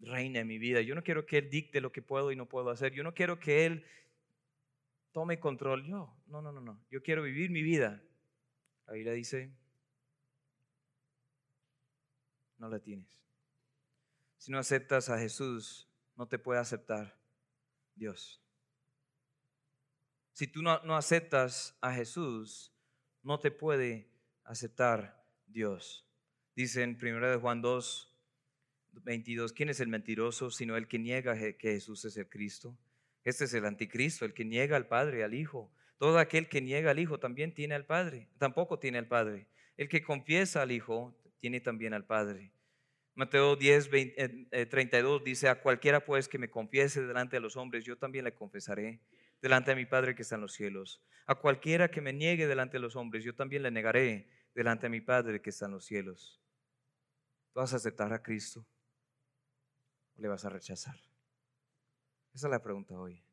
reine 0.00 0.40
en 0.40 0.46
mi 0.46 0.58
vida. 0.58 0.82
Yo 0.82 0.94
no 0.94 1.02
quiero 1.02 1.24
que 1.24 1.38
Él 1.38 1.48
dicte 1.48 1.80
lo 1.80 1.92
que 1.92 2.02
puedo 2.02 2.32
y 2.32 2.36
no 2.36 2.46
puedo 2.46 2.70
hacer. 2.70 2.92
Yo 2.92 3.02
no 3.02 3.14
quiero 3.14 3.38
que 3.38 3.64
Él 3.64 3.86
tome 5.12 5.40
control. 5.40 5.86
Yo, 5.86 6.14
no, 6.26 6.42
no, 6.42 6.52
no, 6.52 6.60
no. 6.60 6.84
Yo 6.90 7.02
quiero 7.02 7.22
vivir 7.22 7.50
mi 7.50 7.62
vida. 7.62 8.02
La 8.86 8.92
Biblia 8.92 9.12
dice, 9.12 9.50
no 12.58 12.68
la 12.68 12.78
tienes. 12.80 13.08
Si 14.36 14.52
no 14.52 14.58
aceptas 14.58 15.08
a 15.08 15.18
Jesús, 15.18 15.88
no 16.14 16.28
te 16.28 16.38
puede 16.38 16.60
aceptar 16.60 17.16
Dios. 17.96 18.40
Si 20.32 20.46
tú 20.46 20.62
no, 20.62 20.70
aceptas 20.94 21.76
a 21.80 21.94
Jesús, 21.94 22.72
no 23.22 23.40
te 23.40 23.50
puede 23.50 24.10
aceptar 24.44 25.24
Dios. 25.46 26.06
Dice 26.54 26.82
en 26.82 26.98
1 27.00 27.30
de 27.30 27.36
Juan 27.38 27.62
2, 27.62 28.14
22, 29.02 29.52
¿quién 29.52 29.70
es 29.70 29.80
el 29.80 29.88
mentiroso 29.88 30.50
sino 30.50 30.76
el 30.76 30.88
que 30.88 30.98
niega 30.98 31.34
que 31.34 31.56
Jesús 31.72 32.04
es 32.04 32.16
el 32.16 32.28
Cristo? 32.28 32.78
Este 33.24 33.44
es 33.44 33.54
el 33.54 33.64
anticristo, 33.64 34.24
el 34.24 34.34
que 34.34 34.44
niega 34.44 34.76
al 34.76 34.86
Padre, 34.86 35.24
al 35.24 35.34
Hijo. 35.34 35.72
Todo 35.98 36.18
aquel 36.18 36.48
que 36.48 36.60
niega 36.60 36.90
al 36.90 36.98
Hijo 36.98 37.18
también 37.18 37.54
tiene 37.54 37.74
al 37.74 37.86
Padre, 37.86 38.28
tampoco 38.38 38.78
tiene 38.78 38.98
al 38.98 39.08
Padre. 39.08 39.48
El 39.76 39.88
que 39.88 40.02
confiesa 40.02 40.62
al 40.62 40.70
Hijo 40.70 41.16
tiene 41.38 41.60
también 41.60 41.94
al 41.94 42.04
Padre. 42.04 42.52
Mateo 43.16 43.56
10, 43.56 43.88
32 44.68 45.24
dice, 45.24 45.48
a 45.48 45.62
cualquiera 45.62 46.04
pues 46.04 46.28
que 46.28 46.38
me 46.38 46.50
confiese 46.50 47.00
delante 47.00 47.36
de 47.36 47.40
los 47.40 47.56
hombres, 47.56 47.82
yo 47.82 47.96
también 47.96 48.26
le 48.26 48.34
confesaré 48.34 49.00
delante 49.40 49.70
de 49.70 49.76
mi 49.76 49.86
Padre 49.86 50.14
que 50.14 50.20
está 50.20 50.34
en 50.34 50.42
los 50.42 50.52
cielos. 50.52 51.02
A 51.26 51.34
cualquiera 51.34 51.90
que 51.90 52.02
me 52.02 52.12
niegue 52.12 52.46
delante 52.46 52.76
de 52.76 52.82
los 52.82 52.94
hombres, 52.94 53.24
yo 53.24 53.34
también 53.34 53.62
le 53.62 53.70
negaré 53.70 54.28
delante 54.54 54.82
de 54.82 54.90
mi 54.90 55.00
Padre 55.00 55.40
que 55.40 55.48
está 55.48 55.64
en 55.64 55.72
los 55.72 55.86
cielos. 55.86 56.42
¿Tú 57.54 57.60
vas 57.60 57.72
a 57.72 57.76
aceptar 57.76 58.12
a 58.12 58.22
Cristo 58.22 58.66
o 60.14 60.20
le 60.20 60.28
vas 60.28 60.44
a 60.44 60.50
rechazar? 60.50 60.96
Esa 62.34 62.48
es 62.48 62.50
la 62.50 62.62
pregunta 62.62 62.98
hoy. 62.98 63.24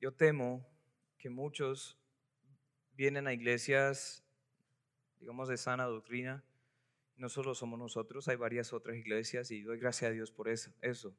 Yo 0.00 0.12
temo 0.12 0.68
que 1.16 1.30
muchos 1.30 1.96
vienen 2.96 3.26
a 3.26 3.32
iglesias, 3.32 4.24
digamos, 5.20 5.48
de 5.48 5.56
sana 5.56 5.84
doctrina 5.84 6.42
No 7.16 7.28
solo 7.28 7.54
somos 7.54 7.78
nosotros, 7.78 8.28
hay 8.28 8.36
varias 8.36 8.72
otras 8.72 8.96
iglesias 8.96 9.50
y 9.50 9.62
doy 9.62 9.78
gracias 9.78 10.10
a 10.10 10.12
Dios 10.12 10.30
por 10.30 10.48
eso. 10.48 10.70
eso. 10.82 11.16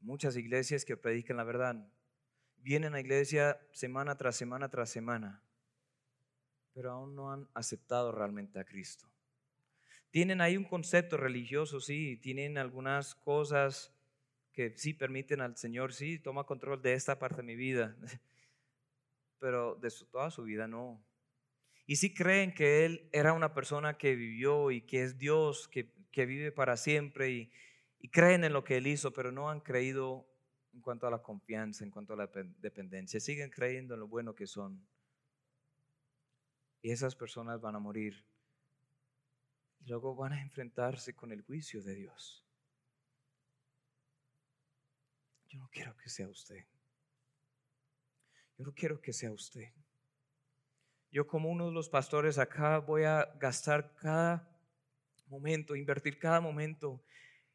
Muchas 0.00 0.36
iglesias 0.36 0.84
que 0.84 0.96
predican 0.96 1.36
la 1.36 1.44
verdad. 1.44 1.90
Vienen 2.58 2.94
a 2.94 3.00
iglesia 3.00 3.60
semana 3.72 4.16
tras 4.16 4.36
semana 4.36 4.68
tras 4.68 4.90
semana, 4.90 5.42
pero 6.72 6.92
aún 6.92 7.14
no 7.14 7.32
han 7.32 7.48
aceptado 7.54 8.12
realmente 8.12 8.58
a 8.58 8.64
Cristo. 8.64 9.08
Tienen 10.10 10.40
ahí 10.40 10.56
un 10.56 10.64
concepto 10.64 11.16
religioso, 11.16 11.80
sí, 11.80 12.16
tienen 12.16 12.56
algunas 12.56 13.14
cosas 13.14 13.92
que 14.52 14.76
sí 14.76 14.94
permiten 14.94 15.40
al 15.40 15.56
Señor, 15.56 15.92
sí, 15.92 16.18
toma 16.18 16.44
control 16.44 16.80
de 16.80 16.94
esta 16.94 17.18
parte 17.18 17.38
de 17.38 17.42
mi 17.42 17.56
vida, 17.56 17.96
pero 19.38 19.76
de 19.76 19.90
toda 20.10 20.30
su 20.30 20.42
vida 20.42 20.66
no. 20.68 21.04
Y 21.86 21.96
sí 21.96 22.12
creen 22.12 22.54
que 22.54 22.84
Él 22.84 23.08
era 23.12 23.32
una 23.32 23.54
persona 23.54 23.96
que 23.96 24.14
vivió 24.14 24.70
y 24.70 24.82
que 24.82 25.02
es 25.02 25.18
Dios, 25.18 25.68
que, 25.68 25.92
vive 26.14 26.50
para 26.50 26.76
siempre 26.76 27.30
y, 27.30 27.52
y 28.00 28.10
creen 28.10 28.42
en 28.42 28.52
lo 28.52 28.64
que 28.64 28.76
Él 28.76 28.88
hizo, 28.88 29.12
pero 29.12 29.30
no 29.30 29.50
han 29.50 29.60
creído 29.60 30.28
en 30.72 30.82
cuanto 30.82 31.06
a 31.06 31.10
la 31.10 31.22
confianza, 31.22 31.84
en 31.84 31.90
cuanto 31.90 32.12
a 32.12 32.16
la 32.16 32.30
dependencia. 32.58 33.20
Siguen 33.20 33.50
creyendo 33.50 33.94
en 33.94 34.00
lo 34.00 34.08
bueno 34.08 34.34
que 34.34 34.46
son. 34.46 34.86
Y 36.82 36.90
esas 36.90 37.14
personas 37.14 37.60
van 37.60 37.76
a 37.76 37.78
morir. 37.78 38.24
Y 39.80 39.86
luego 39.86 40.14
van 40.14 40.32
a 40.32 40.42
enfrentarse 40.42 41.14
con 41.14 41.32
el 41.32 41.42
juicio 41.42 41.82
de 41.82 41.94
Dios. 41.94 42.44
Yo 45.48 45.58
no 45.58 45.68
quiero 45.70 45.96
que 45.96 46.08
sea 46.08 46.28
usted. 46.28 46.66
Yo 48.58 48.64
no 48.64 48.74
quiero 48.74 49.00
que 49.00 49.12
sea 49.12 49.30
usted. 49.30 49.72
Yo 51.10 51.26
como 51.26 51.48
uno 51.48 51.66
de 51.66 51.72
los 51.72 51.88
pastores 51.88 52.38
acá 52.38 52.78
voy 52.78 53.04
a 53.04 53.24
gastar 53.38 53.94
cada 53.94 54.50
momento, 55.28 55.76
invertir 55.76 56.18
cada 56.18 56.40
momento 56.40 57.02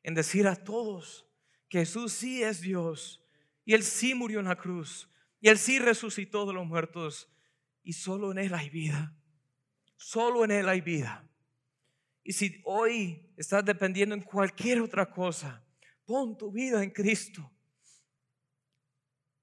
en 0.01 0.15
decir 0.15 0.47
a 0.47 0.55
todos 0.55 1.27
que 1.67 1.79
Jesús 1.79 2.13
sí 2.13 2.41
es 2.41 2.61
Dios 2.61 3.21
y 3.65 3.73
Él 3.73 3.83
sí 3.83 4.15
murió 4.15 4.39
en 4.39 4.47
la 4.47 4.55
cruz 4.55 5.09
y 5.41 5.49
Él 5.49 5.57
sí 5.57 5.77
resucitó 5.77 6.45
de 6.45 6.53
los 6.53 6.65
muertos 6.65 7.29
y 7.83 7.93
solo 7.93 8.31
en 8.31 8.37
Él 8.37 8.53
hay 8.53 8.69
vida. 8.69 9.13
Solo 9.97 10.45
en 10.45 10.51
Él 10.51 10.69
hay 10.69 10.79
vida. 10.79 11.29
Y 12.23 12.31
si 12.31 12.61
hoy 12.63 13.29
estás 13.35 13.65
dependiendo 13.65 14.15
en 14.15 14.21
cualquier 14.21 14.79
otra 14.79 15.11
cosa, 15.11 15.61
pon 16.05 16.37
tu 16.37 16.49
vida 16.49 16.81
en 16.81 16.91
Cristo. 16.91 17.51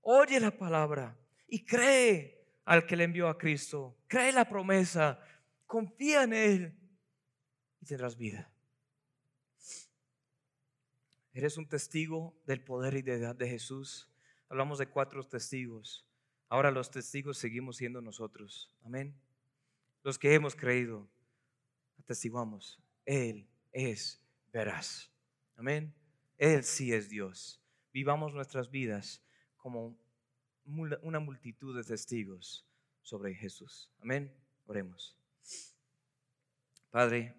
Oye 0.00 0.40
la 0.40 0.56
palabra 0.56 1.19
y 1.50 1.64
cree 1.64 2.40
al 2.64 2.86
que 2.86 2.96
le 2.96 3.04
envió 3.04 3.28
a 3.28 3.36
Cristo. 3.36 3.98
Cree 4.06 4.32
la 4.32 4.48
promesa, 4.48 5.20
confía 5.66 6.22
en 6.22 6.32
Él 6.32 6.78
y 7.80 7.86
tendrás 7.86 8.16
vida. 8.16 8.50
Eres 11.32 11.56
un 11.56 11.68
testigo 11.68 12.34
del 12.46 12.62
poder 12.62 12.94
y 12.94 13.02
de 13.02 13.34
de 13.34 13.48
Jesús. 13.48 14.08
Hablamos 14.48 14.78
de 14.78 14.88
cuatro 14.88 15.22
testigos. 15.26 16.06
Ahora 16.48 16.70
los 16.70 16.90
testigos 16.90 17.38
seguimos 17.38 17.76
siendo 17.76 18.00
nosotros. 18.00 18.74
Amén. 18.84 19.14
Los 20.02 20.18
que 20.18 20.34
hemos 20.34 20.56
creído, 20.56 21.08
atestiguamos. 21.98 22.80
Él 23.04 23.48
es 23.72 24.20
veraz. 24.52 25.12
Amén. 25.56 25.94
Él 26.38 26.64
sí 26.64 26.92
es 26.92 27.08
Dios. 27.08 27.62
Vivamos 27.92 28.32
nuestras 28.32 28.70
vidas 28.70 29.22
como 29.56 29.96
una 30.64 31.20
multitud 31.20 31.76
de 31.76 31.84
testigos 31.84 32.66
sobre 33.02 33.34
Jesús. 33.34 33.90
Amén. 34.00 34.32
Oremos. 34.66 35.16
Padre, 36.90 37.36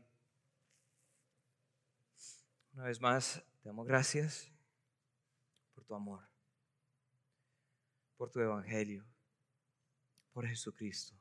una 2.73 2.85
vez 2.85 3.01
más 3.01 3.43
te 3.61 3.69
damos 3.69 3.85
gracias 3.85 4.49
por 5.73 5.83
tu 5.83 5.93
amor, 5.93 6.27
por 8.17 8.31
tu 8.31 8.39
evangelio, 8.39 9.05
por 10.31 10.47
Jesucristo, 10.47 11.15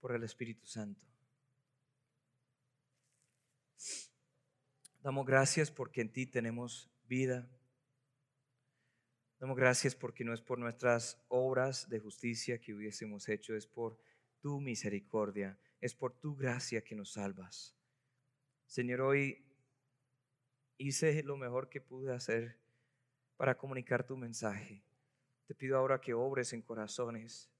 por 0.00 0.14
el 0.14 0.22
Espíritu 0.22 0.66
Santo. 0.66 1.04
Damos 5.02 5.26
gracias 5.26 5.70
porque 5.70 6.00
en 6.00 6.12
ti 6.12 6.26
tenemos 6.26 6.90
vida 7.06 7.48
Damos 9.38 9.56
gracias 9.56 9.94
porque 9.94 10.24
no 10.24 10.32
es 10.32 10.40
por 10.40 10.58
nuestras 10.58 11.22
obras 11.28 11.90
de 11.90 12.00
justicia 12.00 12.58
que 12.58 12.72
hubiésemos 12.72 13.28
hecho, 13.28 13.54
es 13.54 13.66
por 13.66 13.98
tu 14.40 14.60
misericordia, 14.60 15.58
es 15.80 15.94
por 15.94 16.18
tu 16.18 16.34
gracia 16.34 16.82
que 16.82 16.94
nos 16.94 17.12
salvas. 17.12 17.76
Señor, 18.66 19.02
hoy 19.02 19.44
hice 20.78 21.22
lo 21.22 21.36
mejor 21.36 21.68
que 21.68 21.82
pude 21.82 22.14
hacer 22.14 22.58
para 23.36 23.58
comunicar 23.58 24.06
tu 24.06 24.16
mensaje. 24.16 24.82
Te 25.44 25.54
pido 25.54 25.76
ahora 25.76 26.00
que 26.00 26.14
obres 26.14 26.54
en 26.54 26.62
corazones, 26.62 27.50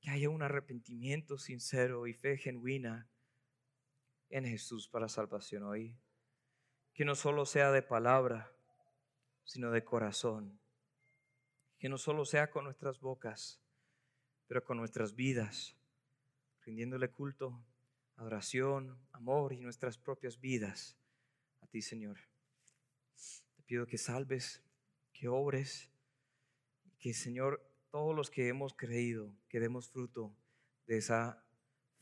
que 0.00 0.10
haya 0.10 0.30
un 0.30 0.42
arrepentimiento 0.42 1.36
sincero 1.36 2.06
y 2.06 2.14
fe 2.14 2.36
genuina 2.36 3.10
en 4.30 4.44
Jesús 4.44 4.88
para 4.88 5.08
salvación 5.08 5.64
hoy. 5.64 5.98
Que 6.94 7.04
no 7.04 7.16
solo 7.16 7.44
sea 7.44 7.72
de 7.72 7.82
palabra, 7.82 8.52
sino 9.48 9.70
de 9.70 9.82
corazón. 9.82 10.60
Que 11.78 11.88
no 11.88 11.96
solo 11.96 12.26
sea 12.26 12.50
con 12.50 12.64
nuestras 12.64 13.00
bocas, 13.00 13.60
pero 14.46 14.62
con 14.62 14.76
nuestras 14.76 15.14
vidas, 15.14 15.74
rindiéndole 16.60 17.10
culto, 17.10 17.64
adoración, 18.16 18.98
amor 19.12 19.54
y 19.54 19.60
nuestras 19.60 19.96
propias 19.96 20.38
vidas 20.38 20.98
a 21.62 21.66
ti, 21.66 21.80
Señor. 21.80 22.18
Te 23.56 23.62
pido 23.62 23.86
que 23.86 23.96
salves, 23.96 24.62
que 25.12 25.28
obres, 25.28 25.90
que, 26.98 27.14
Señor, 27.14 27.64
todos 27.90 28.14
los 28.14 28.30
que 28.30 28.48
hemos 28.48 28.74
creído, 28.74 29.34
que 29.48 29.60
demos 29.60 29.88
fruto 29.88 30.36
de 30.86 30.98
esa 30.98 31.42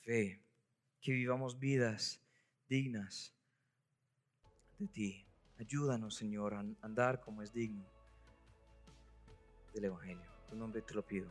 fe, 0.00 0.42
que 1.00 1.12
vivamos 1.12 1.60
vidas 1.60 2.20
dignas 2.68 3.32
de 4.78 4.88
ti. 4.88 5.25
Ayúdanos, 5.58 6.14
Señor, 6.14 6.54
a 6.54 6.64
andar 6.82 7.20
como 7.20 7.42
es 7.42 7.52
digno 7.52 7.84
del 9.72 9.86
Evangelio. 9.86 10.24
En 10.44 10.50
tu 10.50 10.56
nombre 10.56 10.82
te 10.82 10.94
lo 10.94 11.02
pido. 11.02 11.28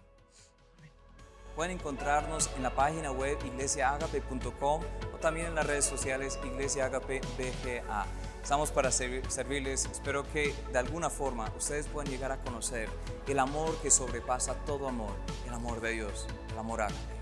Pueden 1.56 1.78
encontrarnos 1.78 2.50
en 2.58 2.64
la 2.64 2.76
página 2.76 3.12
web 3.12 3.38
iglesiaagape.com 3.46 4.82
o 5.14 5.18
también 5.20 5.48
en 5.48 5.56
las 5.56 5.66
redes 5.66 5.86
sociales 5.86 6.38
Iglesia 6.44 6.90
BGA. 6.90 8.06
Estamos 8.44 8.72
para 8.72 8.92
servirles. 8.92 9.86
Espero 9.86 10.24
que 10.34 10.54
de 10.74 10.78
alguna 10.78 11.10
forma 11.10 11.50
ustedes 11.58 11.88
puedan 11.88 12.12
llegar 12.12 12.34
a 12.34 12.42
conocer 12.42 12.90
el 13.26 13.40
amor 13.40 13.74
que 13.82 13.90
sobrepasa 13.90 14.54
todo 14.66 14.90
amor, 14.90 15.16
el 15.48 15.54
amor 15.54 15.80
de 15.80 15.92
Dios, 15.92 16.28
el 16.52 16.60
amor 16.60 16.82
ágape. 16.82 17.15